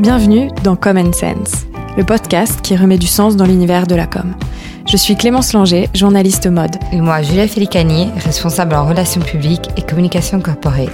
Bienvenue 0.00 0.48
dans 0.64 0.76
Common 0.76 1.12
Sense, 1.12 1.66
le 1.98 2.04
podcast 2.04 2.62
qui 2.62 2.74
remet 2.74 2.96
du 2.96 3.06
sens 3.06 3.36
dans 3.36 3.44
l'univers 3.44 3.86
de 3.86 3.94
la 3.94 4.06
com. 4.06 4.34
Je 4.88 4.96
suis 4.96 5.14
Clémence 5.14 5.52
Langer, 5.52 5.90
journaliste 5.92 6.46
mode. 6.46 6.74
Et 6.90 7.02
moi, 7.02 7.20
Julia 7.20 7.46
Félicani, 7.46 8.08
responsable 8.16 8.76
en 8.76 8.86
relations 8.88 9.20
publiques 9.20 9.68
et 9.76 9.82
communication 9.82 10.40
corporate. 10.40 10.88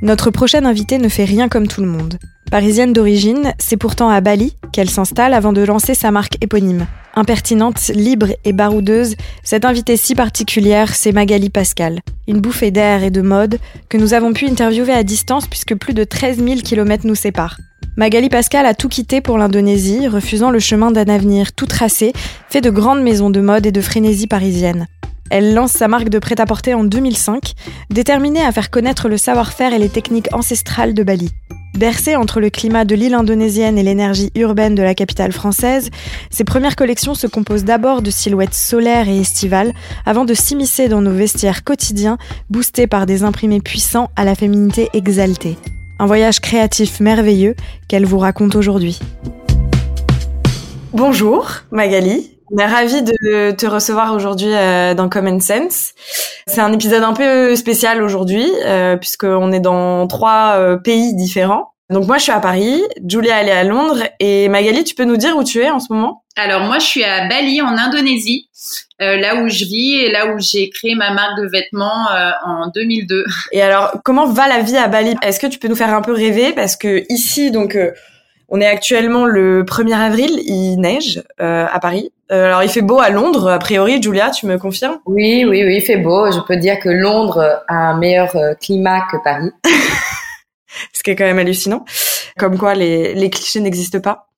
Notre 0.00 0.30
prochaine 0.30 0.64
invitée 0.64 0.98
ne 0.98 1.08
fait 1.08 1.24
rien 1.24 1.48
comme 1.48 1.66
tout 1.66 1.80
le 1.80 1.88
monde. 1.88 2.20
Parisienne 2.52 2.92
d'origine, 2.92 3.52
c'est 3.58 3.76
pourtant 3.76 4.10
à 4.10 4.20
Bali 4.20 4.54
qu'elle 4.72 4.90
s'installe 4.90 5.34
avant 5.34 5.52
de 5.52 5.64
lancer 5.64 5.94
sa 5.94 6.12
marque 6.12 6.38
éponyme. 6.40 6.86
Impertinente, 7.16 7.88
libre 7.88 8.28
et 8.44 8.52
baroudeuse, 8.52 9.16
cette 9.42 9.64
invitée 9.64 9.96
si 9.96 10.14
particulière, 10.14 10.94
c'est 10.94 11.10
Magali 11.10 11.50
Pascal. 11.50 11.98
Une 12.28 12.40
bouffée 12.40 12.70
d'air 12.70 13.02
et 13.02 13.10
de 13.10 13.22
mode 13.22 13.58
que 13.88 13.98
nous 13.98 14.14
avons 14.14 14.32
pu 14.32 14.46
interviewer 14.46 14.92
à 14.92 15.02
distance 15.02 15.48
puisque 15.48 15.74
plus 15.74 15.94
de 15.94 16.04
13 16.04 16.38
000 16.38 16.60
km 16.60 17.04
nous 17.04 17.16
séparent. 17.16 17.58
Magali 17.98 18.28
Pascal 18.28 18.64
a 18.64 18.74
tout 18.74 18.88
quitté 18.88 19.20
pour 19.20 19.38
l'Indonésie, 19.38 20.06
refusant 20.06 20.52
le 20.52 20.60
chemin 20.60 20.92
d'un 20.92 21.12
avenir 21.12 21.52
tout 21.52 21.66
tracé, 21.66 22.12
fait 22.48 22.60
de 22.60 22.70
grandes 22.70 23.02
maisons 23.02 23.28
de 23.28 23.40
mode 23.40 23.66
et 23.66 23.72
de 23.72 23.80
frénésie 23.80 24.28
parisienne. 24.28 24.86
Elle 25.30 25.52
lance 25.52 25.72
sa 25.72 25.88
marque 25.88 26.08
de 26.08 26.20
prêt-à-porter 26.20 26.74
en 26.74 26.84
2005, 26.84 27.54
déterminée 27.90 28.44
à 28.44 28.52
faire 28.52 28.70
connaître 28.70 29.08
le 29.08 29.16
savoir-faire 29.16 29.74
et 29.74 29.80
les 29.80 29.88
techniques 29.88 30.32
ancestrales 30.32 30.94
de 30.94 31.02
Bali. 31.02 31.32
Bercée 31.76 32.14
entre 32.14 32.38
le 32.38 32.50
climat 32.50 32.84
de 32.84 32.94
l'île 32.94 33.14
indonésienne 33.14 33.78
et 33.78 33.82
l'énergie 33.82 34.30
urbaine 34.36 34.76
de 34.76 34.82
la 34.84 34.94
capitale 34.94 35.32
française, 35.32 35.90
ses 36.30 36.44
premières 36.44 36.76
collections 36.76 37.16
se 37.16 37.26
composent 37.26 37.64
d'abord 37.64 38.00
de 38.00 38.12
silhouettes 38.12 38.54
solaires 38.54 39.08
et 39.08 39.18
estivales, 39.18 39.72
avant 40.06 40.24
de 40.24 40.34
s'immiscer 40.34 40.88
dans 40.88 41.02
nos 41.02 41.10
vestiaires 41.10 41.64
quotidiens, 41.64 42.16
boostés 42.48 42.86
par 42.86 43.06
des 43.06 43.24
imprimés 43.24 43.60
puissants 43.60 44.08
à 44.14 44.24
la 44.24 44.36
féminité 44.36 44.88
exaltée. 44.92 45.56
Un 46.00 46.06
voyage 46.06 46.38
créatif 46.40 47.00
merveilleux 47.00 47.56
qu'elle 47.88 48.06
vous 48.06 48.18
raconte 48.18 48.54
aujourd'hui. 48.54 49.00
Bonjour 50.92 51.48
Magali, 51.72 52.38
on 52.52 52.58
est 52.58 52.66
ravis 52.66 53.02
de 53.02 53.50
te 53.50 53.66
recevoir 53.66 54.14
aujourd'hui 54.14 54.54
euh, 54.54 54.94
dans 54.94 55.08
Common 55.08 55.40
Sense. 55.40 55.94
C'est 56.46 56.60
un 56.60 56.72
épisode 56.72 57.02
un 57.02 57.14
peu 57.14 57.56
spécial 57.56 58.00
aujourd'hui 58.00 58.48
euh, 58.64 58.96
puisqu'on 58.96 59.50
est 59.50 59.60
dans 59.60 60.06
trois 60.06 60.54
euh, 60.56 60.76
pays 60.76 61.14
différents. 61.14 61.72
Donc 61.90 62.06
moi 62.06 62.18
je 62.18 62.24
suis 62.24 62.32
à 62.32 62.40
Paris, 62.40 62.82
Julia 63.06 63.40
elle 63.40 63.48
est 63.48 63.52
à 63.52 63.64
Londres 63.64 64.02
et 64.20 64.48
Magali 64.50 64.84
tu 64.84 64.94
peux 64.94 65.04
nous 65.04 65.16
dire 65.16 65.34
où 65.38 65.42
tu 65.42 65.60
es 65.60 65.70
en 65.70 65.80
ce 65.80 65.90
moment? 65.90 66.22
Alors 66.36 66.60
moi 66.60 66.78
je 66.78 66.84
suis 66.84 67.02
à 67.02 67.26
Bali 67.28 67.62
en 67.62 67.78
Indonésie, 67.78 68.50
euh, 69.00 69.16
là 69.16 69.36
où 69.36 69.48
je 69.48 69.64
vis 69.64 69.94
et 69.94 70.12
là 70.12 70.26
où 70.26 70.38
j'ai 70.38 70.68
créé 70.68 70.94
ma 70.94 71.12
marque 71.14 71.38
de 71.40 71.48
vêtements 71.50 72.10
euh, 72.10 72.30
en 72.44 72.68
2002. 72.74 73.24
Et 73.52 73.62
alors 73.62 73.92
comment 74.04 74.26
va 74.26 74.48
la 74.48 74.60
vie 74.60 74.76
à 74.76 74.86
Bali? 74.86 75.16
Est-ce 75.22 75.40
que 75.40 75.46
tu 75.46 75.58
peux 75.58 75.68
nous 75.68 75.76
faire 75.76 75.94
un 75.94 76.02
peu 76.02 76.12
rêver? 76.12 76.52
Parce 76.52 76.76
que 76.76 77.04
ici 77.08 77.50
donc 77.50 77.74
euh, 77.74 77.92
on 78.50 78.60
est 78.60 78.66
actuellement 78.66 79.24
le 79.24 79.64
1er 79.64 79.96
avril, 79.96 80.30
il 80.44 80.76
neige 80.76 81.22
à 81.38 81.78
Paris. 81.80 82.12
alors 82.30 82.62
il 82.62 82.68
fait 82.68 82.82
beau 82.82 82.98
à 82.98 83.10
Londres 83.10 83.50
a 83.50 83.58
priori, 83.58 84.02
Julia, 84.02 84.30
tu 84.30 84.46
me 84.46 84.58
confirmes? 84.58 84.98
Oui 85.06 85.44
oui 85.46 85.64
oui, 85.64 85.76
il 85.76 85.82
fait 85.82 85.98
beau. 85.98 86.30
Je 86.32 86.40
peux 86.46 86.56
dire 86.56 86.78
que 86.80 86.88
Londres 86.90 87.62
a 87.66 87.74
un 87.74 87.98
meilleur 87.98 88.34
climat 88.60 89.02
que 89.10 89.16
Paris. 89.22 89.50
ce 90.92 91.02
qui 91.02 91.10
est 91.10 91.16
quand 91.16 91.24
même 91.24 91.38
hallucinant. 91.38 91.84
Comme 92.38 92.58
quoi 92.58 92.74
les, 92.74 93.14
les 93.14 93.30
clichés 93.30 93.60
n'existent 93.60 94.00
pas. 94.00 94.28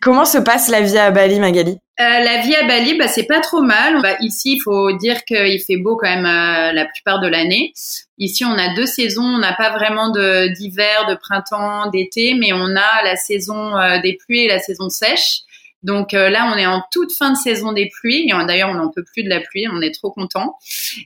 Comment 0.00 0.24
se 0.24 0.38
passe 0.38 0.68
la 0.68 0.80
vie 0.80 0.96
à 0.96 1.10
Bali, 1.10 1.38
Magali? 1.38 1.72
Euh, 2.00 2.20
La 2.20 2.38
vie 2.40 2.54
à 2.56 2.66
Bali, 2.66 2.96
bah, 2.96 3.06
c'est 3.06 3.26
pas 3.26 3.40
trop 3.40 3.60
mal. 3.60 4.00
Ici, 4.20 4.54
il 4.54 4.60
faut 4.60 4.92
dire 4.96 5.24
qu'il 5.24 5.60
fait 5.60 5.76
beau 5.76 5.96
quand 5.96 6.08
même 6.08 6.24
euh, 6.24 6.72
la 6.72 6.86
plupart 6.86 7.20
de 7.20 7.28
l'année. 7.28 7.74
Ici, 8.16 8.46
on 8.46 8.56
a 8.56 8.74
deux 8.74 8.86
saisons. 8.86 9.22
On 9.22 9.38
n'a 9.38 9.52
pas 9.52 9.70
vraiment 9.70 10.10
d'hiver, 10.10 11.06
de 11.10 11.16
printemps, 11.16 11.90
d'été, 11.90 12.32
mais 12.32 12.54
on 12.54 12.76
a 12.76 13.02
la 13.04 13.16
saison 13.16 13.76
euh, 13.76 14.00
des 14.00 14.16
pluies 14.16 14.44
et 14.44 14.48
la 14.48 14.58
saison 14.58 14.88
sèche. 14.88 15.40
Donc 15.82 16.12
euh, 16.12 16.28
là, 16.28 16.50
on 16.52 16.58
est 16.58 16.66
en 16.66 16.82
toute 16.90 17.12
fin 17.12 17.30
de 17.32 17.36
saison 17.36 17.72
des 17.72 17.88
pluies. 17.88 18.30
D'ailleurs, 18.46 18.70
on 18.70 18.74
n'en 18.74 18.90
peut 18.90 19.04
plus 19.04 19.22
de 19.22 19.28
la 19.28 19.40
pluie. 19.40 19.66
On 19.72 19.80
est 19.80 19.92
trop 19.94 20.10
content. 20.10 20.56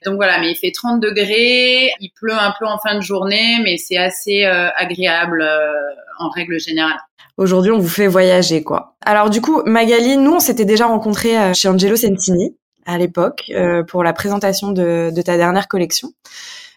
Donc 0.05 0.17
voilà, 0.17 0.41
mais 0.41 0.51
il 0.51 0.57
fait 0.57 0.73
30 0.73 1.01
degrés. 1.01 1.91
Il 2.01 2.11
pleut 2.11 2.35
un 2.35 2.53
peu 2.59 2.67
en 2.67 2.79
fin 2.79 2.97
de 2.97 3.01
journée, 3.01 3.59
mais 3.63 3.77
c'est 3.77 3.97
assez 3.97 4.45
euh, 4.45 4.69
agréable 4.77 5.43
euh, 5.43 5.73
en 6.19 6.29
règle 6.31 6.59
générale. 6.59 6.99
Aujourd'hui, 7.37 7.73
on 7.73 7.79
vous 7.79 7.89
fait 7.89 8.07
voyager, 8.07 8.63
quoi. 8.63 8.97
Alors 9.05 9.29
du 9.29 9.41
coup, 9.41 9.63
Magali, 9.65 10.17
nous, 10.17 10.35
on 10.35 10.41
s'était 10.41 10.65
déjà 10.65 10.87
rencontrés 10.87 11.53
chez 11.53 11.69
Angelo 11.69 11.97
Sentini 11.97 12.57
à 12.87 12.97
l'époque 12.97 13.51
pour 13.89 14.05
la 14.05 14.13
présentation 14.13 14.71
de, 14.71 15.11
de 15.13 15.23
ta 15.23 15.37
dernière 15.37 15.67
collection. 15.67 16.13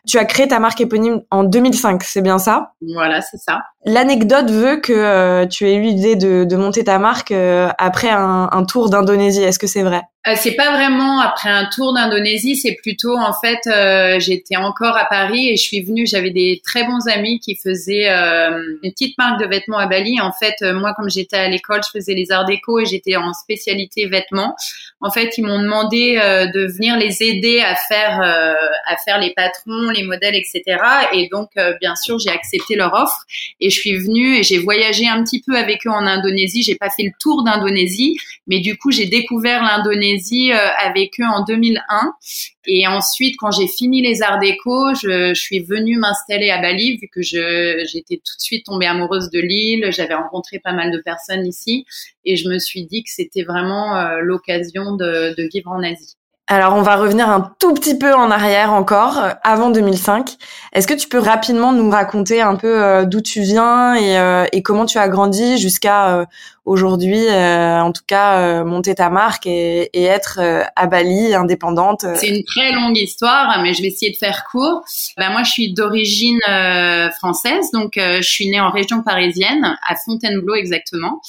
Tu 0.08 0.18
as 0.18 0.26
créé 0.26 0.48
ta 0.48 0.60
marque 0.60 0.80
éponyme 0.80 1.22
en 1.32 1.44
2005, 1.44 2.04
c'est 2.04 2.22
bien 2.22 2.38
ça? 2.38 2.74
Voilà, 2.94 3.22
c'est 3.22 3.38
ça. 3.38 3.60
L'anecdote 3.86 4.50
veut 4.50 4.78
que 4.78 4.94
euh, 4.94 5.46
tu 5.46 5.68
aies 5.68 5.76
eu 5.76 5.82
l'idée 5.82 6.16
de, 6.16 6.46
de, 6.46 6.56
monter 6.56 6.84
ta 6.84 6.98
marque 6.98 7.32
euh, 7.32 7.70
après 7.78 8.10
un, 8.10 8.50
un 8.52 8.64
tour 8.64 8.90
d'Indonésie. 8.90 9.44
Est-ce 9.44 9.60
que 9.60 9.68
c'est 9.68 9.84
vrai? 9.84 10.02
C'est 10.36 10.56
pas 10.56 10.74
vraiment 10.74 11.22
après 11.22 11.50
un 11.50 11.70
tour 11.74 11.94
d'Indonésie. 11.94 12.58
C'est 12.58 12.76
plutôt 12.82 13.18
en 13.18 13.32
fait, 13.32 13.60
j'étais 14.20 14.58
encore 14.58 14.98
à 14.98 15.06
Paris 15.06 15.50
et 15.50 15.56
je 15.56 15.62
suis 15.62 15.82
venue. 15.82 16.06
J'avais 16.06 16.32
des 16.32 16.62
très 16.66 16.84
bons 16.86 17.08
amis 17.08 17.40
qui 17.40 17.56
faisaient 17.56 18.10
une 18.10 18.92
petite 18.92 19.18
marque 19.18 19.40
de 19.40 19.48
vêtements 19.48 19.78
à 19.78 19.88
Bali. 19.88 20.20
En 20.20 20.34
fait, 20.34 20.56
moi, 20.74 20.94
comme 20.98 21.10
j'étais 21.10 21.38
à 21.38 21.48
l'école, 21.48 21.82
je 21.82 21.98
faisais 21.98 22.14
les 22.14 22.30
arts 22.32 22.46
déco 22.46 22.80
et 22.80 22.86
j'étais 22.86 23.16
en 23.16 23.32
spécialité 23.32 24.06
vêtements. 24.06 24.54
En 25.00 25.12
fait, 25.12 25.38
ils 25.38 25.46
m'ont 25.46 25.62
demandé 25.62 26.16
de 26.54 26.66
venir 26.66 26.98
les 26.98 27.24
aider 27.24 27.62
à 27.62 27.76
faire 27.76 28.22
à 28.88 28.96
faire 28.98 29.20
les 29.20 29.34
patrons, 29.34 29.90
les 29.90 30.04
modèles, 30.04 30.36
etc. 30.36 30.64
Et 31.14 31.28
donc, 31.32 31.50
euh, 31.58 31.74
bien 31.80 31.96
sûr, 31.96 32.18
j'ai 32.20 32.30
accepté 32.30 32.76
leur 32.76 32.94
offre 32.94 33.26
et 33.60 33.70
je 33.70 33.80
suis 33.80 33.98
venue 33.98 34.38
et 34.38 34.44
j'ai 34.44 34.58
voyagé 34.58 35.08
un 35.08 35.24
petit 35.24 35.42
peu 35.46 35.56
avec 35.56 35.86
eux 35.86 35.90
en 35.90 36.06
Indonésie. 36.06 36.64
J'ai 36.64 36.76
pas 36.76 36.90
fait 36.90 37.04
le 37.04 37.12
tour 37.20 37.44
d'Indonésie, 37.44 38.18
mais 38.48 38.60
du 38.60 38.78
coup, 38.78 38.92
j'ai 38.92 39.06
découvert 39.06 39.62
l'Indonésie 39.62 40.07
euh, 40.14 40.58
avec 40.80 41.20
eux 41.20 41.26
en 41.26 41.44
2001. 41.44 42.14
Et 42.66 42.88
ensuite, 42.88 43.36
quand 43.38 43.52
j'ai 43.52 43.68
fini 43.68 44.02
les 44.02 44.22
arts 44.22 44.40
déco, 44.40 44.94
je, 44.96 45.34
suis 45.34 45.62
venue 45.62 45.98
m'installer 45.98 46.50
à 46.50 46.62
Bali 46.62 46.98
vu 46.98 47.08
que 47.08 47.22
j'étais 47.22 48.18
tout 48.18 48.36
de 48.36 48.42
suite 48.42 48.66
tombée 48.66 48.88
amoureuse 48.88 49.30
de 49.30 49.40
l'île. 49.40 49.90
J'avais 49.92 50.16
rencontré 50.16 50.60
pas 50.60 50.74
mal 50.74 50.92
de 50.92 50.98
personnes 51.00 51.46
ici 51.46 51.86
et 52.26 52.36
je 52.36 52.50
me 52.50 52.60
suis 52.60 52.86
dit 52.86 53.04
que 53.04 53.10
c'était 53.10 53.44
vraiment 53.44 53.96
euh, 53.96 54.20
l'occasion 54.22 54.96
de 54.96 55.50
vivre 55.54 55.72
en 55.72 55.84
Asie. 55.84 56.18
Alors, 56.50 56.76
on 56.76 56.82
va 56.82 56.96
revenir 56.96 57.28
un 57.30 57.52
tout 57.60 57.74
petit 57.74 57.98
peu 57.98 58.14
en 58.14 58.32
arrière 58.32 58.72
encore, 58.72 59.18
euh, 59.18 59.32
avant 59.44 59.70
2005. 59.70 60.30
Est-ce 60.72 60.88
que 60.88 60.94
tu 60.94 61.10
peux 61.10 61.20
rapidement 61.20 61.74
nous 61.74 61.90
raconter 61.90 62.42
un 62.42 62.56
peu 62.56 62.82
euh, 62.82 63.04
d'où 63.04 63.20
tu 63.20 63.42
viens 63.42 63.96
et, 63.96 64.18
euh, 64.18 64.46
et, 64.54 64.64
comment 64.64 64.86
tu 64.86 64.98
as 64.98 65.10
grandi 65.10 65.58
jusqu'à 65.58 66.26
aujourd'hui, 66.66 67.30
en 67.30 67.94
tout 67.94 68.04
cas, 68.06 68.64
monter 68.66 68.94
ta 68.94 69.10
marque 69.10 69.48
et, 69.48 69.90
et 69.94 70.04
être 70.04 70.42
à 70.76 70.88
Bali, 70.88 71.34
indépendante 71.34 72.06
C'est 72.16 72.28
une 72.28 72.44
très 72.44 72.74
longue 72.74 72.98
histoire, 72.98 73.62
mais 73.64 73.74
je 73.74 73.82
vais 73.82 73.88
essayer 73.88 74.12
de 74.12 74.18
faire 74.18 74.44
court. 74.52 74.84
Ben, 75.16 75.30
moi, 75.30 75.44
je 75.44 75.52
suis 75.52 75.74
d'origine 75.74 76.40
française, 77.18 77.72
donc 77.72 77.94
je 77.96 78.22
suis 78.22 78.50
née 78.50 78.60
en 78.60 78.70
région 78.70 79.02
parisienne, 79.02 79.78
à 79.88 79.96
Fontainebleau 79.96 80.56
exactement. 80.56 81.22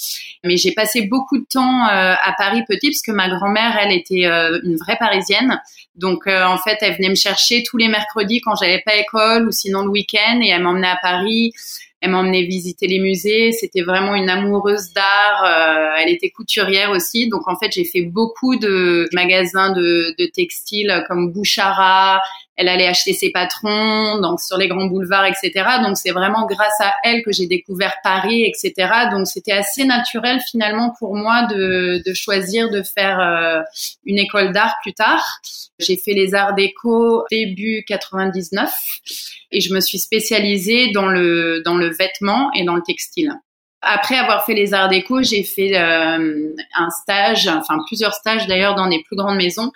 Mais 0.42 0.56
j'ai 0.56 0.72
passé 0.72 1.02
beaucoup 1.02 1.38
de 1.38 1.46
temps 1.48 1.84
à 1.84 2.34
Paris 2.36 2.64
petit, 2.68 2.88
parce 2.90 3.02
que 3.02 3.12
ma 3.12 3.28
grand-mère, 3.28 3.78
elle 3.80 3.92
était 3.92 4.24
une 4.64 4.76
vraie 4.76 4.98
parisienne. 5.08 5.60
Donc, 5.94 6.26
en 6.26 6.58
fait, 6.58 6.78
elle 6.80 6.96
venait 6.96 7.08
me 7.10 7.14
chercher 7.14 7.62
tous 7.62 7.76
les 7.76 7.88
mercredis 7.88 8.40
quand 8.40 8.54
j'avais 8.54 8.82
pas 8.84 8.96
école 8.96 9.48
ou 9.48 9.52
sinon 9.52 9.82
le 9.82 9.90
week-end 9.90 10.40
et 10.42 10.48
elle 10.48 10.62
m'emmenait 10.62 10.88
à 10.88 10.98
Paris. 11.00 11.52
Elle 12.00 12.12
m'emmenait 12.12 12.44
visiter 12.44 12.86
les 12.86 13.00
musées. 13.00 13.50
C'était 13.52 13.82
vraiment 13.82 14.14
une 14.14 14.30
amoureuse 14.30 14.92
d'art. 14.92 15.44
Euh, 15.44 15.96
elle 15.98 16.10
était 16.10 16.30
couturière 16.30 16.90
aussi. 16.90 17.28
Donc, 17.28 17.48
en 17.48 17.56
fait, 17.56 17.72
j'ai 17.72 17.84
fait 17.84 18.02
beaucoup 18.02 18.56
de 18.56 19.08
magasins 19.12 19.72
de, 19.72 20.14
de 20.16 20.26
textiles 20.26 21.04
comme 21.08 21.32
Bouchara. 21.32 22.20
Elle 22.58 22.68
allait 22.68 22.88
acheter 22.88 23.12
ses 23.12 23.30
patrons, 23.30 24.20
donc 24.20 24.40
sur 24.40 24.58
les 24.58 24.66
grands 24.66 24.86
boulevards, 24.86 25.26
etc. 25.26 25.52
Donc, 25.82 25.96
c'est 25.96 26.10
vraiment 26.10 26.44
grâce 26.44 26.80
à 26.80 26.92
elle 27.04 27.22
que 27.22 27.30
j'ai 27.30 27.46
découvert 27.46 27.94
Paris, 28.02 28.42
etc. 28.44 28.74
Donc, 29.12 29.28
c'était 29.28 29.52
assez 29.52 29.84
naturel 29.84 30.40
finalement 30.50 30.92
pour 30.98 31.14
moi 31.14 31.46
de, 31.46 32.02
de 32.04 32.14
choisir 32.14 32.68
de 32.70 32.82
faire 32.82 33.20
euh, 33.20 33.60
une 34.04 34.18
école 34.18 34.52
d'art 34.52 34.74
plus 34.82 34.92
tard. 34.92 35.24
J'ai 35.78 35.96
fait 35.96 36.12
les 36.12 36.34
arts 36.34 36.54
déco 36.54 37.24
début 37.30 37.84
99 37.86 38.72
et 39.52 39.60
je 39.60 39.72
me 39.72 39.80
suis 39.80 39.98
spécialisée 39.98 40.90
dans 40.92 41.06
le 41.06 41.62
dans 41.64 41.76
le 41.76 41.90
vêtement 41.90 42.50
et 42.54 42.64
dans 42.64 42.74
le 42.74 42.82
textile. 42.82 43.32
Après 43.80 44.16
avoir 44.16 44.44
fait 44.44 44.54
les 44.54 44.74
arts 44.74 44.88
déco, 44.88 45.22
j'ai 45.22 45.44
fait 45.44 45.78
euh, 45.78 46.52
un 46.74 46.90
stage, 46.90 47.46
enfin 47.46 47.78
plusieurs 47.86 48.12
stages 48.12 48.48
d'ailleurs 48.48 48.74
dans 48.74 48.88
des 48.88 49.02
plus 49.04 49.16
grandes 49.16 49.36
maisons. 49.36 49.70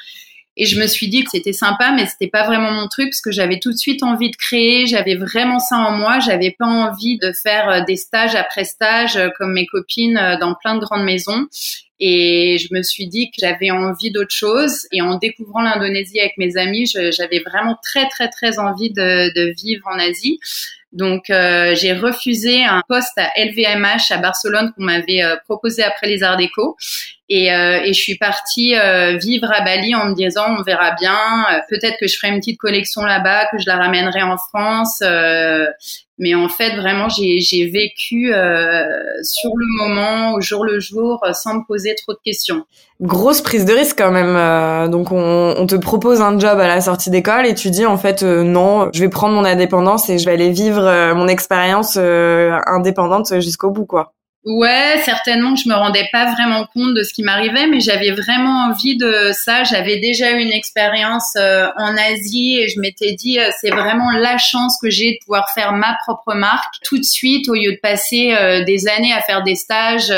Et 0.57 0.67
je 0.67 0.79
me 0.79 0.87
suis 0.87 1.09
dit 1.09 1.25
que 1.25 1.31
c'était 1.31 1.55
sympa, 1.55 1.93
mais 1.93 2.07
c'était 2.07 2.29
pas 2.29 2.45
vraiment 2.45 2.71
mon 2.71 2.87
truc 2.89 3.11
parce 3.11 3.23
que 3.23 3.31
j'avais 3.31 3.59
tout 3.59 3.73
de 3.73 3.77
suite 3.77 4.03
envie 4.03 4.31
de 4.31 4.37
créer. 4.37 4.87
J'avais 4.87 5.15
vraiment 5.15 5.59
ça 5.59 5.77
en 5.77 5.93
moi. 5.93 6.19
J'avais 6.19 6.55
pas 6.59 6.67
envie 6.67 7.19
de 7.19 7.33
faire 7.33 7.69
euh, 7.69 7.81
des 7.87 7.97
stages 7.97 8.35
après 8.35 8.65
stages 8.65 9.17
euh, 9.17 9.29
comme 9.39 9.55
mes 9.55 9.67
copines 9.67 10.37
dans 10.41 10.55
plein 10.55 10.75
de 10.75 10.81
grandes 10.81 11.05
maisons. 11.05 11.47
Et 12.05 12.59
je 12.59 12.75
me 12.75 12.83
suis 12.83 13.07
dit 13.07 13.31
que 13.31 13.37
j'avais 13.39 13.71
envie 13.71 14.11
d'autre 14.11 14.35
chose. 14.35 14.87
Et 14.93 15.01
en 15.01 15.19
découvrant 15.19 15.63
l'Indonésie 15.63 16.21
avec 16.21 16.37
mes 16.37 16.57
amis, 16.57 16.87
j'avais 16.87 17.39
vraiment 17.39 17.79
très, 17.83 18.09
très, 18.09 18.29
très 18.29 18.59
envie 18.59 18.91
de, 18.91 19.33
de, 19.35 19.55
vivre 19.63 19.87
en 19.87 19.99
Asie. 19.99 20.41
Donc 20.93 21.25
j'ai 21.29 21.93
refusé 21.95 22.65
un 22.65 22.83
poste 22.89 23.17
à 23.17 23.31
LVMH 23.37 24.11
à 24.11 24.19
Barcelone 24.19 24.73
qu'on 24.77 24.85
m'avait 24.85 25.23
proposé 25.45 25.83
après 25.83 26.07
les 26.07 26.23
Arts 26.23 26.37
Déco. 26.37 26.77
Et, 27.29 27.47
et, 27.47 27.93
je 27.95 27.99
suis 27.99 28.19
partie 28.19 28.75
vivre 29.23 29.51
à 29.51 29.63
Bali 29.63 29.95
en 29.95 30.11
me 30.11 30.15
disant 30.15 30.55
on 30.59 30.63
verra 30.63 30.91
bien, 31.01 31.47
peut-être 31.71 31.97
que 31.99 32.07
je 32.07 32.17
ferai 32.17 32.29
une 32.29 32.41
petite 32.41 32.59
collection 32.59 33.03
là-bas, 33.03 33.47
que 33.51 33.59
je 33.59 33.65
la 33.67 33.77
ramènerai 33.77 34.23
en 34.23 34.37
France. 34.37 35.03
Mais 36.23 36.37
en 36.37 36.49
fait, 36.49 36.77
vraiment, 36.77 37.09
j'ai 37.09 37.67
vécu 37.67 38.33
euh, 38.33 38.85
sur 39.25 39.51
le 39.57 39.67
moment, 39.81 40.35
au 40.35 40.41
jour 40.41 40.65
le 40.65 40.79
jour, 40.79 41.21
euh, 41.25 41.33
sans 41.33 41.55
me 41.55 41.67
poser 41.67 41.97
trop 41.97 42.13
de 42.13 42.19
questions. 42.25 42.63
Grosse 43.01 43.41
prise 43.41 43.65
de 43.65 43.73
risque 43.73 43.99
quand 43.99 44.13
même. 44.13 44.37
Euh, 44.37 44.87
donc, 44.87 45.11
on, 45.11 45.57
on, 45.59 45.67
te 45.67 45.75
propose 45.75 46.21
un 46.21 46.39
job 46.39 46.61
à 46.61 46.69
la 46.69 46.81
sortie 46.81 47.11
d'école 47.11 47.45
et 47.45 47.57
tu 47.57 47.71
dis 47.71 47.87
en 47.87 47.99
fait 47.99 48.23
non, 48.23 48.89
je 48.95 49.01
vais 49.01 49.09
prendre 49.09 49.35
mon 49.35 49.45
indépendance 49.45 50.09
et 50.11 50.19
je 50.19 50.25
vais 50.25 50.31
aller 50.31 50.51
vivre 50.51 51.13
mon 51.15 51.27
expérience 51.27 51.97
indépendante 51.97 53.41
jusqu'au 53.41 53.71
bout, 53.71 53.87
quoi. 53.87 54.13
Ouais, 54.45 55.01
certainement 55.05 55.55
que 55.55 55.61
je 55.61 55.69
me 55.69 55.75
rendais 55.75 56.09
pas 56.11 56.33
vraiment 56.33 56.67
compte 56.75 56.95
de 56.95 57.05
ce 57.05 57.15
qui 57.15 57.23
m'arrivait, 57.23 57.69
mais 57.69 57.79
j'avais 57.79 58.11
vraiment 58.11 58.65
envie 58.65 58.97
de 58.97 59.31
ça. 59.33 59.63
J'avais 59.63 60.01
déjà 60.01 60.33
eu 60.33 60.41
une 60.41 60.51
expérience 60.51 61.35
euh, 61.37 61.69
en 61.77 61.97
Asie 61.97 62.59
et 62.59 62.69
je 62.69 62.81
m'étais 62.81 63.13
dit 63.13 63.39
euh, 63.39 63.49
c'est 63.61 63.71
vraiment 63.71 64.11
la 64.11 64.39
chance 64.39 64.79
que 64.83 64.91
j'ai 64.91 65.13
de 65.13 65.19
pouvoir 65.25 65.49
faire 65.51 65.73
ma 65.75 65.97
propre 66.05 66.35
marque 66.35 66.75
tout 66.83 66.99
de 66.99 67.05
suite 67.05 67.49
au 67.49 67.55
lieu 67.55 67.71
de 67.71 67.79
passer 67.81 68.35
euh, 68.37 68.65
des 68.65 68.89
années 68.89 69.13
à 69.13 69.21
faire 69.21 69.45
des 69.45 69.55
stages 69.55 70.13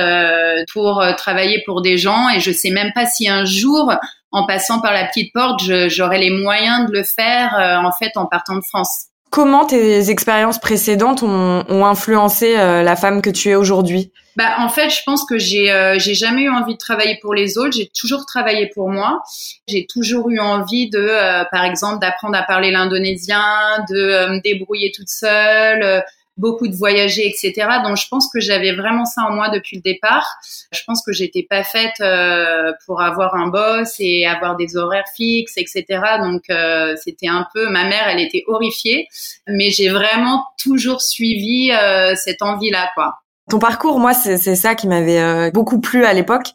pour 0.73 1.05
travailler 1.19 1.63
pour 1.67 1.83
des 1.83 1.99
gens 1.99 2.31
et 2.31 2.41
je 2.41 2.51
sais 2.51 2.71
même 2.71 2.93
pas 2.95 3.05
si 3.05 3.29
un 3.29 3.45
jour 3.45 3.93
en 4.33 4.47
passant 4.47 4.81
par 4.81 4.95
la 4.95 5.05
petite 5.05 5.35
porte, 5.35 5.61
j'aurai 5.89 6.19
les 6.19 6.31
moyens 6.31 6.89
de 6.89 6.93
le 6.93 7.05
faire 7.05 7.55
en 7.85 7.93
fait 7.93 8.17
en 8.17 8.25
partant 8.25 8.57
de 8.57 8.63
France. 8.63 9.09
Comment 9.35 9.65
tes 9.65 10.11
expériences 10.11 10.61
précédentes 10.61 11.25
ont, 11.25 11.65
ont 11.69 11.85
influencé 11.85 12.57
euh, 12.57 12.85
la 12.85 12.95
femme 12.95 13.21
que 13.21 13.31
tu 13.31 13.49
es 13.49 13.57
aujourd'hui? 13.57 14.13
Bah, 14.37 14.55
en 14.59 14.69
fait, 14.69 14.91
je 14.91 15.01
pense 15.05 15.25
que 15.25 15.39
j'ai 15.39 15.73
euh, 15.73 15.99
jamais 15.99 16.43
eu 16.43 16.51
envie 16.51 16.75
de 16.75 16.79
travailler 16.79 17.19
pour 17.21 17.35
les 17.35 17.59
autres. 17.59 17.73
J'ai 17.73 17.91
toujours 17.99 18.27
travaillé 18.27 18.71
pour 18.73 18.91
moi. 18.91 19.25
J'ai 19.67 19.89
toujours 19.89 20.31
eu 20.31 20.39
envie 20.39 20.89
de, 20.89 21.01
euh, 21.01 21.43
par 21.51 21.65
exemple, 21.65 21.99
d'apprendre 22.01 22.39
à 22.39 22.45
parler 22.45 22.71
l'indonésien, 22.71 23.43
de 23.91 24.35
me 24.35 24.41
débrouiller 24.41 24.93
toute 24.95 25.09
seule 25.09 26.05
beaucoup 26.37 26.69
de 26.69 26.75
voyager, 26.75 27.27
etc. 27.27 27.69
Donc 27.85 27.97
je 27.97 28.07
pense 28.09 28.29
que 28.33 28.41
j'avais 28.41 28.75
vraiment 28.75 29.05
ça 29.05 29.23
en 29.23 29.33
moi 29.33 29.51
depuis 29.51 29.77
le 29.77 29.83
départ. 29.83 30.27
Je 30.73 30.81
pense 30.87 31.03
que 31.05 31.13
j'étais 31.13 31.47
pas 31.49 31.65
faite 31.65 32.01
euh, 32.01 32.73
pour 32.87 33.01
avoir 33.01 33.35
un 33.35 33.49
boss 33.49 33.95
et 33.99 34.27
avoir 34.27 34.57
des 34.57 34.77
horaires 34.77 35.09
fixes, 35.17 35.57
etc. 35.57 35.85
Donc 36.21 36.43
euh, 36.51 36.95
c'était 37.03 37.29
un 37.29 37.47
peu, 37.55 37.69
ma 37.69 37.85
mère, 37.85 38.09
elle 38.09 38.21
était 38.21 38.45
horrifiée, 38.47 39.09
mais 39.47 39.71
j'ai 39.71 39.89
vraiment 39.89 40.45
toujours 40.63 41.03
suivi 41.03 41.71
euh, 41.73 42.15
cette 42.17 42.43
envie-là, 42.43 42.91
quoi. 42.95 43.15
Ton 43.51 43.59
parcours, 43.59 43.99
moi, 43.99 44.15
c'est 44.15 44.55
ça 44.55 44.75
qui 44.75 44.89
m'avait 44.89 45.51
beaucoup 45.51 45.79
plu 45.79 46.07
à 46.07 46.15
l'époque. 46.15 46.47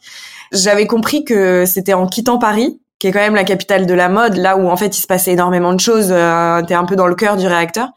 J'avais 0.51 0.87
compris 0.87 1.23
que 1.23 1.65
c'était 1.67 1.93
en 1.93 2.07
quittant 2.07 2.39
Paris 2.39 2.79
qui 2.99 3.07
est 3.07 3.11
quand 3.11 3.19
même 3.19 3.35
la 3.35 3.45
capitale 3.45 3.85
de 3.85 3.93
la 3.93 4.09
mode, 4.09 4.35
là 4.35 4.57
où 4.57 4.69
en 4.69 4.75
fait 4.75 4.97
il 4.97 5.01
se 5.01 5.07
passait 5.07 5.31
énormément 5.31 5.73
de 5.73 5.79
choses, 5.79 6.11
euh, 6.11 6.61
t'es 6.63 6.73
un 6.73 6.85
peu 6.85 6.97
dans 6.97 7.07
le 7.07 7.15
cœur 7.15 7.37
du 7.37 7.47
réacteur. 7.47 7.89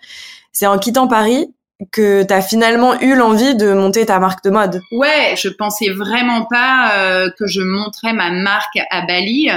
C'est 0.53 0.67
en 0.67 0.79
quittant 0.79 1.09
Paris 1.09 1.53
que 1.91 2.23
tu 2.23 2.33
as 2.33 2.43
finalement 2.43 3.01
eu 3.01 3.15
l'envie 3.15 3.55
de 3.55 3.73
monter 3.73 4.07
ta 4.07 4.19
marque 4.19 4.45
de 4.45 4.51
mode. 4.51 4.83
Ouais, 4.91 5.35
je 5.37 5.49
pensais 5.49 5.91
vraiment 5.91 6.47
pas 6.47 6.93
euh, 6.97 7.31
que 7.39 7.47
je 7.47 7.61
montrais 7.61 8.13
ma 8.13 8.31
marque 8.31 8.79
à 8.91 9.03
Bali 9.03 9.51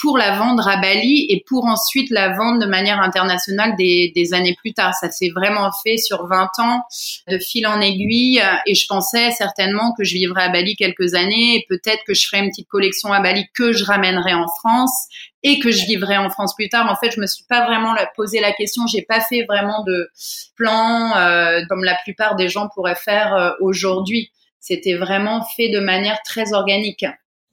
pour 0.00 0.16
la 0.16 0.38
vendre 0.38 0.68
à 0.68 0.76
Bali 0.76 1.26
et 1.28 1.42
pour 1.46 1.64
ensuite 1.66 2.10
la 2.10 2.36
vendre 2.36 2.60
de 2.60 2.66
manière 2.66 3.00
internationale 3.00 3.74
des, 3.76 4.12
des 4.14 4.32
années 4.32 4.56
plus 4.58 4.72
tard. 4.72 4.94
Ça 4.94 5.10
s'est 5.10 5.30
vraiment 5.34 5.70
fait 5.84 5.96
sur 5.96 6.26
20 6.26 6.50
ans 6.60 6.82
de 7.28 7.38
fil 7.38 7.66
en 7.66 7.80
aiguille 7.80 8.40
et 8.66 8.74
je 8.74 8.86
pensais 8.86 9.30
certainement 9.32 9.92
que 9.96 10.04
je 10.04 10.14
vivrais 10.14 10.44
à 10.44 10.48
Bali 10.50 10.76
quelques 10.76 11.14
années 11.14 11.56
et 11.56 11.66
peut-être 11.68 12.02
que 12.06 12.14
je 12.14 12.26
ferais 12.26 12.40
une 12.42 12.50
petite 12.50 12.68
collection 12.68 13.12
à 13.12 13.20
Bali 13.20 13.46
que 13.54 13.72
je 13.72 13.84
ramènerais 13.84 14.34
en 14.34 14.48
France 14.48 15.08
et 15.42 15.58
que 15.60 15.70
je 15.70 15.86
vivrais 15.86 16.16
en 16.16 16.30
France 16.30 16.54
plus 16.54 16.68
tard. 16.68 16.90
En 16.90 16.96
fait, 16.96 17.12
je 17.14 17.20
me 17.20 17.26
suis 17.26 17.44
pas 17.48 17.66
vraiment 17.66 17.94
posé 18.16 18.40
la 18.40 18.52
question. 18.52 18.86
J'ai 18.86 19.02
pas 19.02 19.20
fait 19.20 19.44
vraiment 19.44 19.84
de 19.84 20.10
plan 20.56 21.16
euh, 21.16 21.60
comme 21.68 21.84
la 21.84 21.96
plupart 22.02 22.36
des 22.36 22.48
gens 22.48 22.68
pourraient 22.74 22.96
faire 22.96 23.34
euh, 23.34 23.50
aujourd'hui. 23.60 24.30
C'était 24.60 24.94
vraiment 24.94 25.44
fait 25.56 25.68
de 25.68 25.80
manière 25.80 26.20
très 26.24 26.52
organique. 26.52 27.04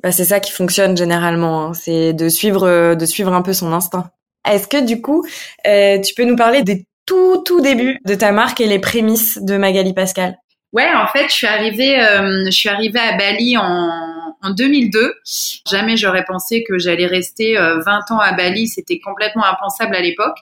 Bah, 0.02 0.12
c'est 0.12 0.26
ça 0.26 0.40
qui 0.40 0.52
fonctionne 0.52 0.98
généralement, 0.98 1.68
hein. 1.68 1.74
c'est 1.74 2.14
de 2.14 2.30
suivre, 2.30 2.68
euh, 2.68 2.96
de 2.96 3.06
suivre 3.06 3.34
un 3.34 3.42
peu 3.42 3.54
son 3.54 3.74
instinct. 3.74 4.10
Est-ce 4.48 4.68
que 4.68 4.86
du 4.86 5.02
coup, 5.02 5.26
euh, 5.66 6.00
tu 6.00 6.14
peux 6.14 6.26
nous 6.26 6.36
parler 6.36 6.62
des 6.62 6.86
tout 7.06 7.42
tout 7.44 7.62
débuts 7.62 8.00
de 8.06 8.16
ta 8.16 8.32
marque 8.32 8.62
et 8.62 8.68
les 8.68 8.80
prémices 8.80 9.40
de 9.42 9.58
Magali 9.58 9.94
Pascal? 9.94 10.38
Ouais, 10.76 10.92
en 10.94 11.08
fait, 11.08 11.30
je 11.30 11.34
suis 11.34 11.48
arrivée, 11.48 12.02
euh, 12.02 12.44
je 12.48 12.52
suis 12.52 12.68
arrivée 12.68 13.00
à 13.00 13.16
Bali 13.16 13.56
en, 13.56 13.64
en 14.42 14.50
2002. 14.50 15.14
Jamais 15.72 15.96
j'aurais 15.96 16.26
pensé 16.26 16.66
que 16.68 16.78
j'allais 16.78 17.06
rester 17.06 17.56
20 17.56 18.12
ans 18.12 18.20
à 18.20 18.34
Bali. 18.34 18.68
C'était 18.68 19.00
complètement 19.00 19.46
impensable 19.46 19.96
à 19.96 20.02
l'époque. 20.02 20.36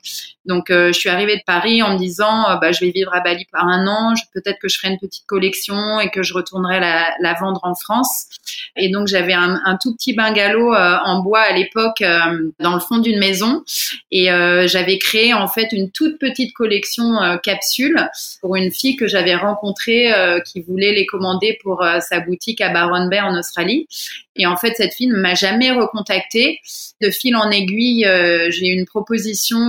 Donc, 0.47 0.65
je 0.69 0.91
suis 0.91 1.09
arrivée 1.09 1.37
de 1.37 1.43
Paris 1.45 1.83
en 1.83 1.93
me 1.93 1.99
disant, 1.99 2.57
bah, 2.59 2.71
je 2.71 2.83
vais 2.83 2.89
vivre 2.89 3.13
à 3.13 3.19
Bali 3.19 3.45
par 3.51 3.67
un 3.67 3.85
an. 3.85 4.15
Peut-être 4.33 4.57
que 4.59 4.67
je 4.67 4.79
ferai 4.79 4.91
une 4.91 4.99
petite 4.99 5.27
collection 5.27 5.99
et 5.99 6.09
que 6.09 6.23
je 6.23 6.33
retournerai 6.33 6.79
la, 6.79 7.33
vendre 7.39 7.61
en 7.63 7.75
France. 7.75 8.27
Et 8.75 8.89
donc 8.89 9.07
j'avais 9.07 9.33
un, 9.33 9.77
tout 9.81 9.95
petit 9.95 10.13
bungalow 10.13 10.73
euh, 10.73 10.97
en 11.03 11.21
bois 11.21 11.41
à 11.41 11.53
l'époque 11.53 12.01
euh, 12.01 12.51
dans 12.59 12.73
le 12.73 12.79
fond 12.79 12.97
d'une 12.97 13.19
maison. 13.19 13.63
Et 14.11 14.31
euh, 14.31 14.67
j'avais 14.67 14.97
créé 14.97 15.33
en 15.33 15.47
fait 15.47 15.71
une 15.71 15.91
toute 15.91 16.19
petite 16.19 16.53
collection 16.53 17.03
capsules 17.41 18.09
pour 18.41 18.55
une 18.55 18.71
fille 18.71 18.95
que 18.95 19.07
j'avais 19.07 19.35
rencontrée 19.35 20.11
qui 20.45 20.61
voulait 20.61 20.93
les 20.93 21.05
commander 21.05 21.57
pour 21.61 21.85
sa 22.01 22.19
boutique 22.19 22.61
à 22.61 22.69
Byron 22.69 23.09
Bay 23.09 23.21
en 23.21 23.37
Australie. 23.37 23.87
Et 24.35 24.45
en 24.45 24.57
fait, 24.57 24.73
cette 24.75 24.93
fille 24.93 25.07
ne 25.07 25.15
m'a 25.15 25.35
jamais 25.35 25.71
recontactée. 25.71 26.59
De 27.01 27.09
fil 27.09 27.35
en 27.35 27.49
aiguille, 27.51 28.07
j'ai 28.49 28.67
eu 28.67 28.73
une 28.73 28.85
proposition 28.85 29.59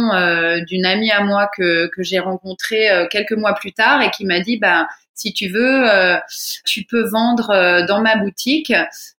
d'une 0.66 0.86
amie 0.86 1.10
à 1.10 1.22
moi 1.22 1.50
que, 1.56 1.88
que 1.88 2.02
j'ai 2.02 2.18
rencontrée 2.18 2.88
quelques 3.10 3.32
mois 3.32 3.54
plus 3.54 3.72
tard 3.72 4.02
et 4.02 4.10
qui 4.10 4.24
m'a 4.24 4.40
dit, 4.40 4.58
bah, 4.58 4.86
si 5.14 5.32
tu 5.32 5.48
veux, 5.48 5.88
euh, 5.88 6.16
tu 6.64 6.84
peux 6.84 7.08
vendre 7.08 7.50
euh, 7.50 7.86
dans 7.86 8.02
ma 8.02 8.16
boutique. 8.16 8.72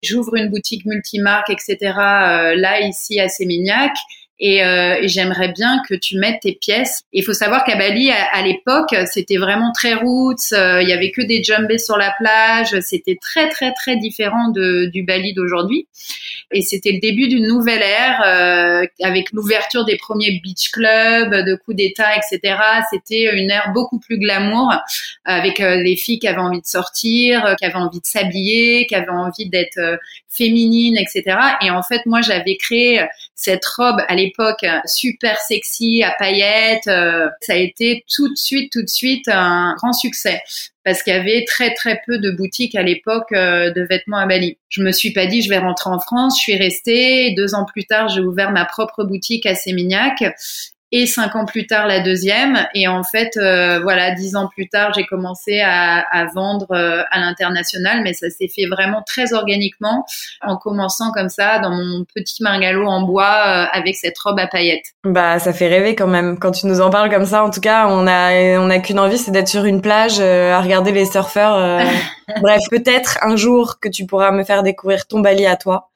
J'ouvre 0.03 0.35
une 0.35 0.49
boutique 0.49 0.85
multimarque, 0.85 1.49
etc. 1.49 1.77
Euh, 1.81 2.55
là, 2.55 2.81
ici, 2.81 3.19
à 3.19 3.29
Sémignac. 3.29 3.93
Et, 4.39 4.63
euh, 4.63 4.99
j'aimerais 5.03 5.49
bien 5.49 5.81
que 5.87 5.93
tu 5.95 6.17
mettes 6.17 6.41
tes 6.41 6.53
pièces. 6.53 7.03
Il 7.13 7.23
faut 7.23 7.33
savoir 7.33 7.63
qu'à 7.63 7.75
Bali, 7.75 8.11
à, 8.11 8.41
l'époque, 8.41 8.93
c'était 9.11 9.37
vraiment 9.37 9.71
très 9.71 9.93
roots. 9.93 10.53
Euh, 10.53 10.81
il 10.81 10.89
y 10.89 10.93
avait 10.93 11.11
que 11.11 11.21
des 11.21 11.43
jumbés 11.43 11.77
sur 11.77 11.97
la 11.97 12.13
plage. 12.17 12.79
C'était 12.81 13.17
très 13.21 13.49
très 13.49 13.73
très 13.73 13.97
différent 13.97 14.49
de, 14.49 14.85
du 14.87 15.03
Bali 15.03 15.33
d'aujourd'hui. 15.33 15.87
Et 16.51 16.61
c'était 16.61 16.91
le 16.91 16.99
début 16.99 17.27
d'une 17.27 17.47
nouvelle 17.47 17.81
ère 17.81 18.21
euh, 18.25 18.85
avec 19.01 19.31
l'ouverture 19.31 19.85
des 19.85 19.97
premiers 19.97 20.39
beach 20.43 20.69
clubs, 20.71 21.31
de 21.31 21.55
coups 21.55 21.77
d'État, 21.77 22.15
etc. 22.15 22.57
C'était 22.91 23.35
une 23.35 23.49
ère 23.49 23.71
beaucoup 23.73 23.99
plus 23.99 24.17
glamour 24.17 24.73
avec 25.23 25.59
euh, 25.59 25.77
les 25.77 25.95
filles 25.95 26.19
qui 26.19 26.27
avaient 26.27 26.37
envie 26.37 26.61
de 26.61 26.67
sortir, 26.67 27.55
qui 27.57 27.65
avaient 27.65 27.75
envie 27.75 27.99
de 27.99 28.05
s'habiller, 28.05 28.85
qui 28.85 28.95
avaient 28.95 29.09
envie 29.09 29.49
d'être 29.49 29.79
féminines, 30.29 30.97
etc. 30.97 31.37
Et 31.61 31.71
en 31.71 31.81
fait, 31.81 32.05
moi, 32.05 32.21
j'avais 32.21 32.57
créé 32.57 33.05
cette 33.33 33.65
robe 33.65 34.01
à 34.07 34.15
l'époque 34.15 34.24
super 34.85 35.39
sexy 35.39 36.03
à 36.03 36.11
paillettes. 36.17 36.87
Euh, 36.87 37.27
ça 37.41 37.53
a 37.53 37.57
été 37.57 38.03
tout 38.13 38.29
de 38.29 38.35
suite, 38.35 38.71
tout 38.71 38.81
de 38.81 38.89
suite 38.89 39.27
un 39.27 39.75
grand 39.77 39.93
succès 39.93 40.41
parce 40.83 41.01
qu'il 41.01 41.13
y 41.13 41.17
avait 41.17 41.43
très 41.45 41.73
très 41.73 42.01
peu 42.05 42.19
de 42.19 42.31
boutiques 42.31 42.75
à 42.75 42.83
l'époque 42.83 43.31
euh, 43.31 43.71
de 43.71 43.81
vêtements 43.81 44.17
à 44.17 44.27
Bali. 44.27 44.57
Je 44.69 44.83
me 44.83 44.91
suis 44.91 45.11
pas 45.11 45.25
dit 45.25 45.41
je 45.41 45.49
vais 45.49 45.57
rentrer 45.57 45.89
en 45.89 45.99
France, 45.99 46.37
je 46.37 46.43
suis 46.43 46.55
restée. 46.55 47.33
Deux 47.35 47.55
ans 47.55 47.65
plus 47.65 47.85
tard, 47.85 48.07
j'ai 48.09 48.21
ouvert 48.21 48.51
ma 48.51 48.65
propre 48.65 49.03
boutique 49.03 49.45
à 49.45 49.55
Sémignac 49.55 50.23
et 50.95 51.07
cinq 51.07 51.35
ans 51.35 51.43
plus 51.43 51.67
tard 51.67 51.87
la 51.87 51.99
deuxième. 51.99 52.65
Et 52.73 52.87
en 52.87 53.03
fait, 53.03 53.35
euh, 53.35 53.81
voilà, 53.81 54.11
dix 54.11 54.37
ans 54.37 54.47
plus 54.47 54.69
tard, 54.69 54.93
j'ai 54.95 55.05
commencé 55.05 55.59
à, 55.59 55.99
à 56.09 56.25
vendre 56.33 56.71
euh, 56.71 57.03
à 57.11 57.19
l'international, 57.19 58.01
mais 58.01 58.13
ça 58.13 58.29
s'est 58.29 58.47
fait 58.47 58.65
vraiment 58.65 59.03
très 59.05 59.33
organiquement 59.33 60.05
en 60.41 60.55
commençant 60.55 61.11
comme 61.11 61.27
ça 61.27 61.59
dans 61.59 61.71
mon 61.71 62.05
petit 62.15 62.41
margalo 62.41 62.87
en 62.87 63.01
bois 63.01 63.25
euh, 63.25 63.65
avec 63.73 63.97
cette 63.97 64.17
robe 64.17 64.39
à 64.39 64.47
paillettes. 64.47 64.93
Bah, 65.03 65.37
ça 65.37 65.51
fait 65.51 65.67
rêver 65.67 65.95
quand 65.95 66.07
même. 66.07 66.39
Quand 66.39 66.51
tu 66.51 66.65
nous 66.65 66.79
en 66.79 66.89
parles 66.89 67.09
comme 67.09 67.25
ça, 67.25 67.43
en 67.43 67.49
tout 67.49 67.61
cas, 67.61 67.87
on 67.89 68.07
a 68.07 68.57
on 68.57 68.69
a 68.69 68.79
qu'une 68.79 68.99
envie, 68.99 69.17
c'est 69.17 69.31
d'être 69.31 69.49
sur 69.49 69.65
une 69.65 69.81
plage 69.81 70.21
à 70.21 70.61
regarder 70.61 70.93
les 70.93 71.05
surfeurs. 71.05 71.81
Bref, 72.41 72.61
peut-être 72.69 73.17
un 73.21 73.35
jour 73.35 73.79
que 73.79 73.89
tu 73.89 74.05
pourras 74.05 74.31
me 74.31 74.43
faire 74.43 74.63
découvrir 74.63 75.05
ton 75.07 75.19
Bali 75.19 75.45
à 75.45 75.55
toi. 75.55 75.89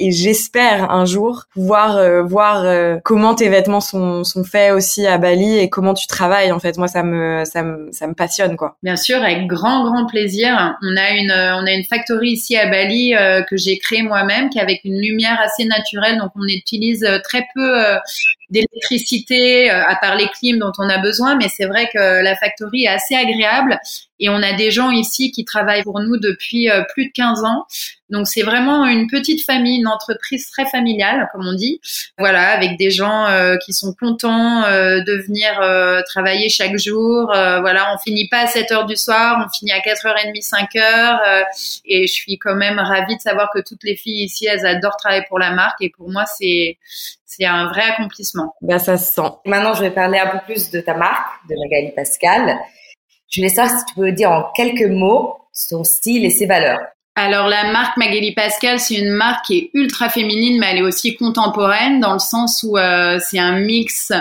Et 0.00 0.10
j'espère 0.10 0.90
un 0.90 1.04
jour 1.04 1.44
pouvoir 1.52 1.96
euh, 1.96 2.22
voir 2.22 2.64
euh, 2.64 2.96
comment 3.04 3.34
tes 3.34 3.48
vêtements 3.48 3.80
sont, 3.80 4.24
sont 4.24 4.42
faits 4.42 4.72
aussi 4.72 5.06
à 5.06 5.18
Bali 5.18 5.58
et 5.58 5.68
comment 5.68 5.94
tu 5.94 6.06
travailles. 6.08 6.50
En 6.50 6.58
fait, 6.58 6.76
moi, 6.78 6.88
ça 6.88 7.02
me, 7.02 7.44
ça 7.44 7.62
me, 7.62 7.88
ça 7.92 8.08
me 8.08 8.14
passionne, 8.14 8.56
quoi. 8.56 8.76
Bien 8.82 8.96
sûr, 8.96 9.22
avec 9.22 9.46
grand, 9.46 9.84
grand 9.84 10.06
plaisir. 10.06 10.76
On 10.82 10.96
a 10.96 11.10
une, 11.10 11.30
on 11.30 11.66
a 11.66 11.72
une 11.72 11.84
factory 11.84 12.30
ici 12.30 12.56
à 12.56 12.68
Bali 12.68 13.14
euh, 13.14 13.42
que 13.42 13.56
j'ai 13.56 13.78
créée 13.78 14.02
moi-même, 14.02 14.50
qui 14.50 14.58
est 14.58 14.62
avec 14.62 14.80
une 14.84 14.98
lumière 14.98 15.38
assez 15.40 15.64
naturelle. 15.64 16.18
Donc, 16.18 16.32
on 16.34 16.46
utilise 16.48 17.06
très 17.22 17.46
peu 17.54 17.84
d'électricité, 18.52 19.70
euh, 19.70 19.82
à 19.84 19.96
part 19.96 20.14
les 20.14 20.28
clims 20.28 20.58
dont 20.58 20.72
on 20.78 20.88
a 20.88 20.98
besoin, 20.98 21.36
mais 21.36 21.48
c'est 21.48 21.64
vrai 21.64 21.88
que 21.92 22.22
la 22.22 22.36
factory 22.36 22.84
est 22.84 22.88
assez 22.88 23.14
agréable 23.14 23.80
et 24.20 24.28
on 24.28 24.36
a 24.36 24.52
des 24.52 24.70
gens 24.70 24.90
ici 24.90 25.32
qui 25.32 25.44
travaillent 25.44 25.82
pour 25.82 25.98
nous 26.00 26.18
depuis 26.18 26.70
euh, 26.70 26.82
plus 26.92 27.06
de 27.06 27.12
15 27.12 27.44
ans. 27.44 27.66
Donc 28.12 28.28
c'est 28.28 28.42
vraiment 28.42 28.86
une 28.86 29.08
petite 29.08 29.44
famille, 29.44 29.80
une 29.80 29.88
entreprise 29.88 30.48
très 30.50 30.66
familiale, 30.66 31.28
comme 31.32 31.46
on 31.46 31.54
dit. 31.54 31.80
Voilà, 32.18 32.50
avec 32.50 32.78
des 32.78 32.90
gens 32.90 33.26
euh, 33.26 33.56
qui 33.56 33.72
sont 33.72 33.92
contents 33.92 34.62
de 34.62 35.22
venir 35.26 35.60
travailler 36.06 36.48
chaque 36.48 36.76
jour. 36.76 37.26
voilà, 37.26 37.92
on 37.94 37.98
finit 37.98 38.28
pas 38.28 38.42
à 38.42 38.46
7 38.46 38.70
heures 38.70 38.86
du 38.86 38.96
soir, 38.96 39.44
on 39.44 39.50
finit 39.50 39.72
à 39.72 39.80
4h30, 39.80 40.46
5h. 40.46 41.44
et 41.86 42.06
je 42.06 42.12
suis 42.12 42.38
quand 42.38 42.54
même 42.54 42.78
ravie 42.78 43.16
de 43.16 43.20
savoir 43.20 43.50
que 43.52 43.60
toutes 43.60 43.82
les 43.82 43.96
filles 43.96 44.24
ici, 44.24 44.46
elles 44.46 44.66
adorent 44.66 44.96
travailler 44.96 45.24
pour 45.28 45.38
la 45.38 45.50
marque. 45.50 45.80
Et 45.80 45.90
pour 45.90 46.10
moi, 46.10 46.24
c'est 46.26 46.78
c'est 47.36 47.46
un 47.46 47.68
vrai 47.68 47.82
accomplissement. 47.82 48.54
Ben, 48.60 48.78
ça 48.78 48.98
se 48.98 49.14
sent. 49.14 49.30
Maintenant, 49.46 49.72
je 49.72 49.80
vais 49.80 49.90
parler 49.90 50.18
un 50.18 50.26
peu 50.26 50.38
plus 50.44 50.70
de 50.70 50.80
ta 50.80 50.94
marque, 50.94 51.48
de 51.48 51.54
Magali 51.58 51.92
Pascal. 51.94 52.58
Je 53.30 53.40
voulais 53.40 53.48
savoir 53.48 53.78
si 53.78 53.86
tu 53.86 53.94
peux 53.94 54.12
dire 54.12 54.30
en 54.30 54.52
quelques 54.54 54.90
mots 54.90 55.38
son 55.52 55.82
style 55.84 56.26
et 56.26 56.30
ses 56.30 56.46
valeurs. 56.46 56.80
Alors 57.14 57.46
la 57.46 57.70
marque 57.70 57.98
Magali 57.98 58.32
Pascal, 58.32 58.80
c'est 58.80 58.94
une 58.94 59.10
marque 59.10 59.44
qui 59.44 59.58
est 59.58 59.70
ultra 59.74 60.08
féminine, 60.08 60.58
mais 60.58 60.68
elle 60.70 60.78
est 60.78 60.82
aussi 60.82 61.14
contemporaine 61.14 62.00
dans 62.00 62.14
le 62.14 62.18
sens 62.18 62.64
où 62.66 62.78
euh, 62.78 63.18
c'est 63.20 63.38
un 63.38 63.60
mix 63.60 64.12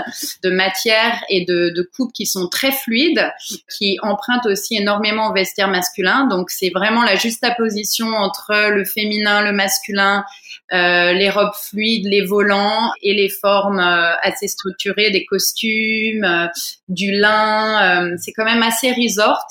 de 0.43 0.49
matières 0.49 1.23
et 1.29 1.45
de, 1.45 1.69
de 1.69 1.89
coupes 1.95 2.11
qui 2.11 2.25
sont 2.25 2.49
très 2.49 2.73
fluides, 2.73 3.31
qui 3.69 3.97
empruntent 4.01 4.45
aussi 4.45 4.75
énormément 4.75 5.29
au 5.29 5.33
vestiaire 5.33 5.69
masculin. 5.69 6.27
Donc 6.27 6.49
c'est 6.49 6.69
vraiment 6.69 7.03
la 7.03 7.15
juste 7.15 7.45
position 7.57 8.07
entre 8.07 8.69
le 8.69 8.83
féminin, 8.83 9.41
le 9.41 9.53
masculin, 9.53 10.25
euh, 10.73 11.13
les 11.13 11.29
robes 11.29 11.53
fluides, 11.53 12.05
les 12.05 12.25
volants 12.25 12.91
et 13.01 13.13
les 13.13 13.29
formes 13.29 13.79
euh, 13.79 14.13
assez 14.21 14.47
structurées, 14.47 15.11
des 15.11 15.25
costumes, 15.25 16.23
euh, 16.23 16.47
du 16.89 17.11
lin. 17.11 18.15
c'est 18.17 18.33
quand 18.33 18.45
même 18.45 18.63
assez 18.63 18.91
resort 18.91 19.45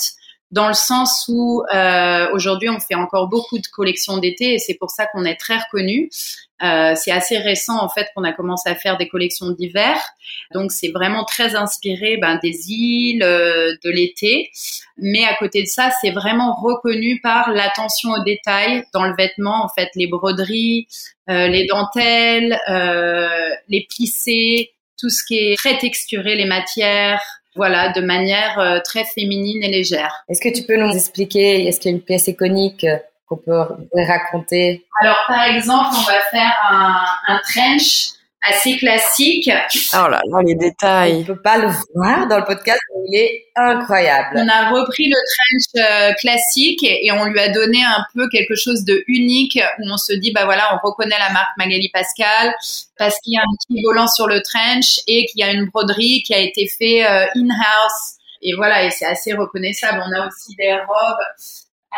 dans 0.51 0.69
le 0.69 0.75
sens 0.75 1.27
où 1.29 1.63
euh, 1.73 2.29
aujourd'hui 2.33 2.69
on 2.69 2.81
fait 2.81 2.95
encore 2.95 3.29
beaucoup 3.29 3.59
de 3.59 3.67
collections 3.69 4.19
d'été 4.19 4.55
et 4.55 4.59
c'est 4.59 4.75
pour 4.75 4.91
ça 4.91 5.07
qu'on 5.07 5.25
est 5.25 5.37
très 5.37 5.59
reconnu. 5.59 6.11
Euh, 6.63 6.95
c'est 6.95 7.11
assez 7.11 7.39
récent 7.39 7.83
en 7.83 7.89
fait 7.89 8.09
qu'on 8.15 8.25
a 8.25 8.33
commencé 8.33 8.69
à 8.69 8.75
faire 8.75 8.99
des 8.99 9.09
collections 9.09 9.51
d'hiver, 9.51 9.97
donc 10.53 10.73
c'est 10.73 10.91
vraiment 10.91 11.25
très 11.25 11.55
inspiré 11.55 12.19
ben, 12.19 12.39
des 12.43 12.71
îles, 12.71 13.23
euh, 13.23 13.75
de 13.83 13.91
l'été. 13.91 14.51
Mais 14.99 15.25
à 15.25 15.35
côté 15.37 15.63
de 15.63 15.69
ça, 15.69 15.91
c'est 16.03 16.11
vraiment 16.11 16.55
reconnu 16.55 17.19
par 17.23 17.51
l'attention 17.51 18.11
aux 18.11 18.25
détails 18.25 18.85
dans 18.93 19.05
le 19.05 19.15
vêtement, 19.17 19.65
en 19.65 19.69
fait 19.69 19.89
les 19.95 20.07
broderies, 20.07 20.87
euh, 21.31 21.49
les 21.49 21.67
dentelles, 21.67 22.59
euh, 22.69 23.51
les 23.69 23.87
plissés, 23.89 24.73
tout 24.99 25.09
ce 25.09 25.25
qui 25.27 25.39
est 25.39 25.57
très 25.57 25.79
texturé, 25.79 26.35
les 26.37 26.45
matières 26.45 27.23
voilà, 27.61 27.93
de 27.93 28.01
manière 28.01 28.59
euh, 28.59 28.79
très 28.83 29.05
féminine 29.05 29.63
et 29.63 29.69
légère. 29.69 30.25
Est-ce 30.31 30.41
que 30.41 30.49
tu 30.49 30.63
peux 30.63 30.79
nous 30.79 30.95
expliquer, 30.95 31.67
est-ce 31.67 31.79
qu'il 31.79 31.91
y 31.91 31.95
a 31.95 31.97
une 31.99 32.03
pièce 32.03 32.27
iconique 32.27 32.85
euh, 32.85 32.97
qu'on 33.29 33.37
peut 33.37 33.53
raconter? 33.93 34.87
Alors, 35.03 35.19
par 35.29 35.45
exemple, 35.45 35.91
on 35.93 36.05
va 36.15 36.21
faire 36.31 36.55
un, 36.71 36.97
un 37.35 37.39
trench 37.53 38.13
assez 38.43 38.77
classique. 38.79 39.51
Oh 39.95 40.09
là 40.09 40.21
là, 40.25 40.43
les 40.45 40.55
détails. 40.55 41.21
On 41.21 41.25
peut 41.25 41.43
pas 41.43 41.59
le 41.59 41.69
voir 41.95 42.27
dans 42.27 42.39
le 42.39 42.45
podcast, 42.45 42.81
mais 42.95 43.03
il 43.09 43.19
est 43.19 43.45
incroyable. 43.55 44.31
On 44.35 44.49
a 44.49 44.71
repris 44.71 45.09
le 45.09 45.17
trench 45.17 45.85
euh, 45.85 46.13
classique 46.15 46.83
et, 46.83 47.11
on 47.13 47.27
lui 47.27 47.41
a 47.41 47.51
donné 47.51 47.83
un 47.85 48.05
peu 48.15 48.29
quelque 48.31 48.55
chose 48.55 48.85
de 48.85 49.03
unique 49.07 49.59
où 49.79 49.91
on 49.91 49.97
se 49.97 50.13
dit, 50.15 50.33
bah 50.33 50.45
voilà, 50.45 50.75
on 50.75 50.87
reconnaît 50.87 51.19
la 51.19 51.31
marque 51.33 51.57
Magali 51.59 51.91
Pascal 51.91 52.55
parce 52.97 53.19
qu'il 53.21 53.35
y 53.35 53.37
a 53.37 53.43
un 53.43 53.53
petit 53.59 53.83
volant 53.83 54.07
sur 54.07 54.27
le 54.27 54.41
trench 54.43 55.01
et 55.07 55.27
qu'il 55.27 55.41
y 55.41 55.45
a 55.45 55.53
une 55.53 55.67
broderie 55.67 56.23
qui 56.23 56.35
a 56.35 56.39
été 56.39 56.67
fait 56.67 57.05
euh, 57.05 57.27
in-house. 57.37 58.17
Et 58.43 58.55
voilà, 58.55 58.85
et 58.85 58.91
c'est 58.91 59.05
assez 59.05 59.35
reconnaissable. 59.35 60.03
On 60.07 60.13
a 60.19 60.27
aussi 60.27 60.55
des 60.57 60.73
robes 60.73 61.25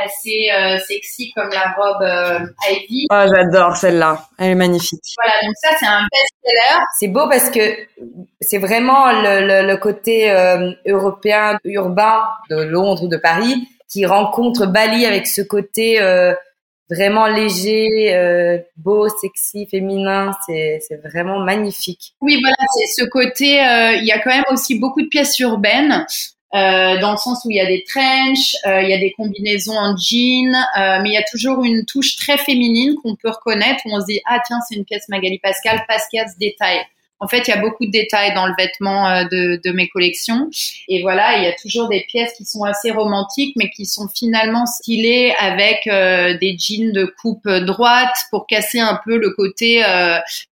assez 0.01 0.51
euh, 0.51 0.79
sexy 0.79 1.33
comme 1.35 1.51
la 1.51 1.73
robe 1.77 2.03
euh, 2.03 2.71
Ivy. 2.71 3.07
Oh, 3.11 3.25
j'adore 3.35 3.77
celle-là. 3.77 4.27
Elle 4.39 4.51
est 4.51 4.55
magnifique. 4.55 5.15
Voilà, 5.17 5.35
donc 5.45 5.55
ça, 5.63 5.71
c'est 5.79 5.87
un 5.87 6.07
best-seller. 6.11 6.85
C'est 6.99 7.09
beau 7.09 7.29
parce 7.29 7.51
que 7.51 7.77
c'est 8.41 8.59
vraiment 8.59 9.13
le, 9.13 9.67
le, 9.67 9.77
côté 9.77 10.31
euh, 10.31 10.73
européen, 10.87 11.59
urbain 11.65 12.23
de 12.51 12.57
Londres 12.57 13.05
ou 13.05 13.09
de 13.09 13.17
Paris 13.17 13.69
qui 13.89 14.07
rencontre 14.07 14.67
Bali 14.67 15.05
avec 15.05 15.27
ce 15.27 15.43
côté 15.43 16.01
vraiment 16.89 17.27
léger, 17.27 18.65
beau, 18.79 19.07
sexy, 19.21 19.67
féminin. 19.67 20.31
C'est, 20.47 20.79
c'est 20.87 20.97
vraiment 20.97 21.41
magnifique. 21.41 22.15
Oui, 22.23 22.41
voilà, 22.41 22.57
c'est 22.75 23.03
ce 23.03 23.07
côté. 23.07 23.57
Il 23.99 24.05
y 24.07 24.13
a 24.13 24.19
quand 24.19 24.31
même 24.31 24.45
aussi 24.51 24.79
beaucoup 24.79 25.03
de 25.03 25.09
pièces 25.09 25.39
urbaines. 25.41 26.07
Euh, 26.55 26.99
dans 26.99 27.13
le 27.13 27.17
sens 27.17 27.45
où 27.47 27.51
il 27.51 27.57
y 27.57 27.61
a 27.61 27.67
des 27.67 27.83
trenches, 27.83 28.57
euh, 28.67 28.83
il 28.83 28.91
y 28.91 28.93
a 28.93 28.99
des 28.99 29.13
combinaisons 29.13 29.77
en 29.77 29.97
jean, 29.97 30.55
euh, 30.55 30.99
mais 31.03 31.11
il 31.11 31.13
y 31.15 31.17
a 31.17 31.25
toujours 31.31 31.65
une 31.65 31.87
touche 31.87 32.17
très 32.17 32.37
féminine 32.37 32.95
qu'on 33.03 33.17
peut 33.17 33.31
reconnaître 33.31 33.81
où 33.87 33.97
on 33.97 34.01
se 34.01 34.07
dit 34.07 34.21
ah 34.27 34.39
tiens 34.47 34.59
c'est 34.69 34.75
une 34.75 34.85
pièce 34.85 35.09
Magali 35.09 35.39
Pascal 35.39 35.83
parce 35.89 36.09
qu'il 36.09 36.19
y 36.19 36.21
a 36.21 36.29
ce 36.29 36.37
détail. 36.39 36.79
En 37.21 37.29
fait, 37.29 37.47
il 37.47 37.51
y 37.51 37.55
a 37.55 37.59
beaucoup 37.59 37.87
de 37.87 37.91
détails 37.93 38.35
dans 38.35 38.47
le 38.47 38.53
vêtement 38.59 39.23
de, 39.27 39.61
de, 39.65 39.71
mes 39.71 39.87
collections. 39.89 40.51
Et 40.89 41.03
voilà, 41.03 41.37
il 41.37 41.45
y 41.45 41.47
a 41.47 41.53
toujours 41.53 41.89
des 41.89 42.05
pièces 42.09 42.33
qui 42.37 42.45
sont 42.45 42.65
assez 42.65 42.91
romantiques, 42.91 43.55
mais 43.57 43.71
qui 43.71 43.87
sont 43.87 44.09
finalement 44.09 44.67
stylées 44.67 45.33
avec 45.39 45.85
des 45.85 46.57
jeans 46.59 46.91
de 46.91 47.05
coupe 47.23 47.49
droite 47.49 48.17
pour 48.33 48.49
casser 48.49 48.81
un 48.81 48.99
peu 49.05 49.19
le 49.19 49.31
côté 49.31 49.85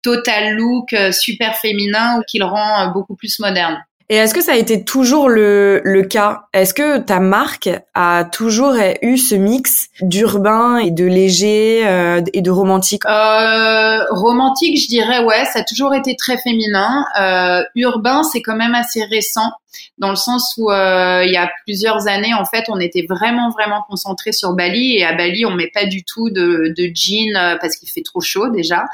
total 0.02 0.54
look 0.54 0.92
super 1.12 1.54
féminin 1.54 2.20
qui 2.26 2.40
le 2.40 2.46
rend 2.46 2.88
beaucoup 2.88 3.14
plus 3.14 3.38
moderne. 3.38 3.80
Et 4.08 4.14
est-ce 4.14 4.34
que 4.34 4.40
ça 4.40 4.52
a 4.52 4.56
été 4.56 4.84
toujours 4.84 5.28
le, 5.28 5.80
le 5.84 6.02
cas? 6.02 6.42
Est-ce 6.52 6.74
que 6.74 6.98
ta 6.98 7.18
marque 7.18 7.68
a 7.94 8.24
toujours 8.24 8.74
eu 9.02 9.18
ce 9.18 9.34
mix 9.34 9.88
d'urbain 10.00 10.78
et 10.78 10.92
de 10.92 11.04
léger 11.04 11.82
euh, 11.86 12.20
et 12.32 12.40
de 12.40 12.50
romantique? 12.50 13.02
Euh, 13.06 13.98
Romantique, 14.10 14.80
je 14.80 14.86
dirais 14.86 15.24
ouais, 15.24 15.44
ça 15.46 15.60
a 15.60 15.64
toujours 15.64 15.92
été 15.92 16.14
très 16.14 16.38
féminin. 16.38 17.04
Euh, 17.20 17.62
urbain, 17.74 18.22
c'est 18.22 18.42
quand 18.42 18.56
même 18.56 18.74
assez 18.74 19.02
récent 19.04 19.50
dans 19.98 20.10
le 20.10 20.16
sens 20.16 20.54
où 20.58 20.70
euh, 20.70 21.24
il 21.24 21.32
y 21.32 21.36
a 21.36 21.50
plusieurs 21.64 22.06
années, 22.06 22.34
en 22.34 22.44
fait, 22.44 22.64
on 22.68 22.78
était 22.78 23.06
vraiment 23.08 23.50
vraiment 23.50 23.82
concentré 23.88 24.32
sur 24.32 24.52
Bali 24.52 24.96
et 24.96 25.04
à 25.04 25.14
Bali, 25.14 25.44
on 25.46 25.52
met 25.52 25.70
pas 25.72 25.86
du 25.86 26.04
tout 26.04 26.30
de, 26.30 26.74
de 26.76 26.90
jean 26.94 27.36
euh, 27.36 27.56
parce 27.60 27.76
qu'il 27.76 27.88
fait 27.88 28.02
trop 28.02 28.20
chaud 28.20 28.48
déjà. 28.48 28.84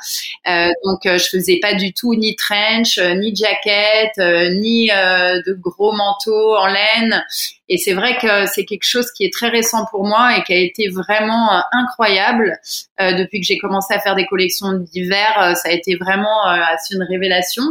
Euh, 0.49 0.69
donc, 0.85 1.07
euh, 1.07 1.19
je 1.19 1.29
faisais 1.29 1.59
pas 1.61 1.75
du 1.75 1.93
tout 1.93 2.15
ni 2.15 2.37
trench, 2.37 2.99
ni 2.99 3.35
jacket, 3.35 4.17
ni 4.59 4.89
de 4.89 5.53
gros 5.55 5.93
manteaux 5.93 6.57
en 6.57 6.67
laine. 6.67 7.25
Et 7.73 7.79
c'est 7.79 7.95
vrai 7.95 8.19
que 8.21 8.47
c'est 8.47 8.65
quelque 8.65 8.85
chose 8.85 9.11
qui 9.13 9.25
est 9.25 9.33
très 9.33 9.49
récent 9.49 9.87
pour 9.91 10.05
moi 10.05 10.37
et 10.37 10.43
qui 10.43 10.53
a 10.53 10.59
été 10.59 10.89
vraiment 10.89 11.63
incroyable 11.73 12.59
depuis 12.99 13.41
que 13.41 13.47
j'ai 13.47 13.57
commencé 13.57 13.95
à 13.95 13.99
faire 13.99 14.15
des 14.15 14.27
collections 14.27 14.75
d'hiver. 14.75 15.55
ça 15.57 15.71
a 15.71 15.73
été 15.73 15.97
vraiment 15.97 16.45
une 16.91 17.03
révélation. 17.03 17.63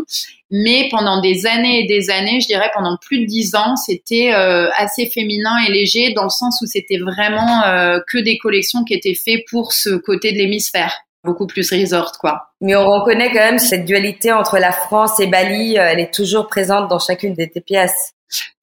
Mais 0.51 0.89
pendant 0.91 1.21
des 1.21 1.45
années 1.45 1.83
et 1.83 1.87
des 1.87 2.09
années, 2.09 2.41
je 2.41 2.47
dirais 2.47 2.69
pendant 2.73 2.97
plus 2.97 3.19
de 3.19 3.25
dix 3.25 3.55
ans, 3.55 3.77
c'était 3.77 4.33
euh, 4.33 4.69
assez 4.75 5.05
féminin 5.05 5.55
et 5.65 5.71
léger 5.71 6.11
dans 6.13 6.25
le 6.25 6.29
sens 6.29 6.59
où 6.61 6.65
c'était 6.65 6.97
vraiment 6.97 7.63
euh, 7.63 7.99
que 8.05 8.17
des 8.17 8.37
collections 8.37 8.83
qui 8.83 8.93
étaient 8.93 9.15
faites 9.15 9.45
pour 9.49 9.71
ce 9.71 9.91
côté 9.95 10.33
de 10.33 10.37
l'hémisphère 10.37 10.93
beaucoup 11.23 11.45
plus 11.45 11.71
resort, 11.71 12.13
quoi. 12.19 12.49
Mais 12.61 12.75
on 12.75 12.89
reconnaît 12.91 13.29
quand 13.29 13.35
même 13.35 13.59
cette 13.59 13.85
dualité 13.85 14.31
entre 14.31 14.57
la 14.57 14.71
France 14.71 15.19
et 15.19 15.27
Bali, 15.27 15.77
euh, 15.77 15.85
elle 15.87 15.99
est 15.99 16.13
toujours 16.13 16.47
présente 16.47 16.89
dans 16.89 16.99
chacune 16.99 17.35
de 17.35 17.45
tes 17.45 17.61
pièces. 17.61 18.13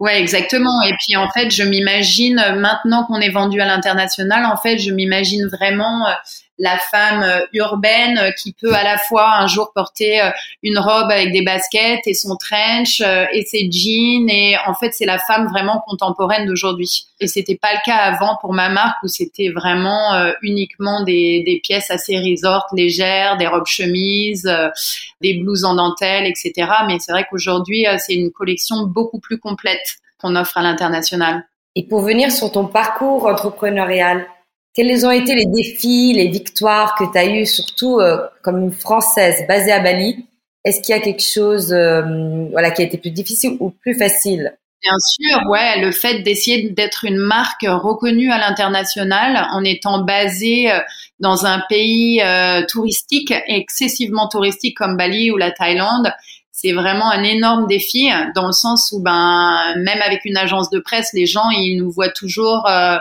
Ouais, 0.01 0.21
exactement. 0.21 0.83
Et 0.83 0.93
puis 1.01 1.17
en 1.17 1.29
fait, 1.31 1.51
je 1.51 1.63
m'imagine 1.63 2.43
maintenant 2.57 3.05
qu'on 3.05 3.21
est 3.21 3.31
vendu 3.31 3.61
à 3.61 3.67
l'international, 3.67 4.45
en 4.47 4.57
fait, 4.57 4.79
je 4.79 4.91
m'imagine 4.91 5.47
vraiment 5.47 6.07
la 6.59 6.77
femme 6.79 7.23
euh, 7.23 7.47
urbaine 7.53 8.19
euh, 8.19 8.31
qui 8.33 8.53
peut 8.53 8.75
à 8.75 8.83
la 8.83 8.99
fois 8.99 9.39
un 9.39 9.47
jour 9.47 9.73
porter 9.75 10.21
euh, 10.21 10.31
une 10.63 10.79
robe 10.79 11.11
avec 11.11 11.33
des 11.33 11.43
baskets 11.43 12.07
et 12.07 12.15
son 12.15 12.37
trench 12.37 13.01
et 13.01 13.43
ses 13.43 13.71
jeans. 13.71 14.29
Et 14.29 14.57
en 14.67 14.75
fait 14.75 14.91
c'est 14.93 15.07
la 15.07 15.19
femme 15.19 15.47
vraiment 15.49 15.83
contemporaine 15.87 16.47
d'aujourd'hui. 16.47 17.07
Et 17.21 17.29
c'était 17.29 17.57
pas 17.57 17.73
le 17.73 17.79
cas 17.85 17.97
avant 17.97 18.37
pour 18.41 18.53
ma 18.53 18.69
marque 18.69 19.03
où 19.03 19.09
c'était 19.09 19.51
vraiment 19.51 20.33
uniquement 20.43 21.03
des, 21.05 21.43
des, 21.45 21.61
pièces 21.61 21.91
assez 21.91 22.17
resort 22.17 22.67
légères 22.73 23.37
des 23.37 23.47
robes 23.47 23.67
chemises 23.67 24.51
des 25.21 25.35
blouses 25.35 25.65
en 25.65 25.75
dentelle 25.75 26.27
etc 26.27 26.71
mais 26.87 26.99
c'est 27.01 27.11
vrai 27.13 27.27
qu'aujourd'hui 27.29 27.87
c'est 27.99 28.15
une 28.15 28.31
collection 28.31 28.87
beaucoup 28.87 29.19
plus 29.19 29.39
complète 29.39 29.99
qu'on 30.21 30.37
offre 30.37 30.57
à 30.59 30.63
l'international. 30.63 31.45
Et 31.75 31.87
pour 31.87 32.01
venir 32.03 32.31
sur 32.33 32.51
ton 32.53 32.67
parcours 32.67 33.27
entrepreneurial 33.27 34.27
quels 34.75 35.07
ont 35.07 35.11
été 35.11 35.35
les 35.35 35.47
défis, 35.47 36.13
les 36.15 36.29
victoires 36.29 36.95
que 36.97 37.05
tu 37.11 37.19
as 37.19 37.27
eues, 37.27 37.47
surtout 37.47 37.99
euh, 38.01 38.19
comme 38.43 38.63
une 38.63 38.73
Française 38.73 39.45
basée 39.49 39.73
à 39.73 39.81
Bali? 39.81 40.25
Est-ce 40.65 40.81
qu'il 40.81 40.95
y 40.95 40.99
a 40.99 41.01
quelque 41.01 41.23
chose 41.23 41.73
euh, 41.73 42.47
voilà, 42.51 42.71
qui 42.71 42.83
a 42.83 42.85
été 42.85 42.99
plus 42.99 43.11
difficile 43.11 43.57
ou 43.61 43.71
plus 43.71 43.95
facile? 43.95 44.57
Bien 44.83 44.95
sûr, 45.01 45.51
ouais, 45.51 45.81
le 45.81 45.91
fait 45.91 46.21
d'essayer 46.21 46.71
d'être 46.71 47.05
une 47.05 47.17
marque 47.17 47.67
reconnue 47.67 48.31
à 48.31 48.39
l'international 48.39 49.49
en 49.51 49.65
étant 49.65 50.05
basée 50.05 50.71
euh, 50.71 50.79
dans 51.19 51.47
un 51.47 51.61
pays 51.69 52.23
touristique, 52.69 53.35
excessivement 53.49 54.29
touristique 54.29 54.77
comme 54.77 54.97
Bali 54.97 55.33
ou 55.33 55.37
la 55.37 55.51
Thaïlande, 55.51 56.13
c'est 56.61 56.73
vraiment 56.73 57.09
un 57.09 57.23
énorme 57.23 57.69
défi 57.69 58.09
dans 58.35 58.49
le 58.49 58.53
sens 58.53 58.91
où 58.91 59.01
ben 59.01 59.75
même 59.77 60.03
avec 60.03 60.25
une 60.25 60.37
agence 60.37 60.71
de 60.71 60.81
presse, 60.81 61.11
les 61.15 61.25
gens 61.25 61.51
ils 61.51 61.77
nous 61.77 61.89
voient 61.89 62.11
toujours 62.11 62.69
euh, 62.69 62.97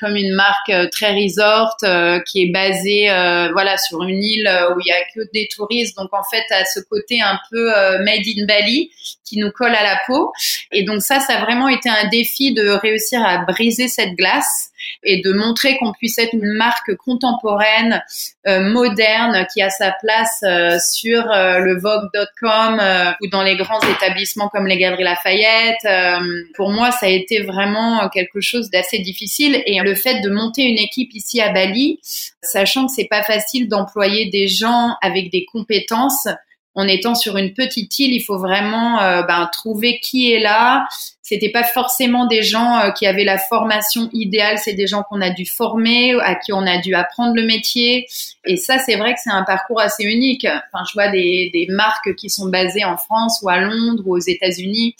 comme 0.00 0.16
une 0.16 0.32
marque 0.32 0.70
euh, 0.70 0.88
très 0.90 1.12
resort 1.12 1.76
euh, 1.82 2.20
qui 2.20 2.42
est 2.42 2.50
basée 2.50 3.08
voilà 3.52 3.76
sur 3.76 4.02
une 4.02 4.22
île 4.22 4.50
où 4.74 4.80
il 4.80 4.88
y 4.88 4.92
a 4.92 5.02
que 5.14 5.30
des 5.34 5.46
touristes. 5.54 5.94
Donc 5.98 6.08
en 6.14 6.22
fait 6.22 6.44
à 6.54 6.64
ce 6.64 6.80
côté 6.80 7.20
un 7.20 7.38
peu 7.50 7.66
made 7.98 8.26
in 8.26 8.46
Bali 8.46 8.90
qui 9.26 9.38
nous 9.38 9.50
colle 9.50 9.74
à 9.74 9.82
la 9.82 9.98
peau. 10.06 10.32
Et 10.70 10.82
donc 10.84 11.02
ça, 11.02 11.20
ça 11.20 11.34
a 11.34 11.44
vraiment 11.44 11.68
été 11.68 11.90
un 11.90 12.08
défi 12.08 12.54
de 12.54 12.70
réussir 12.70 13.22
à 13.22 13.44
briser 13.44 13.88
cette 13.88 14.14
glace 14.14 14.71
et 15.02 15.20
de 15.22 15.32
montrer 15.32 15.76
qu'on 15.78 15.92
puisse 15.92 16.18
être 16.18 16.32
une 16.34 16.52
marque 16.54 16.94
contemporaine, 16.96 18.02
moderne, 18.46 19.46
qui 19.52 19.62
a 19.62 19.70
sa 19.70 19.92
place 20.00 20.44
sur 20.84 21.24
le 21.26 21.78
Vogue.com 21.78 22.80
ou 23.20 23.28
dans 23.28 23.42
les 23.42 23.56
grands 23.56 23.80
établissements 23.80 24.48
comme 24.48 24.66
les 24.66 24.78
Galeries 24.78 25.04
Lafayette. 25.04 25.84
Euh, 25.84 26.42
pour 26.54 26.70
moi, 26.70 26.90
ça 26.90 27.06
a 27.06 27.08
été 27.08 27.42
vraiment 27.42 28.08
quelque 28.08 28.40
chose 28.40 28.70
d'assez 28.70 28.98
difficile. 28.98 29.62
Et 29.66 29.78
le 29.80 29.94
fait 29.94 30.20
de 30.20 30.30
monter 30.30 30.62
une 30.62 30.78
équipe 30.78 31.14
ici 31.14 31.40
à 31.40 31.52
Bali, 31.52 32.00
sachant 32.42 32.86
que 32.86 32.92
c'est 32.92 33.08
pas 33.08 33.22
facile 33.22 33.68
d'employer 33.68 34.30
des 34.30 34.48
gens 34.48 34.96
avec 35.02 35.30
des 35.30 35.44
compétences, 35.44 36.28
en 36.74 36.88
étant 36.88 37.14
sur 37.14 37.36
une 37.36 37.52
petite 37.52 37.98
île, 37.98 38.12
il 38.12 38.22
faut 38.22 38.38
vraiment 38.38 39.00
euh, 39.00 39.22
ben, 39.22 39.48
trouver 39.52 40.00
qui 40.00 40.32
est 40.32 40.40
là. 40.40 40.86
C'était 41.20 41.50
pas 41.50 41.64
forcément 41.64 42.26
des 42.26 42.42
gens 42.42 42.78
euh, 42.78 42.90
qui 42.90 43.06
avaient 43.06 43.24
la 43.24 43.38
formation 43.38 44.08
idéale, 44.12 44.58
c'est 44.58 44.72
des 44.72 44.86
gens 44.86 45.02
qu'on 45.02 45.20
a 45.20 45.30
dû 45.30 45.46
former, 45.46 46.14
à 46.20 46.34
qui 46.34 46.52
on 46.52 46.66
a 46.66 46.78
dû 46.78 46.94
apprendre 46.94 47.34
le 47.34 47.44
métier. 47.44 48.06
Et 48.44 48.56
ça, 48.56 48.78
c'est 48.78 48.96
vrai 48.96 49.14
que 49.14 49.20
c'est 49.22 49.30
un 49.30 49.44
parcours 49.44 49.80
assez 49.80 50.04
unique. 50.04 50.46
Enfin, 50.46 50.84
je 50.88 50.94
vois 50.94 51.08
des, 51.08 51.50
des 51.52 51.66
marques 51.68 52.14
qui 52.14 52.30
sont 52.30 52.48
basées 52.48 52.84
en 52.84 52.96
France 52.96 53.40
ou 53.42 53.48
à 53.48 53.58
Londres 53.58 54.02
ou 54.06 54.16
aux 54.16 54.20
États-Unis 54.20 54.96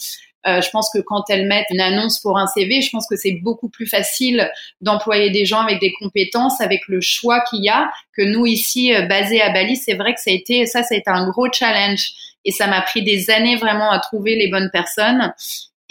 euh, 0.46 0.60
je 0.60 0.70
pense 0.70 0.90
que 0.92 0.98
quand 1.00 1.24
elles 1.28 1.46
mettent 1.46 1.68
une 1.70 1.80
annonce 1.80 2.20
pour 2.20 2.38
un 2.38 2.46
CV, 2.46 2.80
je 2.80 2.90
pense 2.90 3.06
que 3.08 3.16
c'est 3.16 3.38
beaucoup 3.42 3.68
plus 3.68 3.86
facile 3.86 4.50
d'employer 4.80 5.30
des 5.30 5.44
gens 5.44 5.60
avec 5.60 5.80
des 5.80 5.92
compétences, 5.92 6.60
avec 6.60 6.82
le 6.88 7.00
choix 7.00 7.40
qu'il 7.48 7.64
y 7.64 7.68
a, 7.68 7.90
que 8.16 8.22
nous 8.22 8.46
ici, 8.46 8.94
euh, 8.94 9.02
basés 9.02 9.40
à 9.40 9.50
Bali, 9.50 9.76
c'est 9.76 9.94
vrai 9.94 10.14
que 10.14 10.20
ça 10.20 10.30
a 10.30 10.34
été, 10.34 10.66
ça, 10.66 10.82
ça 10.82 10.94
a 10.94 10.98
été 10.98 11.10
un 11.10 11.28
gros 11.28 11.50
challenge. 11.52 12.10
Et 12.44 12.50
ça 12.50 12.66
m'a 12.66 12.80
pris 12.80 13.02
des 13.02 13.30
années 13.30 13.54
vraiment 13.54 13.92
à 13.92 14.00
trouver 14.00 14.34
les 14.34 14.48
bonnes 14.48 14.70
personnes 14.72 15.32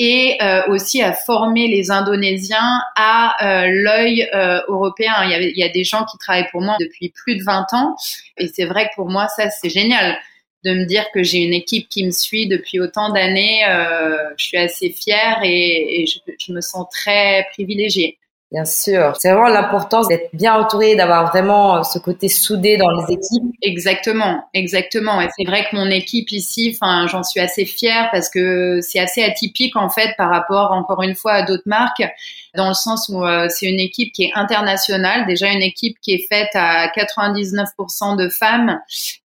et 0.04 0.38
euh, 0.42 0.64
aussi 0.70 1.04
à 1.04 1.14
former 1.14 1.68
les 1.68 1.92
Indonésiens 1.92 2.82
à 2.96 3.36
euh, 3.46 3.68
l'œil 3.68 4.28
euh, 4.34 4.60
européen. 4.68 5.14
Il 5.24 5.30
y, 5.30 5.34
avait, 5.36 5.52
il 5.52 5.58
y 5.58 5.64
a 5.64 5.70
des 5.70 5.84
gens 5.84 6.06
qui 6.06 6.18
travaillent 6.18 6.50
pour 6.52 6.62
moi 6.62 6.76
depuis 6.80 7.10
plus 7.10 7.36
de 7.36 7.44
20 7.44 7.68
ans 7.74 7.96
et 8.38 8.48
c'est 8.48 8.66
vrai 8.66 8.90
que 8.90 8.96
pour 8.96 9.10
moi 9.10 9.28
ça 9.28 9.52
c'est 9.52 9.70
génial 9.70 10.18
de 10.64 10.74
me 10.74 10.86
dire 10.86 11.06
que 11.14 11.24
j'ai 11.24 11.40
une 11.40 11.54
équipe 11.54 11.90
qui 11.90 12.06
me 12.06 12.12
suit 12.12 12.48
depuis 12.48 12.80
autant 12.80 13.12
d'années. 13.12 13.66
Euh, 13.68 14.18
je 14.38 14.46
suis 14.46 14.58
assez 14.58 14.90
fière 14.90 15.40
et, 15.44 16.06
je, 16.08 16.54
me 16.54 16.62
sens 16.62 16.88
très 16.92 17.48
privilégiée. 17.52 18.18
Bien 18.52 18.66
sûr, 18.66 19.14
c'est 19.18 19.32
vraiment 19.32 19.48
l'importance 19.48 20.10
d'être 20.10 20.30
bien 20.34 20.54
entouré, 20.56 20.98
d'avoir 20.98 21.30
vraiment 21.30 21.78
euh, 21.78 21.84
ce 21.84 21.98
côté 22.00 22.28
soudé 22.28 22.76
dans 22.76 22.90
les 22.90 23.14
équipes. 23.14 23.56
Exactement, 23.62 24.44
exactement. 24.54 25.22
Et 25.22 25.30
c'est 25.38 25.46
vrai 25.46 25.66
que 25.72 25.78
mon 25.78 25.90
équipe 25.90 26.30
ici, 26.34 26.76
enfin, 26.76 27.08
j'en 27.08 27.24
suis 27.24 27.40
assez 27.40 27.64
fière 27.64 28.10
parce 28.12 28.30
que 28.30 28.82
c'est 28.82 29.00
assez 29.00 29.24
atypique 29.24 29.78
en 29.78 29.90
fait 29.90 30.16
par 30.18 30.30
rapport, 30.30 30.74
encore 30.74 31.02
une 31.02 31.16
fois, 31.16 31.32
à 31.32 31.44
d'autres 31.44 31.64
marques, 31.66 32.04
dans 32.54 32.68
le 32.68 32.74
sens 32.74 33.08
où 33.08 33.24
euh, 33.24 33.48
c'est 33.48 33.68
une 33.68 33.80
équipe 33.80 34.12
qui 34.12 34.24
est 34.24 34.32
internationale, 34.36 35.26
déjà 35.28 35.48
une 35.48 35.62
équipe 35.62 35.96
qui 36.02 36.12
est 36.12 36.28
faite 36.28 36.50
à 36.54 36.88
99% 36.88 38.18
de 38.18 38.28
femmes. 38.28 38.82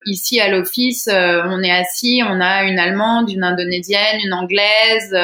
Ici 0.06 0.42
à 0.42 0.50
l'office, 0.50 1.08
euh, 1.08 1.44
on 1.46 1.64
est 1.64 1.72
assis, 1.72 2.22
on 2.28 2.42
a 2.42 2.66
une 2.66 2.78
allemande, 2.78 3.30
une 3.32 3.46
indonésienne, 3.46 4.20
une 4.22 4.34
anglaise 4.34 5.16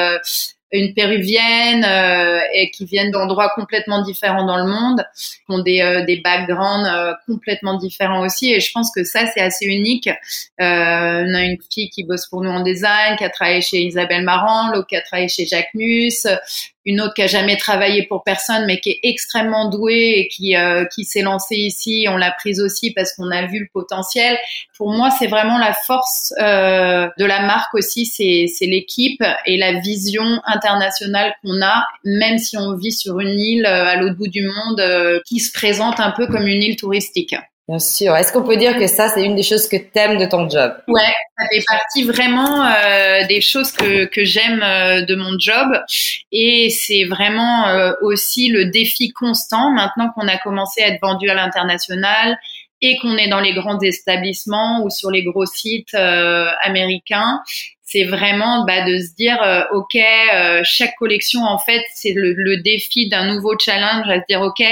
une 0.72 0.94
péruvienne 0.94 1.84
euh, 1.84 2.40
et 2.54 2.70
qui 2.70 2.84
viennent 2.84 3.10
d'endroits 3.10 3.50
complètement 3.54 4.02
différents 4.02 4.44
dans 4.44 4.56
le 4.56 4.70
monde, 4.70 5.04
qui 5.14 5.44
ont 5.48 5.58
des, 5.58 5.80
euh, 5.80 6.04
des 6.04 6.20
backgrounds 6.20 6.86
euh, 6.86 7.12
complètement 7.26 7.76
différents 7.76 8.24
aussi. 8.24 8.52
Et 8.52 8.60
je 8.60 8.70
pense 8.72 8.92
que 8.94 9.04
ça, 9.04 9.26
c'est 9.26 9.40
assez 9.40 9.66
unique. 9.66 10.08
Euh, 10.08 10.14
on 10.58 11.34
a 11.34 11.42
une 11.42 11.58
fille 11.72 11.90
qui 11.90 12.04
bosse 12.04 12.26
pour 12.26 12.42
nous 12.42 12.50
en 12.50 12.62
design, 12.62 13.16
qui 13.16 13.24
a 13.24 13.30
travaillé 13.30 13.60
chez 13.60 13.82
Isabelle 13.82 14.22
Marant, 14.22 14.72
l'autre 14.72 14.86
qui 14.86 14.96
a 14.96 15.02
travaillé 15.02 15.28
chez 15.28 15.46
Jacques 15.46 15.74
Mus, 15.74 16.26
une 16.84 17.00
autre 17.00 17.14
qui 17.14 17.22
a 17.22 17.26
jamais 17.26 17.56
travaillé 17.56 18.06
pour 18.06 18.22
personne 18.24 18.64
mais 18.66 18.80
qui 18.80 18.90
est 18.90 19.00
extrêmement 19.02 19.68
douée 19.68 20.14
et 20.16 20.28
qui 20.28 20.56
euh, 20.56 20.84
qui 20.86 21.04
s'est 21.04 21.22
lancée 21.22 21.56
ici. 21.56 22.06
On 22.08 22.16
l'a 22.16 22.30
prise 22.32 22.60
aussi 22.60 22.92
parce 22.92 23.14
qu'on 23.14 23.30
a 23.30 23.46
vu 23.46 23.60
le 23.60 23.68
potentiel. 23.72 24.38
Pour 24.76 24.90
moi 24.92 25.10
c'est 25.10 25.26
vraiment 25.26 25.58
la 25.58 25.72
force 25.72 26.32
euh, 26.40 27.08
de 27.18 27.24
la 27.24 27.42
marque 27.42 27.74
aussi 27.74 28.06
c'est 28.06 28.66
l'équipe 28.66 29.22
et 29.46 29.56
la 29.56 29.80
vision 29.80 30.40
internationale 30.46 31.34
qu'on 31.42 31.62
a 31.62 31.84
même 32.04 32.38
si 32.38 32.56
on 32.56 32.76
vit 32.76 32.92
sur 32.92 33.20
une 33.20 33.38
île 33.38 33.66
euh, 33.66 33.86
à 33.86 33.96
l'autre 33.96 34.16
bout 34.16 34.28
du 34.28 34.42
monde 34.42 34.80
euh, 34.80 35.20
qui 35.26 35.40
se 35.40 35.52
présente 35.52 36.00
un 36.00 36.10
peu 36.10 36.26
comme 36.26 36.46
une 36.46 36.62
île 36.62 36.76
touristique 36.76 37.34
Bien 37.70 37.78
sûr. 37.78 38.16
Est-ce 38.16 38.32
qu'on 38.32 38.42
peut 38.42 38.56
dire 38.56 38.76
que 38.76 38.88
ça, 38.88 39.06
c'est 39.06 39.22
une 39.22 39.36
des 39.36 39.44
choses 39.44 39.68
que 39.68 39.76
t'aimes 39.76 40.18
de 40.18 40.24
ton 40.24 40.50
job? 40.50 40.72
Ouais, 40.88 41.14
ça 41.38 41.46
fait 41.52 41.62
partie 41.68 42.02
vraiment 42.02 42.64
euh, 42.66 43.24
des 43.28 43.40
choses 43.40 43.70
que, 43.70 44.06
que 44.06 44.24
j'aime 44.24 44.60
euh, 44.60 45.02
de 45.02 45.14
mon 45.14 45.38
job. 45.38 45.68
Et 46.32 46.68
c'est 46.70 47.04
vraiment 47.04 47.68
euh, 47.68 47.92
aussi 48.02 48.48
le 48.48 48.64
défi 48.64 49.12
constant, 49.12 49.70
maintenant 49.70 50.10
qu'on 50.16 50.26
a 50.26 50.36
commencé 50.38 50.82
à 50.82 50.88
être 50.88 51.00
vendu 51.00 51.30
à 51.30 51.34
l'international 51.34 52.40
et 52.82 52.98
qu'on 52.98 53.16
est 53.16 53.28
dans 53.28 53.40
les 53.40 53.54
grands 53.54 53.78
établissements 53.78 54.82
ou 54.82 54.90
sur 54.90 55.12
les 55.12 55.22
gros 55.22 55.46
sites 55.46 55.94
euh, 55.94 56.48
américains, 56.62 57.40
c'est 57.90 58.04
vraiment 58.04 58.64
bah, 58.64 58.84
de 58.86 58.98
se 58.98 59.14
dire 59.14 59.42
euh, 59.42 59.62
ok 59.72 59.96
euh, 59.96 60.60
chaque 60.64 60.94
collection 60.96 61.42
en 61.42 61.58
fait 61.58 61.82
c'est 61.94 62.12
le, 62.12 62.34
le, 62.34 62.58
défi 62.58 63.08
d'un 63.08 63.34
nouveau 63.34 63.58
challenge 63.58 64.08
à 64.08 64.20
se 64.20 64.24
dire 64.28 64.40
ok 64.42 64.62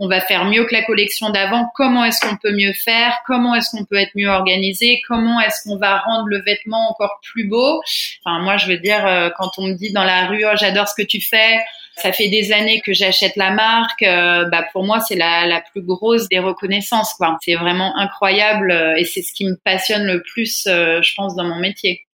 on 0.00 0.08
va 0.08 0.22
faire 0.22 0.46
mieux 0.46 0.64
que 0.64 0.74
la 0.74 0.82
collection 0.82 1.28
d'avant. 1.28 1.70
Comment 1.74 2.04
est-ce 2.06 2.26
qu'on 2.26 2.36
peut 2.36 2.52
mieux 2.52 2.72
faire? 2.72 3.18
Comment 3.26 3.54
est-ce 3.54 3.70
qu'on 3.70 3.84
peut 3.84 3.96
être 3.96 4.12
mieux 4.14 4.28
organisé? 4.28 5.02
Comment 5.06 5.38
est-ce 5.40 5.62
qu'on 5.62 5.76
va 5.76 5.98
rendre 5.98 6.26
le 6.26 6.40
vêtement 6.40 6.90
encore 6.90 7.20
plus 7.22 7.46
beau? 7.46 7.82
Enfin, 8.24 8.40
moi, 8.40 8.56
je 8.56 8.66
veux 8.66 8.78
dire, 8.78 9.06
euh, 9.06 9.28
quand 9.36 9.50
on 9.58 9.68
me 9.68 9.74
dit 9.74 9.92
dans 9.92 10.02
la 10.02 10.26
rue, 10.26 10.42
oh, 10.46 10.56
j'adore 10.58 10.88
ce 10.88 10.94
que 11.00 11.06
tu 11.06 11.20
fais, 11.20 11.60
ça 11.96 12.12
fait 12.12 12.28
des 12.28 12.50
années 12.50 12.80
que 12.80 12.94
j'achète 12.94 13.36
la 13.36 13.50
marque. 13.50 14.02
Euh, 14.02 14.46
bah 14.46 14.64
pour 14.72 14.84
moi, 14.84 15.00
c'est 15.00 15.16
la, 15.16 15.46
la, 15.46 15.60
plus 15.60 15.82
grosse 15.82 16.30
des 16.30 16.38
reconnaissances. 16.38 17.12
Quoi. 17.12 17.36
C'est 17.44 17.56
vraiment 17.56 17.94
incroyable 17.98 18.70
euh, 18.70 18.96
et 18.96 19.04
c'est 19.04 19.20
ce 19.20 19.34
qui 19.34 19.44
me 19.44 19.56
passionne 19.62 20.04
le 20.04 20.22
plus, 20.22 20.62
je 20.64 21.14
pense, 21.14 21.36
dans 21.36 21.44
mon 21.44 21.58
métier. 21.60 22.06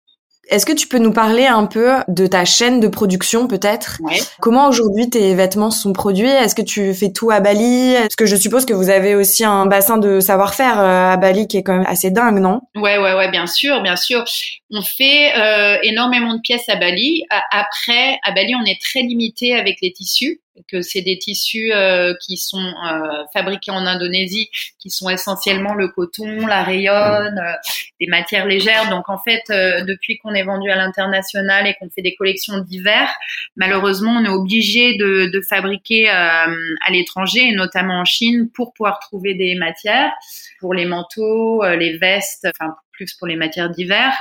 Est-ce 0.49 0.65
que 0.65 0.73
tu 0.73 0.87
peux 0.87 0.99
nous 0.99 1.13
parler 1.13 1.47
un 1.47 1.67
peu 1.67 1.95
de 2.09 2.27
ta 2.27 2.45
chaîne 2.45 2.79
de 2.81 2.89
production 2.89 3.49
peut-être? 3.49 3.99
Ouais. 4.01 4.19
Comment 4.41 4.69
aujourd'hui 4.69 5.11
tes 5.11 5.35
vêtements 5.35 5.71
sont 5.71 5.93
produits? 5.93 6.29
Est-ce 6.29 6.55
que 6.55 6.63
tu 6.63 6.95
fais 6.95 7.11
tout 7.11 7.31
à 7.31 7.41
Bali? 7.41 7.95
Parce 7.99 8.17
que 8.17 8.27
je 8.27 8.37
suppose 8.37 8.65
que 8.65 8.73
vous 8.73 8.89
avez 8.89 9.15
aussi 9.15 9.45
un 9.45 9.67
bassin 9.67 9.99
de 9.99 10.21
savoir-faire 10.21 10.79
euh, 10.79 11.13
à 11.13 11.17
Bali 11.17 11.49
qui 11.49 11.57
est 11.57 11.63
quand 11.63 11.77
même 11.77 11.87
assez 11.87 12.11
dingue, 12.11 12.39
non? 12.39 12.61
Ouais, 12.77 12.99
ouais, 12.99 13.15
ouais, 13.15 13.31
bien 13.31 13.47
sûr, 13.47 13.83
bien 13.83 13.97
sûr. 13.97 14.25
On 14.71 14.83
fait 14.83 15.33
euh, 15.37 15.79
énormément 15.83 16.35
de 16.35 16.41
pièces 16.41 16.69
à 16.69 16.77
Bali. 16.77 17.25
Après, 17.51 18.19
à 18.23 18.33
Bali, 18.33 18.55
on 18.55 18.65
est 18.65 18.81
très 18.81 19.01
limité 19.01 19.55
avec 19.55 19.79
les 19.83 19.93
tissus 19.93 20.41
que 20.69 20.83
c'est 20.83 21.03
des 21.03 21.19
tissus 21.19 21.73
euh, 21.73 22.15
qui 22.25 22.37
sont 22.37 22.59
euh, 22.59 23.25
fabriqués 23.33 23.71
en 23.71 23.87
Indonésie, 23.87 24.49
qui 24.79 24.91
sont 24.91 25.09
essentiellement 25.09 25.75
le 25.75 25.89
coton, 25.89 26.47
la 26.47 26.63
rayonne, 26.63 27.39
euh, 27.39 27.53
des 28.01 28.07
matières 28.07 28.47
légères. 28.47 28.91
Donc 28.91 29.09
en 29.09 29.19
fait, 29.19 29.43
euh, 29.51 29.85
depuis 29.85 30.19
qu'on 30.19 30.35
est 30.35 30.43
vendu 30.43 30.71
à 30.71 30.77
l'international 30.77 31.67
et 31.67 31.75
qu'on 31.75 31.91
fait 31.91 32.03
des 32.03 32.15
collections 32.15 32.59
d'hiver, 32.59 33.09
malheureusement, 33.57 34.13
on 34.13 34.25
est 34.25 34.29
obligé 34.29 34.97
de, 34.97 35.31
de 35.33 35.41
fabriquer 35.41 36.09
euh, 36.09 36.13
à 36.15 36.91
l'étranger, 36.91 37.49
et 37.49 37.53
notamment 37.53 38.01
en 38.01 38.05
Chine, 38.05 38.49
pour 38.55 38.73
pouvoir 38.73 38.99
trouver 38.99 39.35
des 39.35 39.55
matières 39.55 40.13
pour 40.61 40.73
les 40.73 40.87
manteaux, 40.87 41.63
les 41.65 41.99
vestes, 41.99 42.49
enfin 42.59 42.75
plus 42.97 43.15
pour 43.15 43.27
les 43.27 43.37
matières 43.37 43.71
d'hiver. 43.71 44.13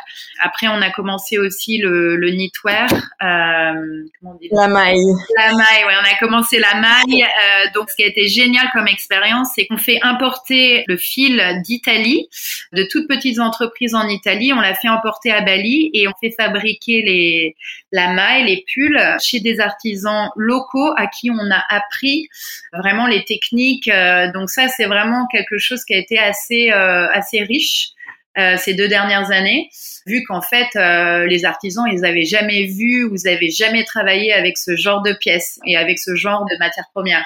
Après, 0.42 0.68
on 0.68 0.82
a 0.82 0.92
commencé 0.92 1.38
aussi 1.38 1.78
le, 1.78 2.16
le 2.18 2.30
knitwear. 2.30 2.90
Euh, 2.92 4.04
comment 4.20 4.34
on 4.34 4.38
dit 4.40 4.50
la 4.52 4.68
maille. 4.68 5.06
La 5.38 5.52
maille, 5.54 5.86
ouais. 5.88 5.94
On 6.02 6.14
a 6.14 6.18
commencé 6.20 6.60
la 6.60 6.76
maille. 6.76 7.24
Euh, 7.24 7.66
donc, 7.74 7.90
ce 7.90 7.96
qui 7.96 8.04
a 8.04 8.08
été 8.08 8.28
génial 8.28 8.70
comme 8.74 8.88
expérience, 8.88 9.50
c'est 9.56 9.66
qu'on 9.66 9.78
fait 9.78 10.00
importer 10.02 10.84
le 10.88 10.98
fil 10.98 11.42
d'Italie, 11.64 12.28
de 12.74 12.86
toutes 12.92 13.08
petites 13.08 13.40
entreprises 13.40 13.96
en 13.96 14.08
Italie. 14.08 14.52
On 14.54 14.60
l'a 14.60 14.76
fait 14.76 14.88
importer 14.90 15.32
à 15.32 15.42
Bali 15.42 15.90
et 15.94 16.08
on 16.08 16.14
fait 16.22 16.34
fabriquer 16.38 17.02
les, 17.02 17.56
la 17.92 18.14
maille, 18.14 18.46
les 18.46 18.64
pulls 18.68 19.02
chez 19.22 19.40
des 19.40 19.60
artisans 19.60 20.30
locaux 20.36 20.94
à 20.98 21.08
qui 21.08 21.32
on 21.32 21.52
a 21.52 21.64
appris 21.70 22.28
vraiment 22.74 23.08
les 23.08 23.24
techniques. 23.24 23.88
Euh, 23.88 24.32
donc 24.32 24.50
ça, 24.50 24.68
c'est 24.68 24.86
vraiment 24.86 25.28
quelque 25.32 25.58
chose 25.58 25.84
qui 25.86 25.94
a 25.94 25.98
été 25.98 26.20
assez, 26.20 26.72
euh, 26.72 27.08
assez 27.12 27.44
riche 27.44 27.90
euh, 28.38 28.58
ces 28.58 28.74
deux 28.74 28.88
dernières 28.88 29.32
années, 29.32 29.70
vu 30.06 30.24
qu'en 30.24 30.42
fait 30.42 30.68
euh, 30.76 31.26
les 31.26 31.46
artisans 31.46 31.86
ils 31.92 32.06
avaient 32.06 32.26
jamais 32.26 32.66
vu 32.66 33.06
ou 33.06 33.16
ils 33.16 33.28
avaient 33.28 33.50
jamais 33.50 33.84
travaillé 33.84 34.34
avec 34.34 34.58
ce 34.58 34.76
genre 34.76 35.02
de 35.02 35.14
pièces 35.14 35.60
et 35.66 35.78
avec 35.78 36.00
ce 36.00 36.16
genre 36.16 36.46
de 36.46 36.58
matières 36.60 36.90
premières. 36.94 37.26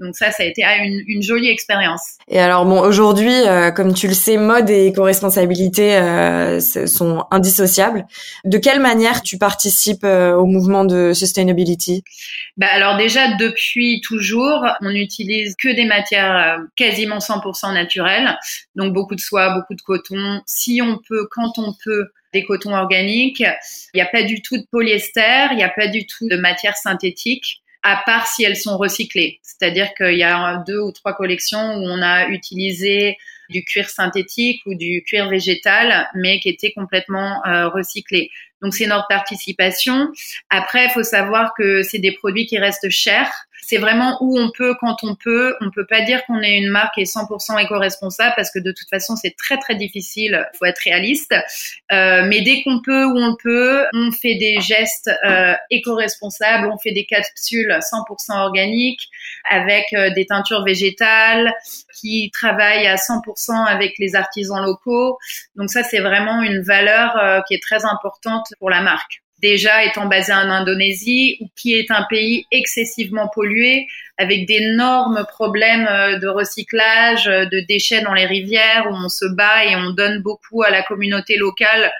Donc 0.00 0.16
ça, 0.16 0.30
ça 0.30 0.42
a 0.42 0.46
été 0.46 0.64
une, 0.64 1.02
une 1.06 1.22
jolie 1.22 1.50
expérience. 1.50 2.16
Et 2.28 2.40
alors 2.40 2.64
bon, 2.64 2.80
aujourd'hui, 2.80 3.34
euh, 3.46 3.70
comme 3.70 3.92
tu 3.92 4.08
le 4.08 4.14
sais, 4.14 4.38
mode 4.38 4.70
et 4.70 4.86
éco-responsabilité 4.86 5.96
euh, 5.96 6.58
sont 6.60 7.24
indissociables. 7.30 8.06
De 8.44 8.56
quelle 8.56 8.80
manière 8.80 9.22
tu 9.22 9.36
participes 9.36 10.04
euh, 10.04 10.34
au 10.34 10.46
mouvement 10.46 10.84
de 10.86 11.12
sustainability? 11.12 12.02
Bah 12.56 12.68
alors 12.72 12.96
déjà 12.96 13.36
depuis 13.36 14.00
toujours, 14.00 14.64
on 14.80 14.90
n'utilise 14.90 15.54
que 15.56 15.68
des 15.68 15.84
matières 15.84 16.58
euh, 16.60 16.64
quasiment 16.76 17.18
100% 17.18 17.74
naturelles, 17.74 18.38
donc 18.76 18.94
beaucoup 18.94 19.14
de 19.14 19.20
soie, 19.20 19.54
beaucoup 19.54 19.74
de 19.74 19.82
coton. 19.82 20.40
Si 20.46 20.80
on 20.82 20.98
peut, 21.06 21.28
quand 21.30 21.58
on 21.58 21.74
peut, 21.84 22.06
des 22.32 22.44
cotons 22.44 22.74
organiques. 22.74 23.40
Il 23.40 23.96
n'y 23.96 24.00
a 24.00 24.06
pas 24.06 24.22
du 24.22 24.40
tout 24.40 24.56
de 24.56 24.64
polyester, 24.70 25.48
il 25.50 25.56
n'y 25.56 25.64
a 25.64 25.68
pas 25.68 25.88
du 25.88 26.06
tout 26.06 26.28
de 26.28 26.36
matière 26.36 26.76
synthétique 26.76 27.60
à 27.82 28.02
part 28.04 28.26
si 28.26 28.44
elles 28.44 28.56
sont 28.56 28.76
recyclées. 28.76 29.40
C'est-à-dire 29.42 29.94
qu'il 29.94 30.16
y 30.16 30.22
a 30.22 30.62
deux 30.66 30.78
ou 30.78 30.92
trois 30.92 31.14
collections 31.14 31.74
où 31.76 31.84
on 31.84 32.02
a 32.02 32.28
utilisé 32.28 33.16
du 33.48 33.64
cuir 33.64 33.88
synthétique 33.88 34.62
ou 34.66 34.74
du 34.74 35.02
cuir 35.02 35.28
végétal, 35.28 36.08
mais 36.14 36.40
qui 36.40 36.48
était 36.48 36.72
complètement 36.72 37.44
euh, 37.46 37.68
recyclé. 37.68 38.30
Donc 38.62 38.74
c'est 38.74 38.86
notre 38.86 39.08
participation. 39.08 40.10
Après, 40.50 40.86
il 40.86 40.90
faut 40.90 41.02
savoir 41.02 41.52
que 41.56 41.82
c'est 41.82 41.98
des 41.98 42.12
produits 42.12 42.46
qui 42.46 42.58
restent 42.58 42.90
chers 42.90 43.32
c'est 43.70 43.78
vraiment 43.78 44.18
où 44.20 44.36
on 44.36 44.50
peut 44.50 44.74
quand 44.80 45.04
on 45.04 45.14
peut. 45.14 45.54
On 45.60 45.70
peut 45.70 45.86
pas 45.86 46.00
dire 46.00 46.24
qu'on 46.26 46.40
est 46.40 46.58
une 46.58 46.70
marque 46.70 46.98
est 46.98 47.04
100% 47.04 47.62
éco-responsable 47.62 48.32
parce 48.34 48.50
que 48.50 48.58
de 48.58 48.72
toute 48.72 48.88
façon 48.88 49.14
c'est 49.14 49.36
très 49.36 49.58
très 49.58 49.76
difficile. 49.76 50.44
Faut 50.58 50.64
être 50.64 50.80
réaliste. 50.80 51.32
Euh, 51.92 52.24
mais 52.26 52.40
dès 52.40 52.64
qu'on 52.64 52.82
peut, 52.82 53.04
où 53.04 53.16
on 53.16 53.36
peut, 53.40 53.86
on 53.94 54.10
fait 54.10 54.34
des 54.34 54.60
gestes 54.60 55.08
euh, 55.24 55.54
éco-responsables. 55.70 56.66
On 56.66 56.78
fait 56.78 56.90
des 56.90 57.06
capsules 57.06 57.70
100% 57.70 58.40
organiques 58.40 59.08
avec 59.48 59.84
euh, 59.92 60.10
des 60.10 60.26
teintures 60.26 60.64
végétales 60.64 61.54
qui 61.94 62.32
travaillent 62.32 62.88
à 62.88 62.96
100% 62.96 63.66
avec 63.66 64.00
les 64.00 64.16
artisans 64.16 64.64
locaux. 64.64 65.16
Donc 65.54 65.70
ça 65.70 65.84
c'est 65.84 66.00
vraiment 66.00 66.42
une 66.42 66.60
valeur 66.60 67.44
qui 67.46 67.54
est 67.54 67.62
très 67.62 67.84
importante 67.84 68.46
pour 68.58 68.68
la 68.68 68.82
marque 68.82 69.22
déjà 69.40 69.84
étant 69.84 70.06
basé 70.06 70.32
en 70.32 70.50
Indonésie, 70.50 71.50
qui 71.56 71.74
est 71.74 71.90
un 71.90 72.04
pays 72.08 72.46
excessivement 72.50 73.28
pollué, 73.34 73.86
avec 74.18 74.46
d'énormes 74.46 75.24
problèmes 75.28 75.86
euh, 75.88 76.18
de 76.18 76.28
recyclage, 76.28 77.26
euh, 77.26 77.46
de 77.46 77.60
déchets 77.60 78.02
dans 78.02 78.14
les 78.14 78.26
rivières, 78.26 78.86
où 78.90 78.94
on 78.94 79.08
se 79.08 79.26
bat 79.26 79.64
et 79.64 79.76
on 79.76 79.90
donne 79.90 80.20
beaucoup 80.22 80.62
à 80.62 80.70
la 80.70 80.82
communauté 80.82 81.36
locale 81.36 81.90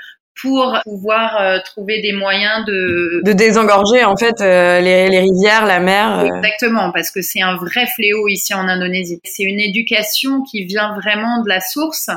pour 0.42 0.79
pouvoir 0.85 1.40
euh, 1.40 1.59
trouver 1.64 2.00
des 2.00 2.12
moyens 2.12 2.64
de 2.66 3.20
de 3.24 3.33
désengorger 3.33 4.05
en 4.05 4.16
fait 4.16 4.40
euh, 4.40 4.81
les, 4.81 5.09
les, 5.09 5.20
rivières, 5.20 5.66
la 5.66 5.81
mer. 5.81 6.20
Euh. 6.20 6.37
Exactement, 6.37 6.90
parce 6.92 7.11
que 7.11 7.22
c'est 7.22 7.42
un 7.42 7.57
vrai 7.57 7.87
fléau 7.94 8.29
ici 8.29 8.55
en 8.55 8.68
Indonésie. 8.68 9.20
C'est 9.24 9.42
une 9.42 9.61
éducation 9.61 10.42
qui 10.42 10.64
vient 10.64 10.94
vraiment 10.94 11.42
de 11.42 11.48
la 11.48 11.61
source. 11.61 12.11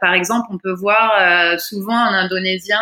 Par 0.00 0.14
exemple, 0.14 0.46
on 0.50 0.58
peut 0.58 0.74
voir 0.74 1.58
souvent 1.58 1.96
un 1.96 2.12
Indonésien 2.12 2.80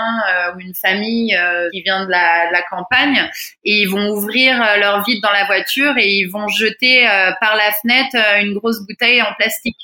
ou 0.54 0.60
une 0.60 0.74
famille 0.74 1.36
qui 1.72 1.82
vient 1.82 2.04
de 2.04 2.10
la, 2.10 2.48
de 2.48 2.52
la, 2.52 2.62
campagne 2.62 3.30
et 3.64 3.82
ils 3.82 3.88
vont 3.88 4.10
ouvrir 4.10 4.56
leur 4.80 5.04
vide 5.04 5.22
dans 5.22 5.30
la 5.30 5.44
voiture 5.44 5.96
et 5.96 6.08
ils 6.08 6.26
vont 6.26 6.48
jeter 6.48 7.06
par 7.40 7.56
la 7.56 7.70
fenêtre 7.80 8.16
une 8.42 8.54
grosse 8.54 8.84
bouteille 8.86 9.22
en 9.22 9.32
plastique. 9.38 9.76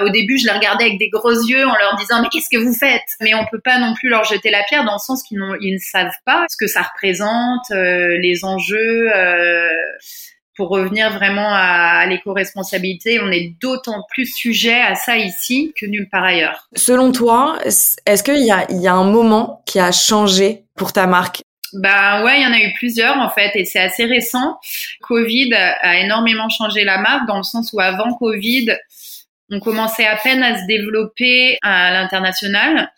Au 0.00 0.08
début, 0.08 0.38
je 0.38 0.46
les 0.46 0.52
regardais 0.52 0.84
avec 0.84 0.98
des 0.98 1.08
gros 1.08 1.32
yeux 1.32 1.66
en 1.66 1.76
leur 1.76 1.96
disant 1.96 2.22
mais 2.22 2.28
qu'est-ce 2.28 2.50
que 2.50 2.62
vous 2.62 2.74
faites? 2.74 3.16
Mais 3.20 3.34
on 3.34 3.44
peut 3.50 3.60
pas 3.60 3.78
non 3.78 3.94
plus 3.94 4.08
leur 4.08 4.24
jeter 4.24 4.50
la 4.50 4.62
pierre 4.64 4.84
dans 4.84 4.94
le 4.94 4.98
sens 4.98 5.22
qu'ils 5.22 5.38
ne 5.38 5.78
savent 5.78 6.10
pas 6.24 6.44
ce 6.48 6.56
que 6.56 6.66
ça 6.66 6.82
représente, 6.82 7.70
euh, 7.70 8.16
les 8.18 8.44
enjeux. 8.44 9.08
Euh, 9.14 9.68
pour 10.56 10.70
revenir 10.70 11.12
vraiment 11.12 11.50
à, 11.52 12.06
l'éco-responsabilité, 12.06 13.20
on 13.20 13.30
est 13.30 13.54
d'autant 13.60 14.04
plus 14.10 14.26
sujet 14.26 14.80
à 14.80 14.94
ça 14.94 15.18
ici 15.18 15.74
que 15.78 15.84
nulle 15.84 16.08
part 16.08 16.24
ailleurs. 16.24 16.68
Selon 16.74 17.12
toi, 17.12 17.58
est-ce 17.64 18.22
qu'il 18.22 18.42
y 18.42 18.50
a, 18.50 18.66
il 18.70 18.80
y 18.80 18.88
a 18.88 18.94
un 18.94 19.04
moment 19.04 19.62
qui 19.66 19.78
a 19.78 19.92
changé 19.92 20.64
pour 20.74 20.94
ta 20.94 21.06
marque? 21.06 21.42
Bah 21.74 22.24
ouais, 22.24 22.40
il 22.40 22.42
y 22.42 22.46
en 22.46 22.52
a 22.52 22.60
eu 22.60 22.72
plusieurs 22.74 23.18
en 23.18 23.28
fait 23.28 23.50
et 23.54 23.64
c'est 23.64 23.80
assez 23.80 24.04
récent. 24.04 24.58
Covid 25.02 25.52
a 25.52 25.98
énormément 25.98 26.48
changé 26.48 26.84
la 26.84 26.98
marque 26.98 27.26
dans 27.26 27.36
le 27.36 27.42
sens 27.42 27.72
où 27.72 27.80
avant 27.80 28.14
Covid, 28.14 28.70
on 29.50 29.60
commençait 29.60 30.06
à 30.06 30.16
peine 30.16 30.42
à 30.42 30.58
se 30.58 30.66
développer 30.66 31.58
à 31.62 31.92
l'international. 31.92 32.92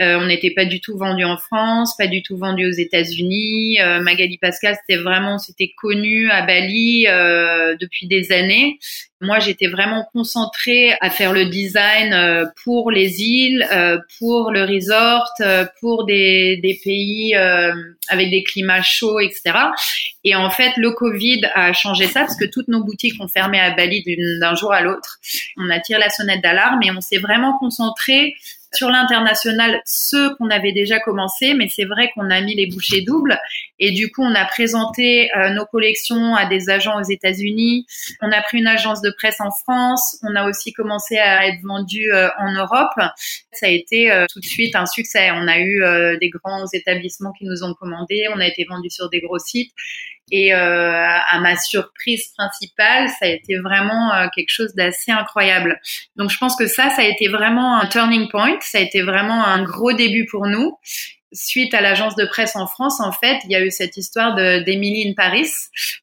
Euh, 0.00 0.18
on 0.18 0.26
n'était 0.26 0.50
pas 0.50 0.64
du 0.64 0.80
tout 0.80 0.96
vendu 0.96 1.24
en 1.24 1.36
France, 1.36 1.94
pas 1.96 2.06
du 2.06 2.22
tout 2.22 2.36
vendu 2.36 2.66
aux 2.66 2.72
États-Unis. 2.72 3.80
Euh, 3.80 4.00
Magali 4.00 4.38
Pascal, 4.38 4.76
c'était 4.80 5.00
vraiment, 5.00 5.38
c'était 5.38 5.72
connu 5.76 6.30
à 6.30 6.42
Bali 6.42 7.06
euh, 7.06 7.76
depuis 7.78 8.06
des 8.06 8.32
années. 8.32 8.78
Moi, 9.20 9.38
j'étais 9.38 9.66
vraiment 9.66 10.08
concentrée 10.14 10.94
à 11.02 11.10
faire 11.10 11.34
le 11.34 11.44
design 11.44 12.50
pour 12.64 12.90
les 12.90 13.20
îles, 13.20 13.68
pour 14.18 14.50
le 14.50 14.62
resort, 14.62 15.30
pour 15.78 16.06
des, 16.06 16.56
des 16.62 16.80
pays 16.82 17.34
avec 17.34 18.30
des 18.30 18.42
climats 18.42 18.80
chauds, 18.80 19.20
etc. 19.20 19.52
Et 20.24 20.34
en 20.34 20.48
fait, 20.48 20.72
le 20.78 20.92
Covid 20.92 21.42
a 21.54 21.74
changé 21.74 22.06
ça 22.06 22.20
parce 22.20 22.36
que 22.36 22.46
toutes 22.46 22.68
nos 22.68 22.82
boutiques 22.82 23.20
ont 23.20 23.28
fermé 23.28 23.60
à 23.60 23.72
Bali 23.72 24.02
d'un 24.40 24.54
jour 24.54 24.72
à 24.72 24.80
l'autre. 24.80 25.18
On 25.58 25.68
a 25.68 25.80
tiré 25.80 26.00
la 26.00 26.08
sonnette 26.08 26.42
d'alarme 26.42 26.82
et 26.82 26.90
on 26.90 27.02
s'est 27.02 27.18
vraiment 27.18 27.58
concentré 27.58 28.36
sur 28.72 28.88
l'international, 28.88 29.82
ceux 29.84 30.34
qu'on 30.36 30.48
avait 30.48 30.72
déjà 30.72 31.00
commencé, 31.00 31.54
mais 31.54 31.68
c'est 31.68 31.84
vrai 31.84 32.10
qu'on 32.14 32.30
a 32.30 32.40
mis 32.40 32.54
les 32.54 32.66
bouchées 32.66 33.02
doubles. 33.02 33.38
Et 33.78 33.90
du 33.90 34.12
coup, 34.12 34.22
on 34.22 34.34
a 34.34 34.44
présenté 34.44 35.30
euh, 35.36 35.50
nos 35.50 35.64
collections 35.64 36.36
à 36.36 36.46
des 36.46 36.70
agents 36.70 37.00
aux 37.00 37.08
États-Unis. 37.08 37.86
On 38.20 38.30
a 38.30 38.40
pris 38.42 38.58
une 38.58 38.66
agence 38.66 39.00
de 39.00 39.10
presse 39.10 39.40
en 39.40 39.50
France. 39.50 40.18
On 40.22 40.36
a 40.36 40.48
aussi 40.48 40.72
commencé 40.72 41.18
à 41.18 41.46
être 41.48 41.60
vendu 41.62 42.12
euh, 42.12 42.28
en 42.38 42.52
Europe. 42.52 42.92
Ça 43.52 43.66
a 43.66 43.70
été 43.70 44.12
euh, 44.12 44.26
tout 44.32 44.40
de 44.40 44.44
suite 44.44 44.76
un 44.76 44.86
succès. 44.86 45.30
On 45.32 45.48
a 45.48 45.58
eu 45.58 45.82
des 46.20 46.30
grands 46.30 46.66
établissements 46.72 47.32
qui 47.32 47.46
nous 47.46 47.64
ont 47.64 47.74
commandé. 47.74 48.26
On 48.34 48.38
a 48.38 48.46
été 48.46 48.64
vendu 48.68 48.90
sur 48.90 49.08
des 49.10 49.20
gros 49.20 49.38
sites. 49.38 49.72
Et 50.30 50.54
euh, 50.54 50.58
à 50.58 51.40
ma 51.40 51.56
surprise 51.56 52.32
principale, 52.36 53.08
ça 53.08 53.26
a 53.26 53.28
été 53.28 53.58
vraiment 53.58 54.14
euh, 54.14 54.26
quelque 54.34 54.50
chose 54.50 54.74
d'assez 54.74 55.12
incroyable. 55.12 55.80
Donc 56.16 56.30
je 56.30 56.38
pense 56.38 56.56
que 56.56 56.66
ça, 56.66 56.90
ça 56.90 57.02
a 57.02 57.04
été 57.04 57.28
vraiment 57.28 57.76
un 57.76 57.86
turning 57.86 58.28
point, 58.28 58.56
ça 58.60 58.78
a 58.78 58.80
été 58.80 59.02
vraiment 59.02 59.44
un 59.44 59.62
gros 59.64 59.92
début 59.92 60.26
pour 60.26 60.46
nous. 60.46 60.78
Suite 61.32 61.74
à 61.74 61.80
l'agence 61.80 62.16
de 62.16 62.24
presse 62.24 62.56
en 62.56 62.66
France, 62.66 63.00
en 63.00 63.12
fait, 63.12 63.38
il 63.44 63.52
y 63.52 63.54
a 63.54 63.64
eu 63.64 63.70
cette 63.70 63.96
histoire 63.96 64.34
d'Emily 64.34 65.08
in 65.08 65.14
Paris, 65.14 65.50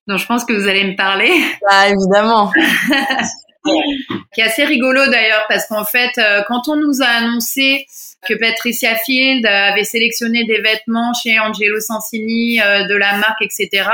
dont 0.07 0.17
je 0.17 0.25
pense 0.25 0.45
que 0.45 0.53
vous 0.53 0.69
allez 0.69 0.85
me 0.85 0.95
parler. 0.95 1.31
Ah, 1.69 1.87
évidemment. 1.89 2.51
qui 4.33 4.41
est 4.41 4.43
assez 4.43 4.65
rigolo 4.65 5.05
d'ailleurs 5.07 5.45
parce 5.47 5.67
qu'en 5.67 5.85
fait, 5.85 6.11
euh, 6.17 6.41
quand 6.47 6.67
on 6.67 6.75
nous 6.75 7.01
a 7.01 7.07
annoncé 7.07 7.85
que 8.27 8.33
Patricia 8.33 8.95
Field 8.95 9.45
avait 9.45 9.83
sélectionné 9.83 10.43
des 10.45 10.59
vêtements 10.59 11.13
chez 11.13 11.39
Angelo 11.39 11.79
Sansini 11.79 12.61
euh, 12.61 12.87
de 12.87 12.95
la 12.95 13.17
marque, 13.17 13.41
etc. 13.41 13.87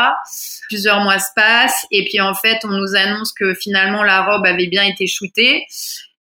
Plusieurs 0.70 1.02
mois 1.02 1.20
se 1.20 1.30
passent 1.36 1.86
et 1.92 2.06
puis 2.06 2.22
en 2.22 2.34
fait, 2.34 2.60
on 2.64 2.70
nous 2.70 2.96
annonce 2.96 3.32
que 3.34 3.54
finalement 3.54 4.04
la 4.04 4.24
robe 4.24 4.46
avait 4.46 4.68
bien 4.68 4.84
été 4.84 5.08
shootée. 5.08 5.66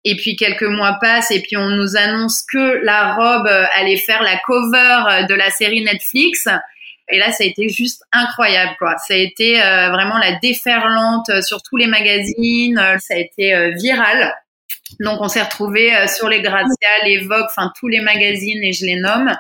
Et 0.04 0.16
puis 0.16 0.36
quelques 0.36 0.64
mois 0.64 0.98
passent 1.00 1.30
et 1.30 1.42
puis 1.42 1.58
on 1.58 1.70
nous 1.70 1.96
annonce 1.96 2.42
que 2.42 2.84
la 2.84 3.14
robe 3.14 3.50
allait 3.76 3.98
faire 3.98 4.24
la 4.24 4.38
cover 4.46 5.26
de 5.30 5.36
la 5.36 5.52
série 5.52 5.84
Netflix. 5.84 6.48
Et 7.12 7.20
là, 7.20 7.32
ça 7.32 7.44
a 7.44 7.48
été 7.48 7.70
juste 7.70 8.04
incroyable, 8.12 8.76
quoi. 8.80 8.96
Ça 9.08 9.14
a 9.14 9.18
été 9.18 9.62
euh, 9.62 9.90
vraiment 9.90 10.18
la 10.18 10.40
déferlante 10.40 11.30
sur 11.42 11.62
tous 11.62 11.78
les 11.78 11.88
magazines. 11.88 12.82
Ça 13.00 13.16
a 13.16 13.18
été 13.18 13.72
viral. 13.76 14.34
Donc 15.00 15.22
on 15.22 15.28
s'est 15.28 15.42
retrouvé 15.42 15.96
euh, 15.96 16.08
sur 16.08 16.28
les 16.28 16.42
Grazia, 16.42 16.90
les 17.06 17.20
Vogue, 17.20 17.46
enfin 17.46 17.72
tous 17.80 17.88
les 17.88 18.02
magazines 18.02 18.64
et 18.64 18.74
je 18.74 18.86
les 18.86 18.96
nomme. 18.96 19.36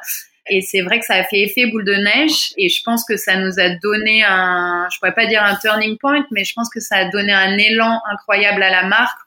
Et 0.49 0.61
c'est 0.61 0.81
vrai 0.81 0.99
que 0.99 1.05
ça 1.05 1.15
a 1.15 1.23
fait 1.23 1.41
effet 1.41 1.67
boule 1.67 1.85
de 1.85 1.93
neige 1.93 2.53
et 2.57 2.67
je 2.67 2.81
pense 2.83 3.05
que 3.05 3.15
ça 3.15 3.37
nous 3.37 3.59
a 3.59 3.69
donné 3.81 4.23
un, 4.23 4.87
je 4.91 4.97
pourrais 4.97 5.13
pas 5.13 5.27
dire 5.27 5.43
un 5.43 5.55
turning 5.55 5.97
point, 5.97 6.25
mais 6.31 6.43
je 6.43 6.53
pense 6.53 6.69
que 6.69 6.79
ça 6.79 6.97
a 6.97 7.05
donné 7.09 7.31
un 7.31 7.57
élan 7.57 8.01
incroyable 8.11 8.63
à 8.63 8.69
la 8.69 8.83
marque 8.83 9.17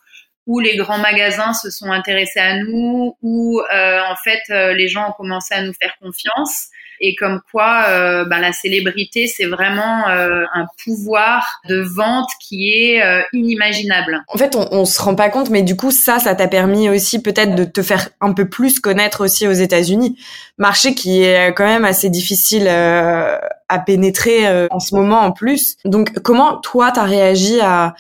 où 0.47 0.61
les 0.61 0.77
grands 0.77 0.99
magasins 0.99 1.55
se 1.55 1.71
sont 1.71 1.91
intéressés 1.91 2.41
à 2.41 2.59
nous, 2.59 3.17
où 3.23 3.63
euh, 3.73 4.01
en 4.11 4.17
fait 4.17 4.43
euh, 4.51 4.75
les 4.75 4.89
gens 4.89 5.09
ont 5.09 5.13
commencé 5.13 5.55
à 5.55 5.63
nous 5.63 5.73
faire 5.73 5.97
confiance 6.03 6.67
et 7.01 7.15
comme 7.17 7.41
quoi 7.51 7.85
euh, 7.89 8.25
ben, 8.25 8.41
la 8.41 8.53
célébrité 8.53 9.27
c'est 9.27 9.47
vraiment 9.47 10.09
euh, 10.09 10.45
un 10.53 10.67
pouvoir 10.83 11.61
de 11.69 11.81
vente 11.81 12.29
qui 12.41 12.71
est 12.73 13.03
euh, 13.03 13.23
inimaginable. 13.33 14.23
En 14.29 14.39
fait, 14.39 14.57
on, 14.57 14.69
on 14.73 14.85
se 14.85 15.01
rend 15.01 15.15
pas 15.15 15.29
compte, 15.29 15.51
mais 15.51 15.63
du 15.63 15.77
coup 15.77 15.91
ça, 15.91 16.19
ça 16.19 16.35
t'a 16.35 16.49
permis 16.49 16.89
aussi 16.89 17.23
peut-être 17.23 17.55
de 17.55 17.65
te 17.65 17.83
faire 17.83 18.09
un 18.21 18.33
peu 18.33 18.49
plus 18.49 18.81
connaître 18.81 19.25
aussi 19.25 19.47
aux 19.47 19.53
États-Unis, 19.53 20.19
marché 20.59 20.95
qui 20.95 21.23
est 21.23 21.53
quand 21.55 21.67
même 21.67 21.85
assez 21.85 22.11
difficile 22.11 22.69
à 22.69 23.79
pénétrer 23.85 24.69
en 24.71 24.81
ce 24.81 24.95
moment 24.95 25.21
en 25.21 25.33
plus. 25.33 25.77
Donc 25.85 26.13
comment 26.21 26.59
toi 26.59 26.91
t'as 26.93 27.05
réagi 27.05 27.61
à 27.61 27.95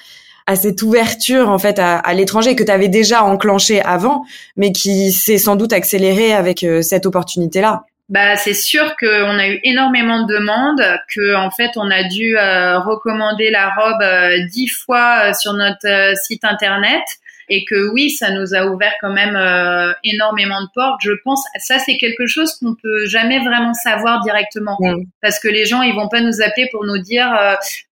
à 0.46 0.56
cette 0.56 0.82
ouverture 0.82 1.48
en 1.48 1.58
fait 1.58 1.78
à, 1.78 1.96
à 1.96 2.12
l'étranger 2.12 2.54
que 2.54 2.62
tu 2.62 2.70
avais 2.70 2.88
déjà 2.88 3.24
enclenché 3.24 3.80
avant, 3.80 4.24
mais 4.56 4.72
qui 4.72 5.10
s'est 5.10 5.38
sans 5.38 5.56
doute 5.56 5.72
accélérée 5.72 6.34
avec 6.34 6.66
cette 6.82 7.06
opportunité-là? 7.06 7.86
Bah, 8.10 8.36
c'est 8.36 8.54
sûr 8.54 8.96
qu'on 8.96 9.38
a 9.38 9.48
eu 9.48 9.60
énormément 9.64 10.26
de 10.26 10.34
demandes, 10.34 10.82
que 11.14 11.34
en 11.34 11.50
fait 11.50 11.70
on 11.76 11.90
a 11.90 12.02
dû 12.04 12.36
euh, 12.36 12.78
recommander 12.78 13.50
la 13.50 13.70
robe 13.70 14.02
euh, 14.02 14.36
dix 14.50 14.68
fois 14.68 15.30
euh, 15.30 15.32
sur 15.32 15.54
notre 15.54 16.14
site 16.22 16.44
internet 16.44 17.02
et 17.48 17.64
que 17.66 17.90
oui, 17.92 18.10
ça 18.10 18.30
nous 18.30 18.54
a 18.54 18.64
ouvert 18.66 18.94
quand 19.02 19.12
même 19.12 19.36
énormément 20.02 20.62
de 20.62 20.68
portes. 20.74 21.02
Je 21.02 21.12
pense, 21.24 21.44
ça 21.58 21.78
c'est 21.78 21.98
quelque 21.98 22.26
chose 22.26 22.54
qu'on 22.54 22.74
peut 22.74 23.04
jamais 23.04 23.38
vraiment 23.40 23.74
savoir 23.74 24.22
directement, 24.22 24.78
parce 25.20 25.38
que 25.38 25.48
les 25.48 25.66
gens 25.66 25.82
ils 25.82 25.94
vont 25.94 26.08
pas 26.08 26.22
nous 26.22 26.40
appeler 26.40 26.70
pour 26.72 26.86
nous 26.86 26.96
dire 26.96 27.28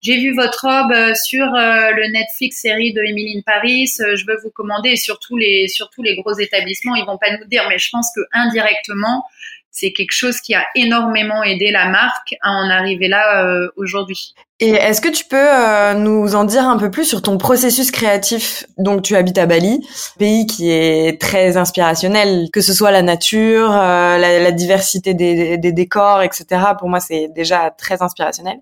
j'ai 0.03 0.17
vu 0.17 0.35
votre 0.35 0.67
robe 0.67 1.15
sur 1.15 1.47
le 1.47 2.11
Netflix 2.11 2.61
série 2.61 2.93
de 2.93 3.01
Emily 3.01 3.41
Paris, 3.41 3.91
je 3.97 4.23
veux 4.27 4.37
vous 4.43 4.51
commander. 4.51 4.89
Et 4.89 4.97
surtout 4.97 5.35
les 5.35 5.67
surtout 5.67 6.03
les 6.03 6.15
gros 6.15 6.37
établissements, 6.37 6.93
ils 6.93 7.05
vont 7.05 7.17
pas 7.17 7.35
nous 7.35 7.45
dire, 7.47 7.63
mais 7.69 7.79
je 7.79 7.89
pense 7.89 8.11
que 8.15 8.21
indirectement 8.33 9.25
c'est 9.71 9.93
quelque 9.93 10.11
chose 10.11 10.39
qui 10.41 10.53
a 10.55 10.65
énormément 10.75 11.43
aidé 11.43 11.71
la 11.71 11.89
marque 11.89 12.35
à 12.41 12.51
en 12.51 12.69
arriver 12.69 13.07
là 13.07 13.45
euh, 13.45 13.69
aujourd'hui. 13.77 14.33
Et 14.61 14.71
est-ce 14.71 14.99
que 14.99 15.07
tu 15.07 15.23
peux 15.23 15.37
euh, 15.37 15.93
nous 15.93 16.35
en 16.35 16.43
dire 16.43 16.63
un 16.67 16.77
peu 16.77 16.91
plus 16.91 17.05
sur 17.05 17.21
ton 17.21 17.37
processus 17.37 17.91
créatif? 17.91 18.65
Donc 18.77 19.03
tu 19.03 19.15
habites 19.15 19.37
à 19.37 19.45
Bali, 19.45 19.87
pays 20.17 20.45
qui 20.47 20.69
est 20.69 21.19
très 21.19 21.55
inspirationnel, 21.55 22.49
que 22.51 22.59
ce 22.59 22.73
soit 22.73 22.91
la 22.91 23.01
nature, 23.01 23.71
euh, 23.71 24.17
la, 24.17 24.51
diversité 24.51 25.13
des, 25.13 25.57
des 25.57 25.71
décors, 25.71 26.21
etc. 26.23 26.45
Pour 26.77 26.89
moi, 26.89 26.99
c'est 26.99 27.29
déjà 27.29 27.71
très 27.71 28.01
inspirationnel. 28.01 28.57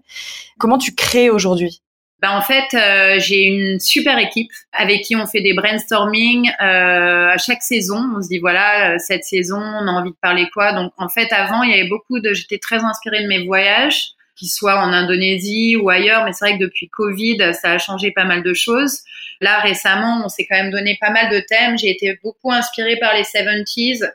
Comment 0.60 0.78
tu 0.78 0.94
crées 0.94 1.32
aujourd'hui? 1.32 1.82
Ben 2.20 2.32
en 2.32 2.42
fait, 2.42 2.74
euh, 2.74 3.20
j'ai 3.20 3.44
une 3.44 3.80
super 3.80 4.18
équipe 4.18 4.50
avec 4.72 5.04
qui 5.04 5.16
on 5.16 5.28
fait 5.28 5.42
des 5.42 5.54
brainstorming 5.54 6.50
euh, 6.62 7.30
à 7.30 7.38
chaque 7.38 7.62
saison. 7.62 8.04
On 8.18 8.24
se 8.24 8.28
dit 8.28 8.40
voilà, 8.40 8.94
euh, 8.94 8.98
cette 8.98 9.24
saison, 9.24 9.60
on 9.60 9.88
a 9.88 9.92
envie 9.92 10.10
de 10.10 10.16
parler 10.20 10.50
quoi? 10.52 10.74
Donc 10.74 10.92
en 10.98 11.10
fait, 11.10 11.32
avant, 11.32 11.62
il 11.62 11.70
y 11.70 11.74
avait 11.80 11.88
beaucoup 11.88 12.20
de. 12.20 12.34
J'étais 12.34 12.58
très 12.58 12.84
inspirée 12.84 13.22
de 13.22 13.28
mes 13.28 13.46
voyages, 13.46 14.14
qu'ils 14.36 14.50
soient 14.50 14.80
en 14.80 14.92
Indonésie 14.94 15.76
ou 15.76 15.90
ailleurs. 15.90 16.26
Mais 16.26 16.34
c'est 16.34 16.46
vrai 16.46 16.58
que 16.58 16.64
depuis 16.64 16.90
Covid, 16.90 17.54
ça 17.54 17.74
a 17.74 17.78
changé 17.78 18.10
pas 18.10 18.26
mal 18.26 18.42
de 18.42 18.54
choses. 18.56 19.02
Là, 19.40 19.60
récemment, 19.60 20.24
on 20.26 20.30
s'est 20.30 20.48
quand 20.50 20.58
même 20.58 20.72
donné 20.72 20.98
pas 21.00 21.12
mal 21.12 21.30
de 21.32 21.40
thèmes. 21.40 21.78
J'ai 21.78 21.92
été 21.92 22.18
beaucoup 22.24 22.52
inspirée 22.52 22.98
par 22.98 23.14
les 23.14 23.24
70s. 23.24 24.12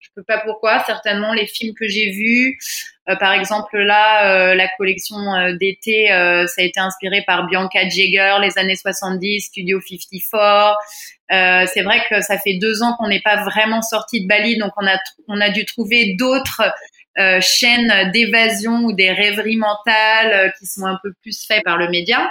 Je 0.00 0.08
peux 0.16 0.24
pas 0.24 0.38
pourquoi. 0.38 0.82
Certainement 0.84 1.32
les 1.32 1.46
films 1.46 1.74
que 1.74 1.86
j'ai 1.86 2.10
vus. 2.10 2.58
Euh, 3.08 3.16
par 3.16 3.32
exemple, 3.32 3.78
là, 3.78 4.50
euh, 4.50 4.54
la 4.54 4.68
collection 4.76 5.16
euh, 5.16 5.52
d'été, 5.56 6.06
ça 6.08 6.62
a 6.62 6.62
été 6.62 6.80
inspiré 6.80 7.22
par 7.26 7.46
Bianca 7.46 7.88
Jagger, 7.88 8.36
les 8.42 8.58
années 8.58 8.76
70, 8.76 9.40
Studio 9.40 9.80
54. 9.80 10.76
Euh, 11.32 11.66
c'est 11.72 11.82
vrai 11.82 12.02
que 12.08 12.20
ça 12.20 12.38
fait 12.38 12.54
deux 12.54 12.82
ans 12.82 12.94
qu'on 12.98 13.08
n'est 13.08 13.20
pas 13.20 13.44
vraiment 13.44 13.82
sorti 13.82 14.22
de 14.22 14.28
Bali, 14.28 14.58
donc 14.58 14.72
on 15.28 15.40
a 15.40 15.50
dû 15.50 15.64
trouver 15.64 16.14
d'autres 16.18 16.62
chaînes 17.40 18.10
d'évasion 18.12 18.84
ou 18.84 18.92
des 18.92 19.10
rêveries 19.10 19.56
mentales 19.56 20.52
qui 20.58 20.66
sont 20.66 20.84
un 20.84 20.98
peu 21.02 21.14
plus 21.22 21.46
faites 21.46 21.64
par 21.64 21.78
le 21.78 21.88
média. 21.88 22.30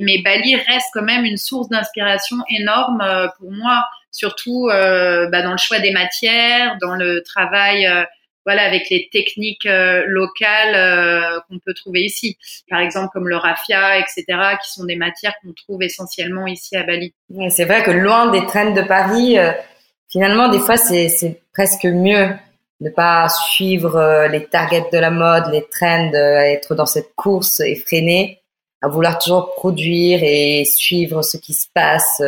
Mais 0.00 0.18
Bali 0.24 0.56
reste 0.56 0.88
quand 0.92 1.04
même 1.04 1.24
une 1.24 1.36
source 1.36 1.68
d'inspiration 1.68 2.38
énorme 2.50 3.30
pour 3.38 3.52
moi, 3.52 3.84
surtout 4.10 4.66
bah, 4.68 5.42
dans 5.42 5.52
le 5.52 5.58
choix 5.58 5.78
des 5.78 5.92
matières, 5.92 6.76
dans 6.82 6.96
le 6.96 7.22
travail 7.22 7.88
voilà, 8.44 8.64
avec 8.64 8.90
les 8.90 9.08
techniques 9.10 9.66
euh, 9.66 10.04
locales 10.06 10.74
euh, 10.74 11.40
qu'on 11.48 11.58
peut 11.58 11.74
trouver 11.74 12.02
ici. 12.02 12.36
Par 12.68 12.80
exemple, 12.80 13.08
comme 13.12 13.28
le 13.28 13.36
raffia, 13.36 13.98
etc., 13.98 14.24
qui 14.62 14.72
sont 14.72 14.84
des 14.84 14.96
matières 14.96 15.34
qu'on 15.42 15.52
trouve 15.52 15.82
essentiellement 15.82 16.46
ici 16.46 16.76
à 16.76 16.82
Bali. 16.82 17.14
c'est 17.48 17.64
vrai 17.64 17.82
que 17.82 17.90
loin 17.90 18.30
des 18.30 18.44
trains 18.46 18.72
de 18.72 18.82
Paris, 18.82 19.38
euh, 19.38 19.52
finalement, 20.10 20.48
des 20.48 20.58
fois, 20.58 20.76
c'est 20.76 21.40
presque 21.52 21.86
mieux 21.86 22.28
de 22.80 22.90
pas 22.90 23.28
suivre 23.28 24.26
les 24.30 24.44
targets 24.44 24.84
de 24.92 24.98
la 24.98 25.10
mode, 25.10 25.44
les 25.52 25.64
trends, 25.70 26.12
être 26.12 26.74
dans 26.74 26.86
cette 26.86 27.14
course 27.14 27.60
effrénée, 27.60 28.40
à 28.82 28.88
vouloir 28.88 29.18
toujours 29.18 29.54
produire 29.54 30.20
et 30.22 30.64
suivre 30.66 31.22
ce 31.22 31.38
qui 31.38 31.54
se 31.54 31.66
passe, 31.72 32.20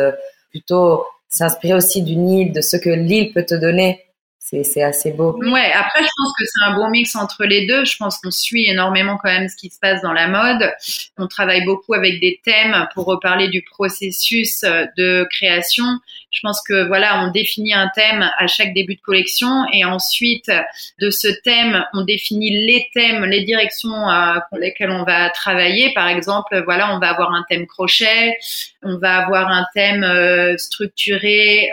plutôt 0.49 1.05
s'inspirer 1.29 1.75
aussi 1.75 2.01
d'une 2.01 2.29
île, 2.29 2.53
de 2.53 2.61
ce 2.61 2.77
que 2.77 2.89
l'île 2.89 3.33
peut 3.33 3.45
te 3.45 3.53
donner 3.53 4.06
c'est 4.49 4.81
assez 4.81 5.11
beau. 5.11 5.37
Ouais, 5.41 5.71
après, 5.73 6.03
je 6.03 6.09
pense 6.15 6.33
que 6.39 6.45
c'est 6.45 6.63
un 6.65 6.75
bon 6.75 6.89
mix 6.89 7.15
entre 7.15 7.43
les 7.43 7.65
deux. 7.67 7.85
Je 7.85 7.97
pense 7.97 8.17
qu'on 8.19 8.31
suit 8.31 8.69
énormément 8.69 9.17
quand 9.21 9.29
même 9.29 9.49
ce 9.49 9.55
qui 9.55 9.69
se 9.69 9.79
passe 9.79 10.01
dans 10.01 10.13
la 10.13 10.27
mode. 10.27 10.71
On 11.17 11.27
travaille 11.27 11.65
beaucoup 11.65 11.93
avec 11.93 12.19
des 12.21 12.39
thèmes 12.43 12.87
pour 12.93 13.05
reparler 13.05 13.49
du 13.49 13.61
processus 13.63 14.63
euh, 14.63 14.85
de 14.97 15.27
création. 15.31 15.85
Je 16.29 16.41
pense 16.41 16.61
que 16.67 16.85
voilà, 16.87 17.23
on 17.23 17.31
définit 17.31 17.73
un 17.73 17.89
thème 17.95 18.29
à 18.37 18.47
chaque 18.47 18.73
début 18.73 18.95
de 18.95 19.01
collection 19.01 19.65
et 19.71 19.85
ensuite 19.85 20.51
de 20.99 21.09
ce 21.09 21.27
thème, 21.43 21.85
on 21.93 22.03
définit 22.03 22.65
les 22.65 22.89
thèmes, 22.93 23.23
les 23.23 23.43
directions 23.43 24.09
euh, 24.09 24.39
lesquelles 24.59 24.91
on 24.91 25.03
va 25.03 25.29
travailler. 25.29 25.93
Par 25.93 26.07
exemple, 26.07 26.61
voilà, 26.65 26.93
on 26.93 26.99
va 26.99 27.11
avoir 27.11 27.31
un 27.33 27.45
thème 27.49 27.65
crochet, 27.65 28.37
on 28.83 28.97
va 28.97 29.25
avoir 29.25 29.47
un 29.47 29.65
thème 29.73 30.03
euh, 30.03 30.57
structuré, 30.57 31.69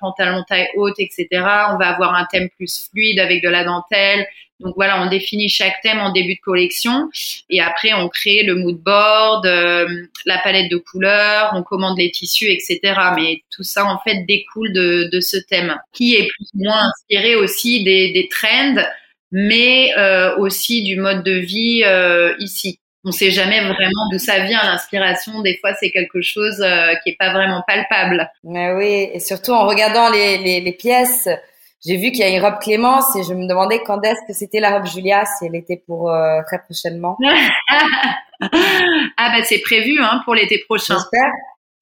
pantalon 0.00 0.44
taille 0.48 0.68
haute, 0.76 0.98
etc. 0.98 1.26
On 1.70 1.76
va 1.76 1.88
avoir 1.88 2.14
un 2.14 2.26
thème 2.26 2.48
plus 2.56 2.88
fluide 2.88 3.18
avec 3.18 3.42
de 3.42 3.48
la 3.48 3.64
dentelle. 3.64 4.26
Donc 4.60 4.74
voilà, 4.76 5.02
on 5.02 5.10
définit 5.10 5.48
chaque 5.48 5.82
thème 5.82 5.98
en 5.98 6.12
début 6.12 6.36
de 6.36 6.40
collection 6.40 7.10
et 7.50 7.60
après 7.60 7.92
on 7.92 8.08
crée 8.08 8.42
le 8.42 8.54
mood 8.54 8.78
board, 8.78 9.44
euh, 9.44 9.86
la 10.24 10.38
palette 10.38 10.70
de 10.70 10.78
couleurs, 10.78 11.52
on 11.54 11.62
commande 11.62 11.98
les 11.98 12.10
tissus, 12.10 12.50
etc. 12.50 12.80
Mais 13.14 13.42
tout 13.54 13.62
ça 13.62 13.84
en 13.84 13.98
fait 13.98 14.24
découle 14.26 14.72
de, 14.72 15.10
de 15.12 15.20
ce 15.20 15.36
thème 15.36 15.76
qui 15.92 16.14
est 16.14 16.26
plus 16.26 16.46
ou 16.54 16.64
moins 16.64 16.88
inspiré 16.88 17.36
aussi 17.36 17.84
des, 17.84 18.12
des 18.12 18.28
trends, 18.28 18.76
mais 19.30 19.90
euh, 19.98 20.34
aussi 20.38 20.82
du 20.84 20.96
mode 20.96 21.22
de 21.22 21.32
vie 21.32 21.82
euh, 21.84 22.34
ici. 22.38 22.80
On 23.04 23.10
ne 23.10 23.14
sait 23.14 23.30
jamais 23.30 23.60
vraiment 23.60 24.08
d'où 24.10 24.18
ça 24.18 24.40
vient 24.40 24.60
l'inspiration. 24.64 25.40
Des 25.42 25.56
fois, 25.58 25.74
c'est 25.74 25.92
quelque 25.92 26.22
chose 26.22 26.56
qui 27.04 27.10
est 27.10 27.16
pas 27.16 27.32
vraiment 27.32 27.62
palpable. 27.64 28.28
Mais 28.42 28.72
oui, 28.72 29.10
et 29.12 29.20
surtout 29.20 29.52
en 29.52 29.64
regardant 29.64 30.10
les, 30.10 30.38
les, 30.38 30.60
les 30.60 30.72
pièces 30.72 31.28
j'ai 31.86 31.96
vu 31.96 32.10
qu'il 32.10 32.20
y 32.20 32.24
a 32.24 32.28
une 32.28 32.42
robe 32.42 32.58
Clémence 32.60 33.14
et 33.16 33.22
je 33.22 33.32
me 33.32 33.46
demandais 33.46 33.82
quand 33.84 34.02
est-ce 34.02 34.20
que 34.26 34.32
c'était 34.32 34.60
la 34.60 34.70
robe 34.70 34.86
Julia, 34.86 35.24
si 35.24 35.46
elle 35.46 35.54
était 35.54 35.82
pour 35.86 36.10
euh, 36.10 36.40
très 36.46 36.58
prochainement. 36.58 37.16
ah 38.40 38.48
bah 39.16 39.42
c'est 39.44 39.60
prévu 39.60 40.02
hein, 40.02 40.20
pour 40.24 40.34
l'été 40.34 40.62
prochain. 40.66 40.94
J'espère. 40.94 41.30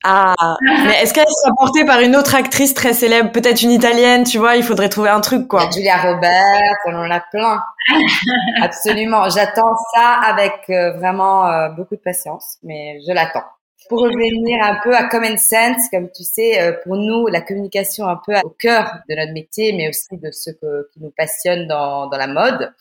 Ah, 0.07 0.35
mais 0.61 1.01
est-ce 1.03 1.15
qu'elle 1.15 1.25
sera 1.27 1.55
portée 1.57 1.87
par 1.87 2.01
une 2.01 2.15
autre 2.15 2.35
actrice 2.35 2.75
très 2.75 2.93
célèbre, 2.93 3.33
peut-être 3.33 3.63
une 3.63 3.71
italienne, 3.71 4.25
tu 4.25 4.37
vois 4.37 4.57
Il 4.57 4.63
faudrait 4.63 4.91
trouver 4.91 5.09
un 5.09 5.23
truc, 5.23 5.49
quoi. 5.49 5.71
Julia 5.73 5.97
Roberts, 5.97 6.77
on 6.85 6.95
en 6.95 7.11
a 7.11 7.21
plein. 7.21 7.63
Absolument. 8.61 9.31
J'attends 9.31 9.75
ça 9.95 10.21
avec 10.27 10.65
euh, 10.69 10.93
vraiment 10.93 11.47
euh, 11.47 11.71
beaucoup 11.71 11.97
de 11.97 12.03
patience, 12.03 12.59
mais 12.63 12.99
je 13.07 13.15
l'attends. 13.15 13.45
Pour 13.89 14.01
revenir 14.01 14.63
un 14.63 14.79
peu 14.83 14.95
à 14.95 15.05
Common 15.05 15.37
Sense, 15.37 15.89
comme 15.93 16.11
tu 16.11 16.25
sais, 16.25 16.61
euh, 16.61 16.73
pour 16.85 16.97
nous, 16.97 17.27
la 17.27 17.43
communication 17.43 18.07
un 18.07 18.19
peu 18.25 18.35
au 18.43 18.51
cœur 18.51 18.91
de 19.09 19.15
notre 19.15 19.33
métier, 19.33 19.73
mais 19.73 19.89
aussi 19.89 20.17
de 20.17 20.31
ce 20.31 20.51
qui 20.51 21.01
nous 21.01 21.13
passionne 21.17 21.67
dans, 21.67 22.09
la 22.11 22.27
mode, 22.27 22.73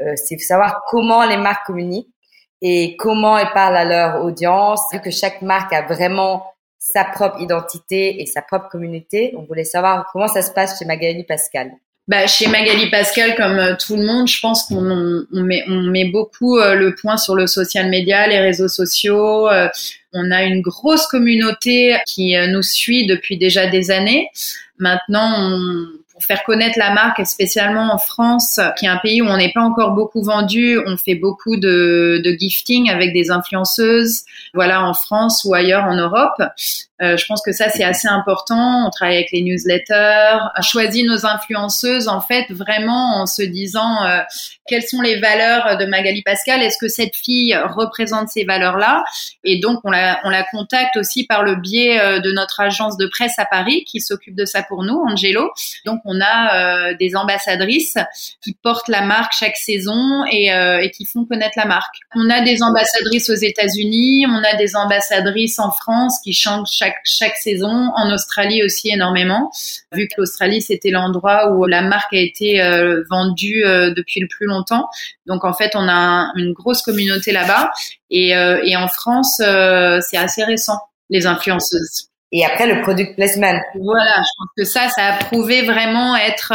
euh, 0.00 0.12
c'est 0.16 0.38
savoir 0.38 0.82
comment 0.88 1.24
les 1.24 1.36
marques 1.36 1.66
communiquent 1.66 2.12
et 2.62 2.96
comment 2.96 3.38
elles 3.38 3.52
parlent 3.54 3.76
à 3.76 3.84
leur 3.84 4.24
audience. 4.24 4.80
Vu 4.92 5.00
que 5.00 5.10
chaque 5.10 5.40
marque 5.42 5.72
a 5.72 5.82
vraiment 5.82 6.44
sa 6.78 7.04
propre 7.04 7.40
identité 7.40 8.20
et 8.20 8.26
sa 8.26 8.42
propre 8.42 8.68
communauté, 8.68 9.34
on 9.36 9.42
voulait 9.42 9.64
savoir 9.64 10.08
comment 10.12 10.28
ça 10.28 10.42
se 10.42 10.50
passe 10.50 10.78
chez 10.78 10.84
Magali 10.84 11.24
Pascal. 11.24 11.70
Bah, 12.08 12.26
chez 12.26 12.48
Magali 12.48 12.90
Pascal, 12.90 13.36
comme 13.36 13.58
euh, 13.58 13.76
tout 13.76 13.94
le 13.94 14.04
monde, 14.04 14.26
je 14.26 14.40
pense 14.40 14.64
qu'on 14.64 15.26
on 15.32 15.42
met, 15.42 15.62
on 15.68 15.82
met 15.82 16.06
beaucoup 16.06 16.58
euh, 16.58 16.74
le 16.74 16.94
point 16.96 17.16
sur 17.16 17.36
le 17.36 17.46
social 17.46 17.88
media, 17.88 18.26
les 18.26 18.40
réseaux 18.40 18.66
sociaux. 18.66 19.48
Euh, 20.14 20.20
on 20.20 20.30
a 20.30 20.44
une 20.44 20.60
grosse 20.60 21.06
communauté 21.06 21.96
qui 22.06 22.34
nous 22.48 22.62
suit 22.62 23.06
depuis 23.06 23.38
déjà 23.38 23.66
des 23.68 23.90
années. 23.90 24.28
Maintenant, 24.78 25.50
pour 26.12 26.24
faire 26.24 26.42
connaître 26.44 26.78
la 26.78 26.92
marque, 26.92 27.24
spécialement 27.26 27.92
en 27.92 27.98
France, 27.98 28.60
qui 28.78 28.86
est 28.86 28.88
un 28.88 28.98
pays 28.98 29.22
où 29.22 29.26
on 29.26 29.36
n'est 29.36 29.52
pas 29.52 29.62
encore 29.62 29.92
beaucoup 29.92 30.22
vendu. 30.22 30.78
On 30.86 30.96
fait 30.96 31.14
beaucoup 31.14 31.56
de, 31.56 32.20
de 32.24 32.32
gifting 32.32 32.90
avec 32.90 33.12
des 33.12 33.30
influenceuses, 33.30 34.24
voilà, 34.52 34.84
en 34.84 34.94
France 34.94 35.44
ou 35.44 35.54
ailleurs 35.54 35.84
en 35.84 35.94
Europe. 35.94 36.42
Euh, 37.02 37.16
je 37.16 37.24
pense 37.26 37.40
que 37.40 37.52
ça 37.52 37.70
c'est 37.70 37.84
assez 37.84 38.08
important. 38.08 38.86
On 38.86 38.90
travaille 38.90 39.16
avec 39.16 39.32
les 39.32 39.42
newsletters, 39.42 40.38
on 40.56 40.62
choisit 40.62 41.06
nos 41.06 41.24
influenceuses 41.24 42.08
en 42.08 42.20
fait 42.20 42.46
vraiment 42.50 43.16
en 43.16 43.26
se 43.26 43.42
disant 43.42 44.04
euh, 44.04 44.20
quelles 44.66 44.82
sont 44.82 45.00
les 45.00 45.18
valeurs 45.18 45.78
de 45.78 45.86
Magali 45.86 46.22
Pascal? 46.22 46.62
Est-ce 46.62 46.76
que 46.78 46.88
cette 46.88 47.16
fille 47.16 47.56
représente 47.56 48.28
ces 48.28 48.44
valeurs-là? 48.44 49.02
Et 49.44 49.60
donc 49.60 49.80
on 49.84 49.90
la 49.90 50.20
on 50.24 50.30
la 50.30 50.44
contacte 50.44 50.96
aussi 50.98 51.24
par 51.24 51.42
le 51.42 51.54
biais 51.54 51.98
euh, 52.00 52.20
de 52.20 52.32
notre 52.32 52.60
agence 52.60 52.98
de 52.98 53.06
presse 53.06 53.38
à 53.38 53.46
Paris 53.46 53.84
qui 53.84 54.00
s'occupe 54.00 54.34
de 54.34 54.44
ça 54.44 54.62
pour 54.62 54.84
nous, 54.84 55.02
Angelo. 55.08 55.50
Donc 55.86 56.00
on 56.04 56.20
a 56.20 56.92
des 56.94 57.16
ambassadrices 57.16 57.96
qui 58.42 58.52
portent 58.52 58.88
la 58.88 59.02
marque 59.02 59.32
chaque 59.32 59.56
saison 59.56 60.24
et, 60.30 60.46
et 60.46 60.90
qui 60.90 61.04
font 61.04 61.24
connaître 61.24 61.54
la 61.56 61.64
marque. 61.64 61.94
On 62.14 62.28
a 62.28 62.40
des 62.40 62.62
ambassadrices 62.62 63.30
aux 63.30 63.34
États-Unis, 63.34 64.26
on 64.28 64.42
a 64.44 64.56
des 64.56 64.76
ambassadrices 64.76 65.58
en 65.58 65.70
France 65.70 66.18
qui 66.22 66.32
changent 66.32 66.68
chaque 66.70 66.89
chaque 67.04 67.30
chaque 67.30 67.36
saison. 67.36 67.90
En 67.96 68.12
Australie 68.12 68.62
aussi 68.64 68.90
énormément, 68.90 69.50
vu 69.92 70.08
que 70.08 70.14
l'Australie 70.18 70.62
c'était 70.62 70.90
l'endroit 70.90 71.52
où 71.52 71.66
la 71.66 71.82
marque 71.82 72.12
a 72.12 72.18
été 72.18 72.60
euh, 72.60 73.02
vendue 73.10 73.64
euh, 73.64 73.92
depuis 73.94 74.20
le 74.20 74.28
plus 74.28 74.46
longtemps. 74.46 74.88
Donc 75.26 75.44
en 75.44 75.52
fait, 75.52 75.72
on 75.74 75.88
a 75.88 76.32
une 76.36 76.52
grosse 76.52 76.82
communauté 76.82 77.32
là-bas. 77.32 77.72
Et, 78.10 78.36
euh, 78.36 78.60
et 78.64 78.76
en 78.76 78.88
France, 78.88 79.36
c'est 79.38 80.16
assez 80.16 80.44
récent 80.44 80.78
les 81.10 81.26
influenceuses. 81.26 82.08
Et 82.32 82.44
après 82.44 82.66
le 82.72 82.80
product 82.82 83.16
placement. 83.16 83.58
Voilà, 83.74 84.16
je 84.18 84.30
pense 84.38 84.48
que 84.56 84.64
ça, 84.64 84.88
ça 84.88 85.06
a 85.06 85.24
prouvé 85.24 85.62
vraiment 85.62 86.16
être 86.16 86.52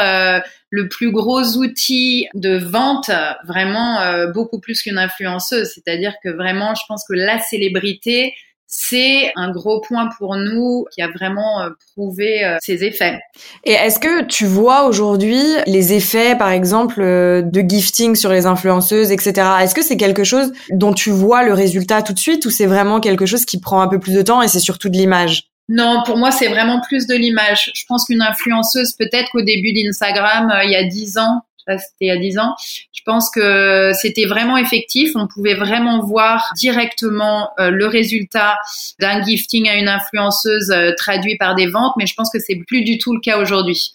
le 0.76 0.90
plus 0.90 1.12
gros 1.12 1.58
outil 1.58 2.28
de 2.34 2.58
vente, 2.58 3.10
vraiment 3.48 4.02
euh, 4.02 4.28
beaucoup 4.32 4.60
plus 4.60 4.82
qu'une 4.82 4.98
influenceuse. 4.98 5.72
C'est-à-dire 5.74 6.14
que 6.22 6.30
vraiment, 6.30 6.76
je 6.76 6.82
pense 6.88 7.06
que 7.08 7.14
la 7.14 7.40
célébrité, 7.40 8.34
c'est 8.78 9.32
un 9.36 9.52
gros 9.52 9.80
point 9.82 10.10
pour 10.18 10.36
nous 10.36 10.86
qui 10.94 11.02
a 11.02 11.08
vraiment 11.08 11.62
euh, 11.62 11.70
prouvé 11.94 12.44
euh, 12.44 12.58
ses 12.62 12.84
effets. 12.84 13.20
Et 13.64 13.72
est-ce 13.72 14.00
que 14.00 14.24
tu 14.26 14.46
vois 14.46 14.86
aujourd'hui 14.86 15.42
les 15.66 15.94
effets, 15.94 16.36
par 16.36 16.50
exemple, 16.50 17.02
de 17.02 17.62
gifting 17.68 18.16
sur 18.16 18.32
les 18.32 18.46
influenceuses, 18.46 19.12
etc. 19.12 19.48
Est-ce 19.62 19.76
que 19.76 19.84
c'est 19.84 19.98
quelque 19.98 20.24
chose 20.24 20.52
dont 20.72 20.94
tu 20.94 21.10
vois 21.10 21.44
le 21.44 21.54
résultat 21.54 22.02
tout 22.02 22.14
de 22.14 22.20
suite 22.20 22.46
ou 22.46 22.50
c'est 22.50 22.66
vraiment 22.66 23.00
quelque 23.00 23.26
chose 23.26 23.46
qui 23.46 23.60
prend 23.60 23.82
un 23.82 23.88
peu 23.88 24.00
plus 24.00 24.14
de 24.14 24.22
temps 24.22 24.42
et 24.42 24.48
c'est 24.48 24.60
surtout 24.60 24.90
de 24.90 24.98
l'image? 24.98 25.50
Non, 25.68 26.04
pour 26.06 26.18
moi, 26.18 26.32
c'est 26.32 26.48
vraiment 26.48 26.80
plus 26.82 27.08
de 27.08 27.16
l'image. 27.16 27.72
Je 27.74 27.84
pense 27.88 28.06
qu'une 28.06 28.22
influenceuse, 28.22 28.94
peut-être 28.94 29.32
qu'au 29.32 29.42
début 29.42 29.74
d'Instagram, 29.74 30.52
euh, 30.52 30.64
il 30.64 30.72
y 30.72 30.76
a 30.76 30.84
dix 30.84 31.18
ans, 31.18 31.42
c'était 31.68 32.12
a 32.12 32.18
dix 32.18 32.38
ans, 32.38 32.56
je 32.94 33.02
pense 33.06 33.30
que 33.30 33.92
c'était 33.94 34.26
vraiment 34.26 34.58
effectif. 34.58 35.12
On 35.16 35.28
pouvait 35.28 35.54
vraiment 35.54 36.04
voir 36.04 36.52
directement 36.58 37.50
euh, 37.60 37.70
le 37.70 37.88
résultat 37.88 38.58
d'un 39.00 39.24
gifting 39.24 39.70
à 39.70 39.76
une 39.76 39.88
influenceuse 39.88 40.72
euh, 40.72 40.92
traduit 40.98 41.38
par 41.38 41.56
des 41.56 41.68
ventes, 41.68 41.94
mais 41.98 42.06
je 42.06 42.16
pense 42.16 42.30
que 42.32 42.40
c'est 42.40 42.56
plus 42.68 42.84
du 42.84 42.98
tout 42.98 43.14
le 43.14 43.20
cas 43.20 43.38
aujourd'hui. 43.38 43.92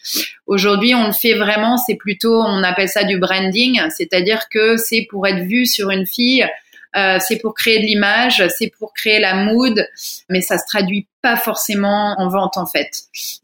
Aujourd'hui, 0.46 0.94
on 0.94 1.06
le 1.06 1.12
fait 1.12 1.35
vraiment, 1.35 1.76
c'est 1.76 1.96
plutôt, 1.96 2.42
on 2.42 2.62
appelle 2.62 2.88
ça 2.88 3.04
du 3.04 3.18
branding, 3.18 3.80
c'est-à-dire 3.90 4.48
que 4.50 4.76
c'est 4.76 5.06
pour 5.11 5.26
être 5.26 5.44
vu 5.44 5.66
sur 5.66 5.90
une 5.90 6.06
fille 6.06 6.46
euh, 6.96 7.18
c'est 7.20 7.38
pour 7.38 7.55
créer 7.55 7.79
de 7.79 7.87
l'image, 7.87 8.42
c'est 8.59 8.72
pour 8.79 8.92
créer 8.92 9.20
la 9.20 9.35
mood, 9.35 9.87
mais 10.29 10.40
ça 10.40 10.59
se 10.59 10.64
traduit 10.66 11.07
pas 11.22 11.37
forcément 11.37 12.14
en 12.18 12.29
vente 12.29 12.57
en 12.57 12.66
fait. 12.66 12.90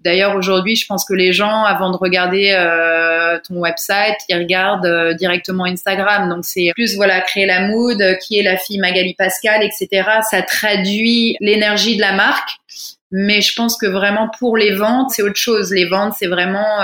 D'ailleurs 0.00 0.34
aujourd'hui, 0.34 0.74
je 0.74 0.86
pense 0.86 1.04
que 1.04 1.14
les 1.14 1.32
gens, 1.32 1.62
avant 1.64 1.92
de 1.92 1.96
regarder 1.96 2.50
euh, 2.52 3.38
ton 3.46 3.56
website, 3.56 4.16
ils 4.28 4.36
regardent 4.36 4.86
euh, 4.86 5.14
directement 5.14 5.64
Instagram. 5.64 6.28
Donc 6.28 6.44
c'est 6.44 6.72
plus 6.74 6.96
voilà 6.96 7.20
créer 7.20 7.46
la 7.46 7.68
mood, 7.68 8.02
qui 8.20 8.38
est 8.38 8.42
la 8.42 8.56
fille 8.56 8.78
Magali 8.78 9.14
Pascal, 9.14 9.62
etc. 9.62 10.08
Ça 10.28 10.42
traduit 10.42 11.36
l'énergie 11.40 11.96
de 11.96 12.00
la 12.00 12.12
marque. 12.12 12.50
Mais 13.12 13.40
je 13.40 13.54
pense 13.54 13.78
que 13.78 13.86
vraiment 13.86 14.28
pour 14.40 14.56
les 14.56 14.74
ventes, 14.74 15.10
c'est 15.10 15.22
autre 15.22 15.36
chose. 15.36 15.70
Les 15.70 15.84
ventes, 15.84 16.14
c'est 16.18 16.26
vraiment 16.26 16.80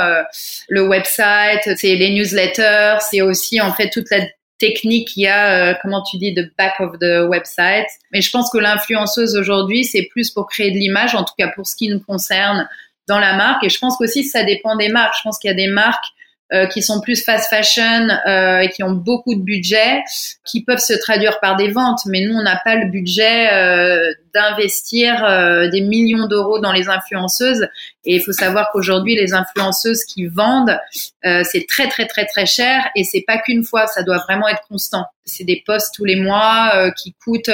le 0.69 0.87
website, 0.87 1.77
c'est 1.77 1.97
les 1.97 2.11
newsletters, 2.11 2.99
c'est 3.11 3.23
aussi 3.23 3.61
en 3.61 3.73
fait 3.73 3.91
toute 3.91 4.09
la 4.09 4.21
technique 4.63 5.17
il 5.17 5.23
y 5.23 5.27
a, 5.27 5.73
euh, 5.73 5.75
comment 5.83 6.03
tu 6.03 6.19
dis, 6.19 6.33
the 6.33 6.57
back 6.57 6.75
of 6.79 6.99
the 7.01 7.29
website. 7.29 7.89
Mais 8.13 8.21
je 8.21 8.31
pense 8.31 8.49
que 8.51 8.59
l'influenceuse 8.59 9.37
aujourd'hui, 9.37 9.85
c'est 9.85 10.05
plus 10.13 10.31
pour 10.31 10.47
créer 10.47 10.71
de 10.71 10.77
l'image, 10.77 11.17
en 11.17 11.25
tout 11.25 11.35
cas 11.37 11.49
pour 11.49 11.67
ce 11.67 11.75
qui 11.75 11.89
nous 11.89 11.99
concerne 11.99 12.69
dans 13.09 13.19
la 13.19 13.35
marque. 13.35 13.65
Et 13.65 13.69
je 13.69 13.79
pense 13.81 13.97
qu'aussi, 13.97 14.23
ça 14.23 14.45
dépend 14.45 14.77
des 14.77 14.89
marques. 14.89 15.15
Je 15.19 15.23
pense 15.25 15.39
qu'il 15.41 15.49
y 15.49 15.53
a 15.53 15.57
des 15.57 15.67
marques 15.67 16.05
euh, 16.53 16.67
qui 16.67 16.83
sont 16.83 17.01
plus 17.01 17.25
fast 17.25 17.49
fashion 17.49 18.09
euh, 18.27 18.59
et 18.59 18.69
qui 18.69 18.83
ont 18.83 18.93
beaucoup 18.93 19.35
de 19.35 19.41
budget, 19.41 20.03
qui 20.45 20.63
peuvent 20.63 20.81
se 20.81 20.93
traduire 20.93 21.41
par 21.41 21.57
des 21.57 21.71
ventes. 21.71 22.01
Mais 22.07 22.27
nous, 22.27 22.35
on 22.35 22.43
n'a 22.43 22.61
pas 22.63 22.75
le 22.75 22.91
budget 22.91 23.51
euh, 23.53 24.13
d'investir 24.35 25.25
euh, 25.25 25.71
des 25.71 25.81
millions 25.81 26.27
d'euros 26.27 26.59
dans 26.59 26.73
les 26.73 26.89
influenceuses. 26.89 27.67
Et 28.05 28.17
il 28.17 28.23
faut 28.23 28.33
savoir 28.33 28.71
qu'aujourd'hui, 28.71 29.15
les 29.15 29.33
influenceuses 29.33 30.05
qui 30.05 30.27
vendent, 30.27 30.79
c'est 31.23 31.67
très 31.69 31.89
très 31.89 32.07
très 32.07 32.27
très 32.27 32.47
cher 32.47 32.85
et 32.97 33.05
c'est 33.05 33.23
pas 33.25 33.39
qu'une 33.39 33.63
fois. 33.63 33.87
Ça 33.87 34.03
doit 34.03 34.19
vraiment 34.19 34.49
être 34.49 34.63
constant. 34.69 35.05
C'est 35.25 35.45
des 35.45 35.63
posts 35.65 35.95
tous 35.95 36.05
les 36.05 36.17
mois 36.17 36.91
qui 36.97 37.15
coûtent 37.25 37.51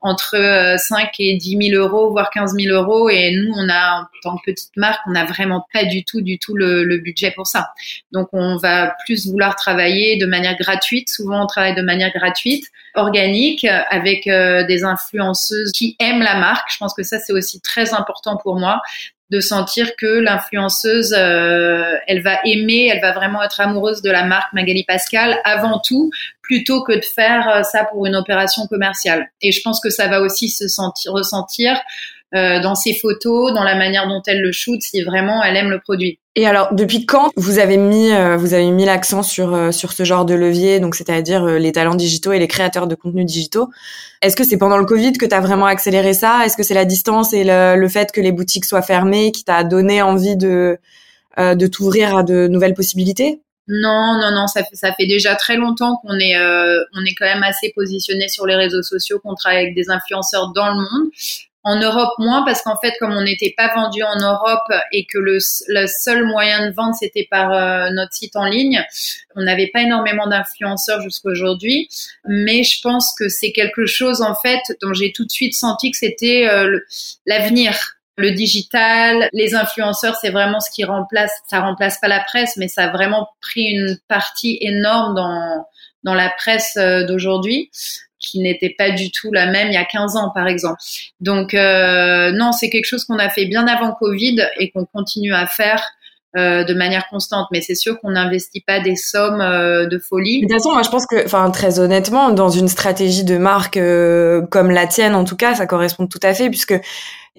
entre 0.00 0.76
5 0.78 1.02
euh, 1.02 1.06
et 1.18 1.36
10 1.36 1.70
000 1.70 1.82
euros, 1.82 2.10
voire 2.10 2.30
15 2.30 2.54
000 2.54 2.74
euros. 2.74 3.08
Et 3.10 3.32
nous, 3.32 3.52
on 3.56 3.68
a, 3.68 4.02
en 4.02 4.06
tant 4.22 4.36
que 4.36 4.50
petite 4.52 4.76
marque, 4.76 5.00
on 5.06 5.10
n'a 5.10 5.24
vraiment 5.24 5.66
pas 5.72 5.84
du 5.84 6.04
tout, 6.04 6.20
du 6.20 6.38
tout 6.38 6.54
le, 6.54 6.84
le, 6.84 6.98
budget 6.98 7.32
pour 7.32 7.46
ça. 7.46 7.70
Donc, 8.12 8.28
on 8.32 8.56
va 8.56 8.94
plus 9.04 9.26
vouloir 9.26 9.56
travailler 9.56 10.16
de 10.16 10.26
manière 10.26 10.56
gratuite. 10.56 11.08
Souvent, 11.08 11.44
on 11.44 11.46
travaille 11.46 11.74
de 11.74 11.82
manière 11.82 12.12
gratuite, 12.12 12.66
organique, 12.94 13.64
avec 13.64 14.26
euh, 14.26 14.64
des 14.64 14.84
influenceuses 14.84 15.72
qui 15.72 15.96
aiment 15.98 16.22
la 16.22 16.36
marque. 16.36 16.70
Je 16.72 16.78
pense 16.78 16.94
que 16.94 17.02
ça, 17.02 17.18
c'est 17.18 17.32
aussi 17.32 17.60
très 17.60 17.92
important 17.94 18.36
pour 18.36 18.56
moi 18.56 18.80
de 19.30 19.40
sentir 19.40 19.94
que 19.96 20.06
l'influenceuse, 20.06 21.14
euh, 21.16 21.94
elle 22.06 22.22
va 22.22 22.38
aimer, 22.44 22.90
elle 22.92 23.00
va 23.00 23.12
vraiment 23.12 23.42
être 23.42 23.60
amoureuse 23.60 24.00
de 24.00 24.10
la 24.10 24.24
marque 24.24 24.52
Magali 24.54 24.84
Pascal 24.84 25.38
avant 25.44 25.80
tout, 25.80 26.10
plutôt 26.48 26.82
que 26.82 26.94
de 26.94 27.04
faire 27.04 27.48
euh, 27.48 27.62
ça 27.62 27.84
pour 27.84 28.06
une 28.06 28.16
opération 28.16 28.66
commerciale. 28.66 29.30
Et 29.42 29.52
je 29.52 29.60
pense 29.62 29.80
que 29.80 29.90
ça 29.90 30.08
va 30.08 30.22
aussi 30.22 30.48
se 30.48 30.66
sentir, 30.66 31.12
ressentir 31.12 31.78
euh, 32.34 32.60
dans 32.60 32.74
ses 32.74 32.92
photos, 32.92 33.54
dans 33.54 33.64
la 33.64 33.74
manière 33.74 34.06
dont 34.06 34.20
elle 34.26 34.42
le 34.42 34.52
shoot, 34.52 34.82
si 34.82 35.02
vraiment 35.02 35.42
elle 35.42 35.56
aime 35.56 35.70
le 35.70 35.80
produit. 35.80 36.18
Et 36.36 36.46
alors, 36.46 36.74
depuis 36.74 37.06
quand 37.06 37.30
vous 37.36 37.58
avez 37.58 37.78
mis 37.78 38.12
euh, 38.12 38.36
vous 38.36 38.52
avez 38.52 38.70
mis 38.70 38.84
l'accent 38.84 39.22
sur 39.22 39.54
euh, 39.54 39.72
sur 39.72 39.92
ce 39.92 40.04
genre 40.04 40.26
de 40.26 40.34
levier, 40.34 40.78
donc 40.78 40.94
c'est-à-dire 40.94 41.46
les 41.46 41.72
talents 41.72 41.94
digitaux 41.94 42.32
et 42.32 42.38
les 42.38 42.46
créateurs 42.46 42.86
de 42.86 42.94
contenus 42.94 43.24
digitaux 43.24 43.70
Est-ce 44.20 44.36
que 44.36 44.44
c'est 44.44 44.58
pendant 44.58 44.76
le 44.76 44.84
Covid 44.84 45.14
que 45.14 45.24
tu 45.24 45.34
as 45.34 45.40
vraiment 45.40 45.64
accéléré 45.64 46.12
ça? 46.12 46.44
Est-ce 46.44 46.58
que 46.58 46.62
c'est 46.62 46.74
la 46.74 46.84
distance 46.84 47.32
et 47.32 47.44
le, 47.44 47.76
le, 47.76 47.88
fait 47.88 48.12
que 48.12 48.20
les 48.20 48.32
boutiques 48.32 48.66
soient 48.66 48.82
fermées 48.82 49.32
qui 49.32 49.44
t'a 49.44 49.64
donné 49.64 50.02
envie 50.02 50.36
de 50.36 50.78
de 51.38 51.66
t'ouvrir 51.68 52.16
à 52.16 52.24
de 52.24 52.46
nouvelles 52.46 52.74
possibilités? 52.74 53.40
Non, 53.68 54.18
non, 54.18 54.30
non, 54.32 54.46
ça 54.46 54.64
fait, 54.64 54.74
ça 54.74 54.92
fait 54.92 55.06
déjà 55.06 55.36
très 55.36 55.56
longtemps 55.56 55.96
qu'on 55.96 56.18
est, 56.18 56.36
on 56.38 57.04
est 57.04 57.14
quand 57.14 57.26
même 57.26 57.42
assez 57.42 57.72
positionné 57.74 58.28
sur 58.28 58.46
les 58.46 58.56
réseaux 58.56 58.82
sociaux, 58.82 59.20
qu'on 59.20 59.34
travaille 59.34 59.62
avec 59.62 59.74
des 59.74 59.90
influenceurs 59.90 60.52
dans 60.52 60.68
le 60.68 60.76
monde. 60.76 61.10
En 61.64 61.78
Europe, 61.78 62.14
moins 62.18 62.44
parce 62.44 62.62
qu'en 62.62 62.78
fait, 62.80 62.94
comme 63.00 63.12
on 63.12 63.22
n'était 63.22 63.52
pas 63.54 63.74
vendu 63.74 64.02
en 64.02 64.18
Europe 64.20 64.72
et 64.92 65.04
que 65.04 65.18
le, 65.18 65.38
seul 65.38 66.24
moyen 66.24 66.66
de 66.66 66.72
vente 66.72 66.94
c'était 66.94 67.26
par 67.30 67.52
euh, 67.52 67.90
notre 67.90 68.14
site 68.14 68.36
en 68.36 68.46
ligne, 68.46 68.82
on 69.34 69.42
n'avait 69.42 69.66
pas 69.66 69.82
énormément 69.82 70.26
d'influenceurs 70.28 71.02
jusqu'à 71.02 71.28
aujourd'hui. 71.30 71.88
Mais 72.26 72.62
je 72.62 72.80
pense 72.80 73.12
que 73.18 73.28
c'est 73.28 73.52
quelque 73.52 73.86
chose 73.86 74.22
en 74.22 74.34
fait 74.34 74.60
dont 74.80 74.94
j'ai 74.94 75.12
tout 75.12 75.26
de 75.26 75.30
suite 75.30 75.54
senti 75.54 75.90
que 75.90 75.98
c'était 75.98 76.48
euh, 76.48 76.78
l'avenir 77.26 77.97
le 78.18 78.32
digital, 78.32 79.28
les 79.32 79.54
influenceurs, 79.54 80.16
c'est 80.16 80.30
vraiment 80.30 80.60
ce 80.60 80.70
qui 80.70 80.84
remplace, 80.84 81.30
ça 81.46 81.60
remplace 81.60 81.98
pas 82.00 82.08
la 82.08 82.20
presse, 82.20 82.56
mais 82.56 82.66
ça 82.66 82.84
a 82.84 82.88
vraiment 82.88 83.28
pris 83.40 83.62
une 83.62 83.96
partie 84.08 84.58
énorme 84.60 85.14
dans, 85.14 85.64
dans 86.02 86.14
la 86.14 86.28
presse 86.28 86.76
euh, 86.76 87.06
d'aujourd'hui 87.06 87.70
qui 88.18 88.40
n'était 88.40 88.74
pas 88.76 88.90
du 88.90 89.12
tout 89.12 89.32
la 89.32 89.46
même 89.46 89.68
il 89.68 89.74
y 89.74 89.76
a 89.76 89.84
15 89.84 90.16
ans, 90.16 90.30
par 90.34 90.48
exemple. 90.48 90.80
Donc, 91.20 91.54
euh, 91.54 92.32
non, 92.32 92.50
c'est 92.50 92.68
quelque 92.68 92.86
chose 92.86 93.04
qu'on 93.04 93.18
a 93.18 93.30
fait 93.30 93.46
bien 93.46 93.66
avant 93.68 93.92
Covid 93.92 94.44
et 94.58 94.70
qu'on 94.70 94.84
continue 94.84 95.32
à 95.32 95.46
faire 95.46 95.80
euh, 96.38 96.62
de 96.62 96.72
manière 96.72 97.08
constante. 97.08 97.48
Mais 97.50 97.60
c'est 97.60 97.74
sûr 97.74 98.00
qu'on 98.00 98.12
n'investit 98.12 98.60
pas 98.60 98.78
des 98.78 98.94
sommes 98.94 99.40
euh, 99.40 99.86
de 99.86 99.98
folie. 99.98 100.40
De 100.40 100.46
toute 100.46 100.52
façon, 100.52 100.72
moi, 100.72 100.82
je 100.82 100.88
pense 100.88 101.04
que, 101.04 101.24
enfin, 101.24 101.50
très 101.50 101.80
honnêtement, 101.80 102.30
dans 102.30 102.48
une 102.48 102.68
stratégie 102.68 103.24
de 103.24 103.38
marque 103.38 103.76
euh, 103.76 104.42
comme 104.42 104.70
la 104.70 104.86
tienne, 104.86 105.14
en 105.14 105.24
tout 105.24 105.36
cas, 105.36 105.54
ça 105.54 105.66
correspond 105.66 106.06
tout 106.06 106.20
à 106.22 106.34
fait 106.34 106.48
puisque 106.48 106.74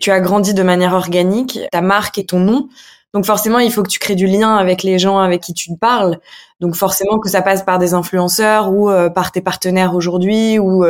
tu 0.01 0.11
as 0.11 0.19
grandi 0.19 0.53
de 0.53 0.63
manière 0.63 0.93
organique, 0.93 1.59
ta 1.71 1.81
marque 1.81 2.17
et 2.17 2.25
ton 2.25 2.39
nom. 2.39 2.67
Donc 3.13 3.25
forcément, 3.25 3.59
il 3.59 3.71
faut 3.71 3.83
que 3.83 3.89
tu 3.89 3.99
crées 3.99 4.15
du 4.15 4.27
lien 4.27 4.55
avec 4.57 4.83
les 4.83 4.99
gens 4.99 5.17
avec 5.17 5.41
qui 5.41 5.53
tu 5.53 5.71
parles. 5.79 6.19
Donc 6.59 6.75
forcément 6.75 7.19
que 7.19 7.29
ça 7.29 7.41
passe 7.41 7.63
par 7.63 7.79
des 7.79 7.93
influenceurs 7.93 8.71
ou 8.71 8.91
par 9.15 9.31
tes 9.31 9.41
partenaires 9.41 9.95
aujourd'hui 9.95 10.59
ou 10.59 10.85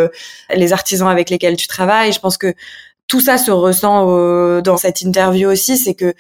les 0.54 0.74
artisans 0.74 1.08
avec 1.08 1.30
lesquels 1.30 1.56
tu 1.56 1.67
travailles. 1.67 2.12
Je 2.12 2.19
pense 2.19 2.38
que 2.38 2.54
tout 3.10 3.19
ça 3.19 3.38
se 3.38 3.52
ressent 3.52 4.08
euh, 4.08 4.62
dans 4.62 4.78
cette 4.78 5.02
interview 5.02 5.50
aussi, 5.50 5.78
c'est 5.78 5.95
que 5.95 6.13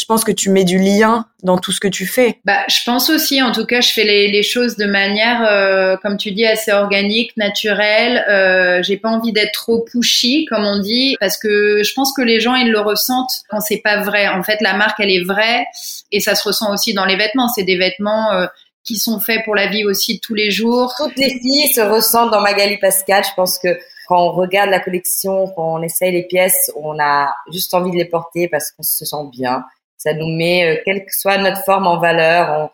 je 0.00 0.06
pense 0.06 0.24
que 0.24 0.32
tu 0.32 0.48
mets 0.48 0.64
du 0.64 0.78
lien 0.78 1.26
dans 1.42 1.58
tout 1.58 1.72
ce 1.72 1.80
que 1.80 1.88
tu 1.88 2.06
fais. 2.06 2.38
Bah, 2.46 2.60
je 2.68 2.78
pense 2.86 3.10
aussi, 3.10 3.42
en 3.42 3.52
tout 3.52 3.66
cas, 3.66 3.82
je 3.82 3.90
fais 3.90 4.04
les, 4.04 4.28
les 4.28 4.42
choses 4.42 4.76
de 4.76 4.86
manière, 4.86 5.46
euh, 5.46 5.96
comme 6.02 6.16
tu 6.16 6.30
dis, 6.30 6.46
assez 6.46 6.72
organique, 6.72 7.36
naturelle. 7.36 8.24
Euh, 8.30 8.82
j'ai 8.82 8.96
pas 8.96 9.10
envie 9.10 9.32
d'être 9.32 9.52
trop 9.52 9.80
pushy, 9.80 10.46
comme 10.46 10.64
on 10.64 10.80
dit, 10.80 11.16
parce 11.20 11.36
que 11.36 11.82
je 11.82 11.92
pense 11.92 12.14
que 12.16 12.22
les 12.22 12.40
gens 12.40 12.54
ils 12.54 12.70
le 12.70 12.80
ressentent 12.80 13.42
quand 13.50 13.60
c'est 13.60 13.82
pas 13.84 14.02
vrai. 14.02 14.28
En 14.28 14.42
fait, 14.42 14.62
la 14.62 14.74
marque 14.74 14.98
elle 15.00 15.10
est 15.10 15.24
vraie 15.24 15.66
et 16.12 16.20
ça 16.20 16.34
se 16.34 16.44
ressent 16.44 16.72
aussi 16.72 16.94
dans 16.94 17.04
les 17.04 17.16
vêtements. 17.16 17.48
C'est 17.48 17.64
des 17.64 17.76
vêtements. 17.76 18.32
Euh, 18.32 18.46
qui 18.82 18.96
sont 18.96 19.20
faits 19.20 19.42
pour 19.44 19.54
la 19.54 19.66
vie 19.66 19.84
aussi 19.84 20.14
de 20.14 20.20
tous 20.20 20.34
les 20.34 20.50
jours. 20.50 20.94
Toutes 20.96 21.16
les 21.16 21.38
filles 21.38 21.70
se 21.74 21.82
ressentent 21.82 22.30
dans 22.30 22.40
Magali 22.40 22.78
Pascal. 22.78 23.22
Je 23.22 23.34
pense 23.36 23.58
que 23.58 23.68
quand 24.10 24.26
on 24.26 24.32
regarde 24.32 24.70
la 24.70 24.80
collection, 24.80 25.46
quand 25.54 25.76
on 25.76 25.82
essaye 25.82 26.10
les 26.10 26.24
pièces, 26.24 26.72
on 26.74 26.98
a 26.98 27.32
juste 27.52 27.72
envie 27.74 27.92
de 27.92 27.96
les 27.96 28.06
porter 28.06 28.48
parce 28.48 28.72
qu'on 28.72 28.82
se 28.82 29.04
sent 29.04 29.30
bien. 29.30 29.64
Ça 29.98 30.12
nous 30.14 30.26
met, 30.26 30.66
euh, 30.66 30.82
quelle 30.84 31.04
que 31.04 31.16
soit 31.16 31.38
notre 31.38 31.62
forme 31.62 31.86
en 31.86 32.00
valeur, 32.00 32.70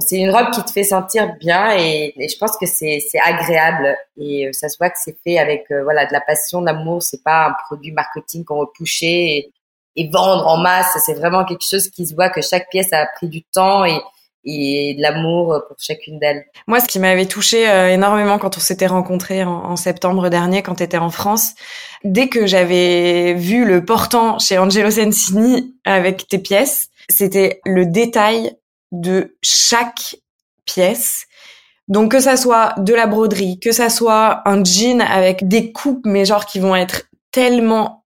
c'est 0.00 0.18
une 0.18 0.30
robe 0.30 0.50
qui 0.50 0.64
te 0.64 0.70
fait 0.72 0.82
sentir 0.82 1.36
bien 1.36 1.76
et, 1.76 2.12
je 2.16 2.36
pense 2.38 2.56
que 2.56 2.66
c'est 2.66 3.00
agréable 3.24 3.96
et 4.16 4.48
euh, 4.48 4.52
ça 4.52 4.68
se 4.68 4.78
voit 4.78 4.90
que 4.90 4.98
c'est 5.00 5.16
fait 5.22 5.38
avec 5.38 5.70
euh, 5.70 5.84
voilà 5.84 6.06
de 6.06 6.12
la 6.12 6.20
passion, 6.20 6.60
de 6.60 6.66
l'amour. 6.66 7.04
C'est 7.04 7.22
pas 7.22 7.46
un 7.46 7.54
produit 7.66 7.92
marketing 7.92 8.44
qu'on 8.44 8.58
va 8.58 8.66
pousser 8.76 9.06
et, 9.06 9.52
et, 9.94 10.10
vendre 10.10 10.44
en 10.48 10.56
masse. 10.56 10.98
C'est 11.06 11.14
vraiment 11.14 11.44
quelque 11.44 11.68
chose 11.68 11.88
qui 11.88 12.04
se 12.04 12.16
voit 12.16 12.30
que 12.30 12.42
chaque 12.42 12.68
pièce 12.68 12.92
a 12.92 13.06
pris 13.06 13.28
du 13.28 13.44
temps 13.44 13.84
et, 13.84 14.00
et 14.44 14.94
de 14.96 15.02
l'amour 15.02 15.62
pour 15.68 15.76
chacune 15.78 16.18
d'elles. 16.18 16.44
Moi, 16.66 16.80
ce 16.80 16.86
qui 16.86 16.98
m'avait 16.98 17.26
touché 17.26 17.68
euh, 17.68 17.92
énormément 17.92 18.38
quand 18.38 18.56
on 18.56 18.60
s'était 18.60 18.86
rencontrés 18.86 19.44
en, 19.44 19.64
en, 19.64 19.76
septembre 19.76 20.28
dernier, 20.28 20.62
quand 20.62 20.76
tu 20.76 20.82
étais 20.82 20.98
en 20.98 21.10
France, 21.10 21.54
dès 22.04 22.28
que 22.28 22.46
j'avais 22.46 23.34
vu 23.34 23.64
le 23.64 23.84
portant 23.84 24.38
chez 24.38 24.58
Angelo 24.58 24.90
Sensini 24.90 25.74
avec 25.84 26.26
tes 26.28 26.38
pièces, 26.38 26.88
c'était 27.08 27.60
le 27.66 27.86
détail 27.86 28.56
de 28.92 29.36
chaque 29.42 30.16
pièce. 30.64 31.26
Donc 31.88 32.12
que 32.12 32.20
ça 32.20 32.36
soit 32.36 32.74
de 32.78 32.94
la 32.94 33.06
broderie, 33.06 33.58
que 33.58 33.72
ça 33.72 33.90
soit 33.90 34.48
un 34.48 34.62
jean 34.64 35.00
avec 35.00 35.48
des 35.48 35.72
coupes, 35.72 36.06
mais 36.06 36.24
genre 36.24 36.46
qui 36.46 36.60
vont 36.60 36.76
être 36.76 37.06
tellement 37.32 37.99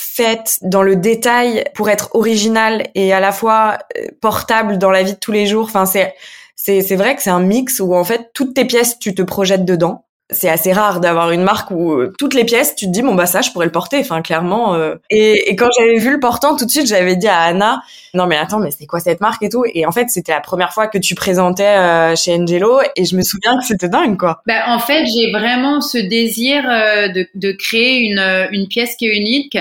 faites 0.00 0.58
dans 0.62 0.82
le 0.82 0.96
détail 0.96 1.64
pour 1.74 1.90
être 1.90 2.14
original 2.14 2.88
et 2.94 3.12
à 3.12 3.20
la 3.20 3.32
fois 3.32 3.78
euh, 3.96 4.06
portable 4.20 4.78
dans 4.78 4.90
la 4.90 5.02
vie 5.02 5.14
de 5.14 5.18
tous 5.18 5.32
les 5.32 5.46
jours. 5.46 5.64
Enfin, 5.64 5.86
c'est 5.86 6.14
c'est 6.56 6.96
vrai 6.96 7.16
que 7.16 7.22
c'est 7.22 7.30
un 7.30 7.40
mix 7.40 7.80
où 7.80 7.94
en 7.94 8.04
fait 8.04 8.30
toutes 8.34 8.52
tes 8.52 8.66
pièces 8.66 8.98
tu 8.98 9.14
te 9.14 9.22
projettes 9.22 9.64
dedans 9.64 10.04
c'est 10.30 10.50
assez 10.50 10.72
rare 10.72 11.00
d'avoir 11.00 11.30
une 11.30 11.42
marque 11.42 11.70
où 11.70 11.92
euh, 11.92 12.12
toutes 12.18 12.34
les 12.34 12.44
pièces, 12.44 12.74
tu 12.74 12.86
te 12.86 12.90
dis 12.90 13.00
bon 13.00 13.14
bah 13.14 13.26
ça 13.26 13.40
je 13.40 13.50
pourrais 13.50 13.66
le 13.66 13.72
porter, 13.72 13.98
enfin 13.98 14.20
clairement. 14.20 14.74
Euh. 14.74 14.96
Et, 15.08 15.56
quand 15.56 15.68
j'avais 15.78 15.98
vu 15.98 16.10
le 16.10 16.20
portant, 16.20 16.56
tout 16.56 16.66
de 16.66 16.70
suite 16.70 16.86
j'avais 16.86 17.16
dit 17.16 17.28
à 17.28 17.40
Anna 17.40 17.82
non 18.14 18.26
mais 18.26 18.36
attends 18.36 18.58
mais 18.58 18.70
c'est 18.70 18.86
quoi 18.86 19.00
cette 19.00 19.20
marque 19.20 19.42
et 19.42 19.48
tout? 19.48 19.64
Et 19.74 19.86
en 19.86 19.92
fait 19.92 20.08
c'était 20.08 20.32
la 20.32 20.40
première 20.40 20.72
fois 20.72 20.86
que 20.86 20.98
tu 20.98 21.14
présentais 21.14 21.64
euh, 21.64 22.16
chez 22.16 22.34
Angelo 22.34 22.80
et 22.96 23.04
je 23.04 23.16
me 23.16 23.22
souviens 23.22 23.58
que 23.58 23.64
c'était 23.64 23.88
dingue 23.88 24.18
quoi. 24.18 24.42
Bah, 24.46 24.64
en 24.68 24.78
fait 24.78 25.06
j'ai 25.06 25.30
vraiment 25.30 25.80
ce 25.80 25.98
désir 25.98 26.62
de, 26.62 27.26
de 27.34 27.52
créer 27.52 28.00
une, 28.00 28.48
une 28.50 28.66
pièce 28.68 28.96
qui 28.96 29.06
est 29.06 29.16
unique. 29.16 29.56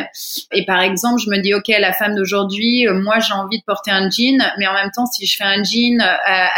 Et 0.53 0.65
par 0.65 0.81
exemple 0.81 1.21
je 1.23 1.29
me 1.29 1.39
dis 1.39 1.53
ok 1.53 1.67
la 1.79 1.93
femme 1.93 2.15
d'aujourd'hui, 2.15 2.87
moi 2.89 3.19
j'ai 3.19 3.33
envie 3.33 3.59
de 3.59 3.63
porter 3.63 3.91
un 3.91 4.09
jean, 4.09 4.41
mais 4.57 4.67
en 4.67 4.73
même 4.73 4.91
temps 4.93 5.05
si 5.05 5.25
je 5.25 5.37
fais 5.37 5.45
un 5.45 5.63
jean 5.63 6.01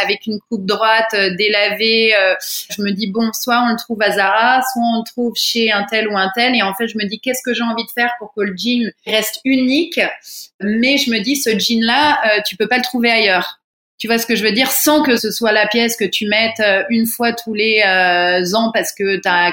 avec 0.00 0.26
une 0.26 0.40
coupe 0.48 0.66
droite 0.66 1.14
délavée, 1.38 2.12
je 2.70 2.82
me 2.82 2.90
dis 2.90 3.08
bon 3.08 3.30
soit 3.32 3.62
on 3.66 3.70
le 3.70 3.76
trouve 3.76 3.99
Zara, 4.08 4.62
soit 4.72 4.82
on 4.82 4.98
le 4.98 5.04
trouve 5.04 5.34
chez 5.36 5.70
un 5.70 5.84
tel 5.84 6.08
ou 6.08 6.16
un 6.16 6.30
tel. 6.34 6.54
Et 6.54 6.62
en 6.62 6.74
fait, 6.74 6.88
je 6.88 6.96
me 6.96 7.04
dis 7.04 7.20
qu'est-ce 7.20 7.42
que 7.44 7.52
j'ai 7.52 7.62
envie 7.62 7.84
de 7.84 7.90
faire 7.90 8.12
pour 8.18 8.32
que 8.32 8.40
le 8.40 8.54
jean 8.56 8.92
reste 9.06 9.40
unique? 9.44 10.00
Mais 10.60 10.96
je 10.96 11.10
me 11.10 11.20
dis 11.20 11.36
ce 11.36 11.50
jean 11.58 11.82
là, 11.82 12.20
euh, 12.24 12.40
tu 12.46 12.56
peux 12.56 12.68
pas 12.68 12.78
le 12.78 12.82
trouver 12.82 13.10
ailleurs. 13.10 13.59
Tu 14.00 14.06
vois 14.06 14.18
ce 14.18 14.26
que 14.26 14.34
je 14.34 14.42
veux 14.42 14.52
dire? 14.52 14.70
Sans 14.70 15.02
que 15.02 15.16
ce 15.16 15.30
soit 15.30 15.52
la 15.52 15.66
pièce 15.66 15.94
que 15.94 16.06
tu 16.06 16.26
mettes 16.26 16.58
euh, 16.60 16.82
une 16.88 17.06
fois 17.06 17.34
tous 17.34 17.52
les 17.52 17.82
euh, 17.86 18.56
ans 18.56 18.70
parce 18.72 18.92
que 18.92 19.20
tu 19.20 19.28
as, 19.28 19.52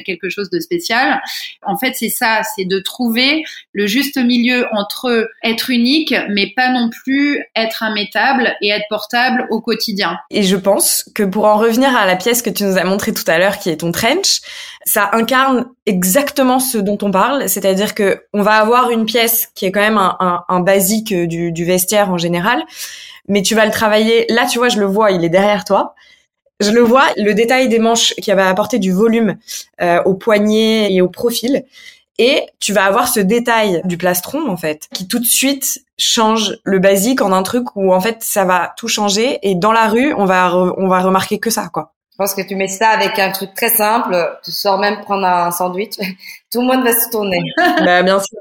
quelque 0.00 0.30
chose 0.30 0.48
de 0.48 0.60
spécial. 0.60 1.20
En 1.62 1.76
fait, 1.76 1.92
c'est 1.94 2.08
ça, 2.08 2.40
c'est 2.56 2.64
de 2.64 2.80
trouver 2.80 3.44
le 3.72 3.86
juste 3.86 4.16
milieu 4.16 4.66
entre 4.72 5.28
être 5.44 5.68
unique, 5.68 6.14
mais 6.30 6.52
pas 6.56 6.70
non 6.70 6.88
plus 6.88 7.44
être 7.54 7.84
immétable 7.86 8.56
et 8.62 8.70
être 8.70 8.86
portable 8.88 9.46
au 9.50 9.60
quotidien. 9.60 10.16
Et 10.30 10.42
je 10.42 10.56
pense 10.56 11.04
que 11.14 11.22
pour 11.22 11.44
en 11.44 11.58
revenir 11.58 11.94
à 11.94 12.06
la 12.06 12.16
pièce 12.16 12.40
que 12.40 12.50
tu 12.50 12.64
nous 12.64 12.78
as 12.78 12.84
montrée 12.84 13.12
tout 13.12 13.30
à 13.30 13.38
l'heure, 13.38 13.58
qui 13.58 13.68
est 13.68 13.76
ton 13.76 13.92
trench, 13.92 14.40
ça 14.84 15.10
incarne 15.12 15.66
exactement 15.86 16.58
ce 16.58 16.78
dont 16.78 16.98
on 17.02 17.10
parle, 17.10 17.48
c'est-à-dire 17.48 17.94
que 17.94 18.24
on 18.32 18.42
va 18.42 18.54
avoir 18.54 18.90
une 18.90 19.04
pièce 19.04 19.48
qui 19.54 19.66
est 19.66 19.72
quand 19.72 19.80
même 19.80 19.98
un, 19.98 20.44
un, 20.48 20.60
basique 20.60 21.14
du, 21.14 21.52
du 21.52 21.64
vestiaire 21.64 22.10
en 22.10 22.18
général, 22.18 22.62
mais 23.28 23.42
tu 23.42 23.54
vas 23.54 23.64
le 23.64 23.72
travailler. 23.72 24.26
Là, 24.28 24.46
tu 24.46 24.58
vois, 24.58 24.68
je 24.68 24.78
le 24.78 24.86
vois, 24.86 25.10
il 25.10 25.24
est 25.24 25.28
derrière 25.28 25.64
toi. 25.64 25.94
Je 26.60 26.70
le 26.70 26.80
vois, 26.80 27.06
le 27.16 27.32
détail 27.32 27.68
des 27.68 27.78
manches 27.78 28.14
qui 28.14 28.30
va 28.32 28.48
apporter 28.48 28.78
du 28.78 28.92
volume 28.92 29.36
euh, 29.80 30.02
au 30.04 30.14
poignet 30.14 30.92
et 30.92 31.00
au 31.00 31.08
profil. 31.08 31.64
Et 32.18 32.46
tu 32.60 32.72
vas 32.72 32.84
avoir 32.84 33.08
ce 33.08 33.20
détail 33.20 33.82
du 33.84 33.96
plastron, 33.96 34.48
en 34.48 34.56
fait, 34.56 34.86
qui 34.92 35.08
tout 35.08 35.18
de 35.18 35.24
suite 35.24 35.82
change 35.98 36.58
le 36.62 36.78
basique 36.78 37.20
en 37.20 37.32
un 37.32 37.42
truc 37.42 37.74
où, 37.74 37.92
en 37.92 38.00
fait, 38.00 38.18
ça 38.20 38.44
va 38.44 38.74
tout 38.76 38.86
changer. 38.86 39.38
Et 39.42 39.54
dans 39.54 39.72
la 39.72 39.88
rue, 39.88 40.12
on 40.14 40.24
va, 40.24 40.54
on 40.54 40.88
va 40.88 41.00
remarquer 41.00 41.40
que 41.40 41.50
ça, 41.50 41.68
quoi. 41.72 41.94
Je 42.22 42.26
pense 42.28 42.34
que 42.36 42.48
tu 42.48 42.54
mets 42.54 42.68
ça 42.68 42.90
avec 42.90 43.18
un 43.18 43.32
truc 43.32 43.52
très 43.52 43.70
simple. 43.70 44.38
Tu 44.44 44.52
sors 44.52 44.78
même 44.78 45.00
prendre 45.00 45.26
un 45.26 45.50
sandwich. 45.50 45.94
Tout 46.52 46.60
le 46.60 46.68
monde 46.68 46.84
va 46.84 46.92
se 46.92 47.10
tourner. 47.10 47.40
bah, 47.56 48.04
bien 48.04 48.20
sûr. 48.20 48.38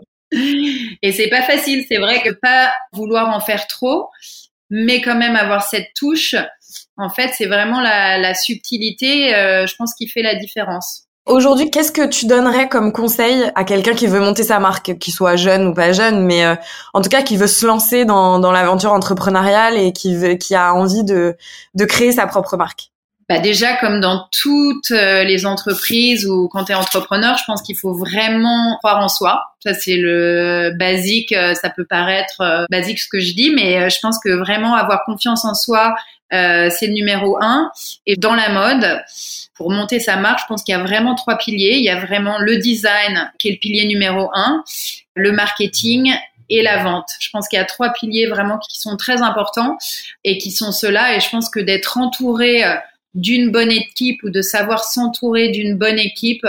Et 1.01 1.11
c'est 1.11 1.29
pas 1.29 1.41
facile. 1.41 1.84
C'est 1.89 1.97
vrai 1.97 2.21
que 2.21 2.29
pas 2.29 2.71
vouloir 2.93 3.36
en 3.36 3.39
faire 3.39 3.65
trop, 3.65 4.09
mais 4.69 5.01
quand 5.01 5.15
même 5.15 5.36
avoir 5.36 5.63
cette 5.63 5.88
touche, 5.95 6.36
en 6.95 7.09
fait, 7.09 7.32
c'est 7.36 7.47
vraiment 7.47 7.82
la, 7.82 8.36
subtilité, 8.36 9.34
euh, 9.34 9.65
je 9.65 9.75
pense, 9.77 9.95
qui 9.95 10.07
fait 10.07 10.21
la 10.21 10.36
différence. 10.36 11.05
Aujourd'hui, 11.25 11.71
qu'est-ce 11.71 11.91
que 11.91 12.07
tu 12.07 12.27
donnerais 12.27 12.69
comme 12.69 12.93
conseil 12.93 13.51
à 13.55 13.63
quelqu'un 13.63 13.95
qui 13.95 14.05
veut 14.05 14.19
monter 14.19 14.43
sa 14.43 14.59
marque, 14.59 14.99
qu'il 14.99 15.13
soit 15.13 15.38
jeune 15.38 15.65
ou 15.65 15.73
pas 15.73 15.91
jeune, 15.91 16.23
mais 16.23 16.45
euh, 16.45 16.55
en 16.93 17.01
tout 17.01 17.09
cas 17.09 17.23
qui 17.23 17.36
veut 17.36 17.47
se 17.47 17.65
lancer 17.65 18.05
dans, 18.05 18.51
l'aventure 18.51 18.93
entrepreneuriale 18.93 19.75
et 19.75 19.91
qui, 19.91 20.15
veut, 20.15 20.36
qui 20.36 20.53
a 20.53 20.75
envie 20.75 21.03
de, 21.03 21.36
de 21.73 21.86
créer 21.86 22.11
sa 22.11 22.27
propre 22.27 22.57
marque? 22.57 22.91
Bah 23.32 23.39
déjà, 23.39 23.77
comme 23.77 24.01
dans 24.01 24.27
toutes 24.29 24.91
euh, 24.91 25.23
les 25.23 25.45
entreprises 25.45 26.27
ou 26.27 26.49
quand 26.49 26.65
tu 26.65 26.73
es 26.73 26.75
entrepreneur, 26.75 27.38
je 27.38 27.45
pense 27.47 27.61
qu'il 27.61 27.77
faut 27.77 27.93
vraiment 27.93 28.75
croire 28.79 28.99
en 28.99 29.07
soi. 29.07 29.41
Ça, 29.63 29.73
c'est 29.73 29.95
le 29.95 30.73
basique. 30.77 31.32
Euh, 31.32 31.53
ça 31.53 31.69
peut 31.69 31.86
paraître 31.86 32.41
euh, 32.41 32.65
basique 32.69 32.99
ce 32.99 33.07
que 33.07 33.21
je 33.21 33.34
dis, 33.34 33.53
mais 33.55 33.89
je 33.89 33.97
pense 34.01 34.19
que 34.19 34.32
vraiment 34.32 34.75
avoir 34.75 35.05
confiance 35.05 35.45
en 35.45 35.53
soi, 35.53 35.95
c'est 36.29 36.88
le 36.88 36.93
numéro 36.93 37.38
un. 37.41 37.71
Et 38.05 38.17
dans 38.17 38.36
la 38.36 38.49
mode, 38.49 39.01
pour 39.55 39.71
monter 39.71 40.01
sa 40.01 40.17
marque, 40.17 40.39
je 40.41 40.45
pense 40.47 40.63
qu'il 40.63 40.73
y 40.73 40.77
a 40.77 40.84
vraiment 40.84 41.15
trois 41.15 41.38
piliers. 41.38 41.75
Il 41.77 41.84
y 41.84 41.89
a 41.89 41.99
vraiment 41.99 42.38
le 42.38 42.57
design, 42.57 43.32
qui 43.39 43.47
est 43.47 43.51
le 43.51 43.59
pilier 43.59 43.88
numéro 43.88 44.29
un, 44.34 44.61
le 45.13 45.32
marketing 45.32 46.13
et 46.49 46.61
la 46.61 46.84
vente. 46.84 47.09
Je 47.19 47.29
pense 47.32 47.47
qu'il 47.47 47.57
y 47.57 47.61
a 47.61 47.65
trois 47.65 47.93
piliers 47.93 48.27
vraiment 48.27 48.57
qui 48.57 48.77
sont 48.79 48.97
très 48.97 49.21
importants 49.21 49.77
et 50.25 50.38
qui 50.38 50.51
sont 50.51 50.73
ceux-là. 50.73 51.15
Et 51.15 51.21
je 51.21 51.29
pense 51.29 51.49
que 51.49 51.61
d'être 51.61 51.97
entouré 51.97 52.63
d'une 53.14 53.51
bonne 53.51 53.72
équipe 53.72 54.24
ou 54.24 54.30
de 54.30 54.41
savoir 54.41 54.84
s'entourer 54.84 55.49
d'une 55.49 55.78
bonne 55.78 55.99
équipe, 55.99 56.45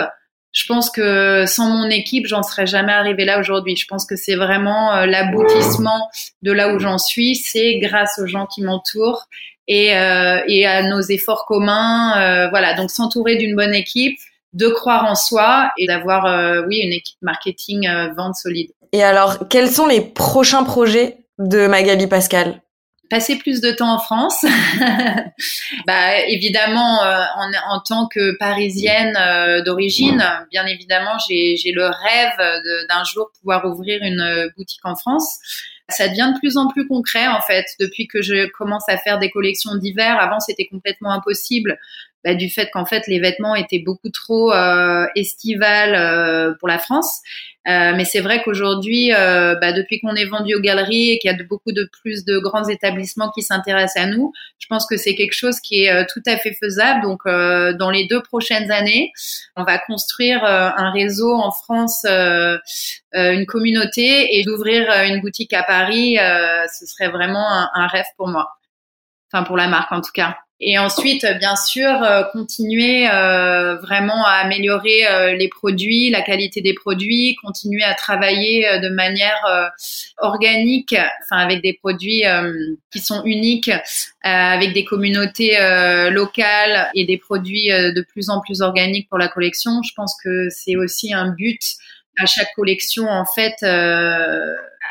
je 0.52 0.66
pense 0.66 0.90
que 0.90 1.46
sans 1.46 1.68
mon 1.70 1.88
équipe, 1.88 2.26
j'en 2.26 2.42
serais 2.42 2.66
jamais 2.66 2.92
arrivé 2.92 3.24
là 3.24 3.40
aujourd'hui. 3.40 3.74
Je 3.74 3.86
pense 3.86 4.04
que 4.04 4.16
c'est 4.16 4.34
vraiment 4.34 4.92
euh, 4.92 5.06
l'aboutissement 5.06 6.10
de 6.42 6.52
là 6.52 6.74
où 6.74 6.78
j'en 6.78 6.98
suis. 6.98 7.36
C'est 7.36 7.78
grâce 7.78 8.20
aux 8.22 8.26
gens 8.26 8.46
qui 8.46 8.62
m'entourent 8.62 9.28
et, 9.66 9.96
euh, 9.96 10.42
et 10.46 10.66
à 10.66 10.82
nos 10.82 11.00
efforts 11.00 11.46
communs. 11.46 12.20
Euh, 12.20 12.48
voilà, 12.50 12.74
donc 12.74 12.90
s'entourer 12.90 13.36
d'une 13.36 13.56
bonne 13.56 13.74
équipe, 13.74 14.18
de 14.52 14.68
croire 14.68 15.06
en 15.06 15.14
soi 15.14 15.70
et 15.78 15.86
d'avoir, 15.86 16.66
oui, 16.68 16.80
une 16.80 16.92
équipe 16.92 17.16
marketing 17.22 17.88
vente 18.14 18.34
solide. 18.34 18.70
Et 18.92 19.02
alors, 19.02 19.48
quels 19.48 19.70
sont 19.70 19.86
les 19.86 20.02
prochains 20.02 20.64
projets 20.64 21.16
de 21.38 21.66
Magali 21.66 22.06
Pascal? 22.06 22.60
Passer 23.12 23.36
plus 23.36 23.60
de 23.60 23.70
temps 23.70 23.92
en 23.92 23.98
France. 23.98 24.42
bah, 25.86 26.18
évidemment, 26.28 27.04
euh, 27.04 27.22
en, 27.36 27.52
en, 27.68 27.80
tant 27.80 28.06
que 28.08 28.38
parisienne 28.38 29.14
euh, 29.20 29.62
d'origine, 29.62 30.24
bien 30.50 30.64
évidemment, 30.64 31.18
j'ai 31.28 31.72
le 31.74 31.84
rêve 31.84 32.86
d'un 32.88 33.04
jour 33.04 33.30
pouvoir 33.38 33.66
ouvrir 33.66 34.00
une 34.02 34.50
boutique 34.56 34.80
en 34.84 34.96
France. 34.96 35.40
Ça 35.90 36.08
devient 36.08 36.32
de 36.34 36.38
plus 36.38 36.56
en 36.56 36.68
plus 36.68 36.88
concret 36.88 37.26
en 37.26 37.42
fait 37.42 37.66
depuis 37.78 38.06
que 38.06 38.22
je 38.22 38.46
commence 38.46 38.88
à 38.88 38.96
faire 38.96 39.18
des 39.18 39.28
collections 39.28 39.76
d'hiver. 39.76 40.18
Avant, 40.18 40.40
c'était 40.40 40.66
complètement 40.66 41.12
impossible 41.12 41.78
bah, 42.24 42.34
du 42.34 42.48
fait 42.48 42.70
qu'en 42.72 42.86
fait 42.86 43.06
les 43.08 43.20
vêtements 43.20 43.54
étaient 43.54 43.80
beaucoup 43.84 44.08
trop 44.08 44.54
euh, 44.54 45.04
estivales 45.16 46.56
pour 46.58 46.68
la 46.68 46.78
France. 46.78 47.20
Euh, 47.68 47.92
mais 47.94 48.04
c'est 48.04 48.20
vrai 48.20 48.42
qu'aujourd'hui, 48.42 49.12
euh, 49.14 49.54
bah, 49.60 49.72
depuis 49.72 50.00
qu'on 50.00 50.14
est 50.14 50.24
vendu 50.24 50.54
aux 50.54 50.60
galeries 50.60 51.10
et 51.10 51.18
qu'il 51.18 51.30
y 51.30 51.34
a 51.34 51.42
beaucoup 51.44 51.72
de 51.72 51.88
plus 52.02 52.24
de 52.24 52.38
grands 52.38 52.68
établissements 52.68 53.30
qui 53.30 53.42
s'intéressent 53.42 54.02
à 54.02 54.06
nous, 54.06 54.32
je 54.58 54.66
pense 54.66 54.86
que 54.86 54.96
c'est 54.96 55.14
quelque 55.14 55.34
chose 55.34 55.60
qui 55.60 55.84
est 55.84 56.06
tout 56.06 56.22
à 56.26 56.36
fait 56.36 56.54
faisable. 56.54 57.02
Donc, 57.02 57.20
dans 57.24 57.90
les 57.90 58.06
deux 58.06 58.22
prochaines 58.22 58.70
années, 58.70 59.12
on 59.56 59.64
va 59.64 59.78
construire 59.78 60.44
un 60.44 60.90
réseau 60.90 61.32
en 61.34 61.52
France, 61.52 62.04
une 62.04 63.46
communauté 63.46 64.36
et 64.36 64.42
d'ouvrir 64.44 64.88
une 65.04 65.20
boutique 65.20 65.52
à 65.52 65.62
Paris. 65.62 66.16
ce 66.16 66.86
serait 66.86 67.08
vraiment 67.08 67.46
un 67.74 67.86
rêve 67.86 68.06
pour 68.16 68.28
moi, 68.28 68.48
enfin 69.32 69.44
pour 69.44 69.56
la 69.56 69.68
marque 69.68 69.92
en 69.92 70.00
tout 70.00 70.12
cas. 70.12 70.36
Et 70.64 70.78
ensuite, 70.78 71.26
bien 71.40 71.56
sûr, 71.56 71.90
euh, 72.04 72.22
continuer 72.32 73.08
euh, 73.10 73.74
vraiment 73.78 74.24
à 74.24 74.44
améliorer 74.44 75.08
euh, 75.08 75.34
les 75.34 75.48
produits, 75.48 76.08
la 76.08 76.22
qualité 76.22 76.60
des 76.60 76.72
produits, 76.72 77.34
continuer 77.42 77.82
à 77.82 77.94
travailler 77.94 78.64
de 78.80 78.88
manière 78.88 79.72
organique, 80.18 80.94
enfin 81.24 81.42
avec 81.42 81.62
des 81.62 81.72
produits 81.72 82.22
qui 82.92 83.00
sont 83.00 83.24
uniques, 83.24 83.72
avec 84.22 84.72
des 84.72 84.84
communautés 84.84 85.56
locales 86.10 86.90
et 86.94 87.04
des 87.04 87.18
produits 87.18 87.68
de 87.68 88.02
plus 88.02 88.30
en 88.30 88.40
plus 88.40 88.62
organiques 88.62 89.08
pour 89.08 89.18
la 89.18 89.28
collection. 89.28 89.82
Je 89.82 89.92
pense 89.96 90.14
que 90.22 90.48
c'est 90.50 90.76
aussi 90.76 91.12
un 91.12 91.30
but 91.30 91.60
à 92.18 92.26
chaque 92.26 92.52
collection 92.54 93.08
en 93.08 93.24
fait 93.24 93.62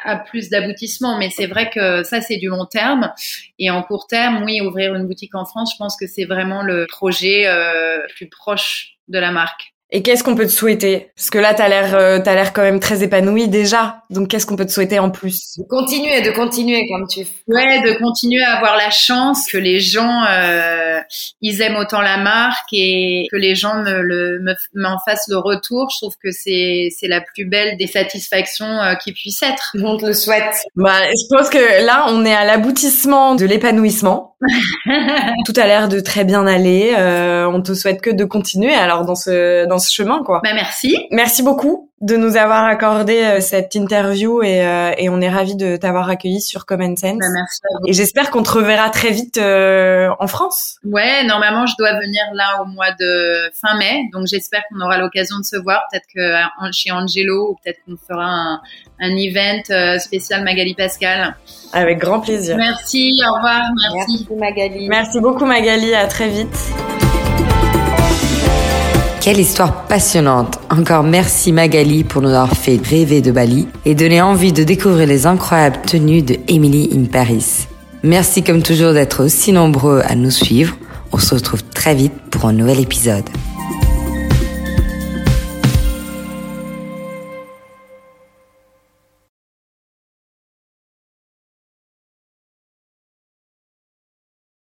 à 0.04 0.18
plus 0.18 0.50
d'aboutissement. 0.50 1.18
Mais 1.18 1.30
c'est 1.30 1.48
vrai 1.48 1.70
que 1.70 2.04
ça, 2.04 2.22
c'est 2.22 2.38
du 2.38 2.48
long 2.48 2.66
terme. 2.66 3.12
Et 3.60 3.70
en 3.70 3.84
court 3.84 4.08
terme, 4.08 4.44
oui, 4.44 4.62
ouvrir 4.62 4.96
une 4.96 5.08
boutique 5.08 5.36
en 5.36 5.46
France, 5.46 5.74
je 5.74 5.78
pense 5.78 5.98
que 5.98 6.08
c'est 6.08 6.26
vraiment 6.26 6.64
le 6.64 6.88
projet 6.88 7.48
euh, 7.48 8.00
plus 8.16 8.30
proche 8.30 8.98
de 9.08 9.20
la 9.20 9.32
marque. 9.32 9.71
Et 9.94 10.04
qu'est-ce 10.04 10.24
qu'on 10.24 10.36
peut 10.36 10.46
te 10.46 10.52
souhaiter? 10.52 11.12
Parce 11.18 11.30
que 11.30 11.38
là, 11.38 11.54
t'as 11.54 11.68
l'air, 11.68 11.94
euh, 11.96 12.20
t'as 12.24 12.34
l'air 12.34 12.54
quand 12.54 12.62
même 12.62 12.80
très 12.80 13.04
épanoui 13.04 13.50
déjà. 13.50 14.04
Donc, 14.10 14.30
qu'est-ce 14.30 14.46
qu'on 14.46 14.56
peut 14.56 14.66
te 14.66 14.72
souhaiter 14.72 15.00
en 15.00 15.10
plus? 15.10 15.58
De 15.58 15.64
continuer, 15.64 16.22
de 16.22 16.32
continuer 16.32 16.88
comme 16.88 17.06
tu. 17.10 17.28
Ouais, 17.48 17.82
de 17.82 18.00
continuer 18.00 18.42
à 18.42 18.54
avoir 18.56 18.78
la 18.78 18.90
chance 18.90 19.52
que 19.52 19.58
les 19.58 19.82
gens, 19.82 20.24
euh, 20.30 21.00
ils 21.42 21.62
aiment 21.62 21.76
autant 21.76 22.00
la 22.00 22.18
marque 22.18 22.70
et 22.72 23.28
que 23.32 23.36
les 23.36 23.54
gens 23.54 23.84
me 23.84 24.02
le, 24.02 24.40
me, 24.40 24.56
m'en 24.76 24.98
fassent 25.06 25.28
le 25.28 25.38
retour. 25.38 25.90
Je 25.92 25.98
trouve 25.98 26.16
que 26.24 26.32
c'est, 26.32 26.88
c'est 26.98 27.10
la 27.10 27.20
plus 27.20 27.44
belle 27.44 27.76
des 27.78 27.88
satisfactions 27.88 28.80
euh, 28.82 28.96
qui 28.96 29.12
puisse 29.12 29.44
être. 29.44 29.76
On 29.84 29.98
te 29.98 30.06
le 30.06 30.14
souhaite. 30.14 30.56
Bah, 30.78 31.02
je 31.10 31.36
pense 31.36 31.50
que 31.50 31.86
là, 31.86 32.06
on 32.08 32.24
est 32.24 32.34
à 32.34 32.46
l'aboutissement 32.46 33.36
de 33.36 33.46
l'épanouissement. 33.46 34.31
Tout 35.46 35.54
a 35.56 35.66
l'air 35.68 35.88
de 35.88 36.00
très 36.00 36.24
bien 36.24 36.48
aller. 36.48 36.94
Euh, 36.98 37.46
on 37.46 37.62
te 37.62 37.74
souhaite 37.74 38.02
que 38.02 38.10
de 38.10 38.26
continuer. 38.26 38.74
Alors 38.74 39.06
dans 39.06 39.16
ce 39.16 39.66
dans 39.66 39.80
ce 39.80 39.94
chemin, 39.94 40.24
quoi. 40.24 40.42
Bah 40.44 40.54
merci. 40.54 40.98
Merci 41.12 41.44
beaucoup 41.44 41.91
de 42.02 42.18
nous 42.18 42.36
avoir 42.36 42.66
accordé 42.66 43.22
euh, 43.22 43.42
cette 43.42 43.76
interview 43.76 44.42
et, 44.42 44.66
euh, 44.66 44.92
et 44.98 45.10
on 45.10 45.22
est 45.22 45.30
ravis 45.30 45.56
de 45.56 45.78
t'avoir 45.78 46.10
accueilli 46.10 46.42
sur 46.42 46.66
Common 46.66 46.96
Sense. 46.96 47.20
Bah, 47.20 47.28
merci 47.34 47.62
à 47.64 47.80
vous. 47.80 47.88
Et 47.88 47.94
j'espère 47.94 48.32
qu'on 48.32 48.42
te 48.42 48.50
reverra 48.50 48.90
très 48.90 49.12
vite 49.12 49.38
euh, 49.38 50.10
en 50.20 50.28
France. 50.28 50.78
Ouais, 50.84 51.24
normalement, 51.24 51.68
je 51.68 51.76
dois 51.78 51.94
venir 51.94 52.24
là 52.34 52.64
au 52.64 52.66
mois 52.66 52.92
de 53.00 53.52
fin 53.54 53.78
mai, 53.78 54.10
donc 54.14 54.26
j'espère 54.26 54.64
qu'on 54.70 54.82
aura 54.82 54.98
l'occasion 54.98 55.38
de 55.38 55.46
se 55.46 55.58
voir. 55.58 55.84
Peut-être 55.92 56.08
que 56.14 56.20
euh, 56.20 56.72
chez 56.72 56.92
Angelo, 56.92 57.52
ou 57.52 57.58
peut-être 57.64 57.80
qu'on 57.86 57.98
fera 57.98 58.26
un, 58.26 58.62
un 59.00 59.16
event 59.16 59.62
euh, 59.70 60.00
spécial 60.00 60.44
Magali 60.44 60.74
Pascal. 60.74 61.36
Avec 61.72 62.00
grand 62.00 62.20
plaisir. 62.20 62.58
Merci, 62.58 63.16
au 63.30 63.36
revoir, 63.36 63.62
merci. 63.96 64.26
Merci 64.30 64.36
Magali. 64.36 64.90
Merci 64.90 65.20
beaucoup 65.20 65.46
Magali, 65.46 65.94
à 65.94 66.08
très 66.08 66.30
vite. 66.30 66.72
Quelle 69.22 69.40
histoire 69.40 69.86
passionnante. 69.86 70.58
Encore 70.72 71.04
merci 71.04 71.52
Magali 71.52 72.04
pour 72.04 72.24
nous 72.24 72.30
avoir 72.30 72.58
fait 72.58 72.82
rêver 72.84 73.22
de 73.22 73.32
Bali 73.32 73.68
et 73.86 73.94
donner 73.94 74.20
envie 74.20 74.52
de 74.52 74.64
découvrir 74.64 75.06
les 75.06 75.28
incroyables 75.28 75.80
tenues 75.86 76.24
de 76.24 76.38
Emily 76.48 76.90
in 76.92 77.06
Paris. 77.06 77.68
Merci 78.02 78.42
comme 78.42 78.64
toujours 78.64 78.94
d'être 78.94 79.24
aussi 79.24 79.54
nombreux 79.54 80.02
à 80.08 80.16
nous 80.16 80.32
suivre. 80.32 80.76
On 81.12 81.20
se 81.20 81.36
retrouve 81.36 81.62
très 81.64 81.94
vite 81.94 82.14
pour 82.32 82.46
un 82.46 82.54
nouvel 82.54 82.80
épisode. 82.80 83.30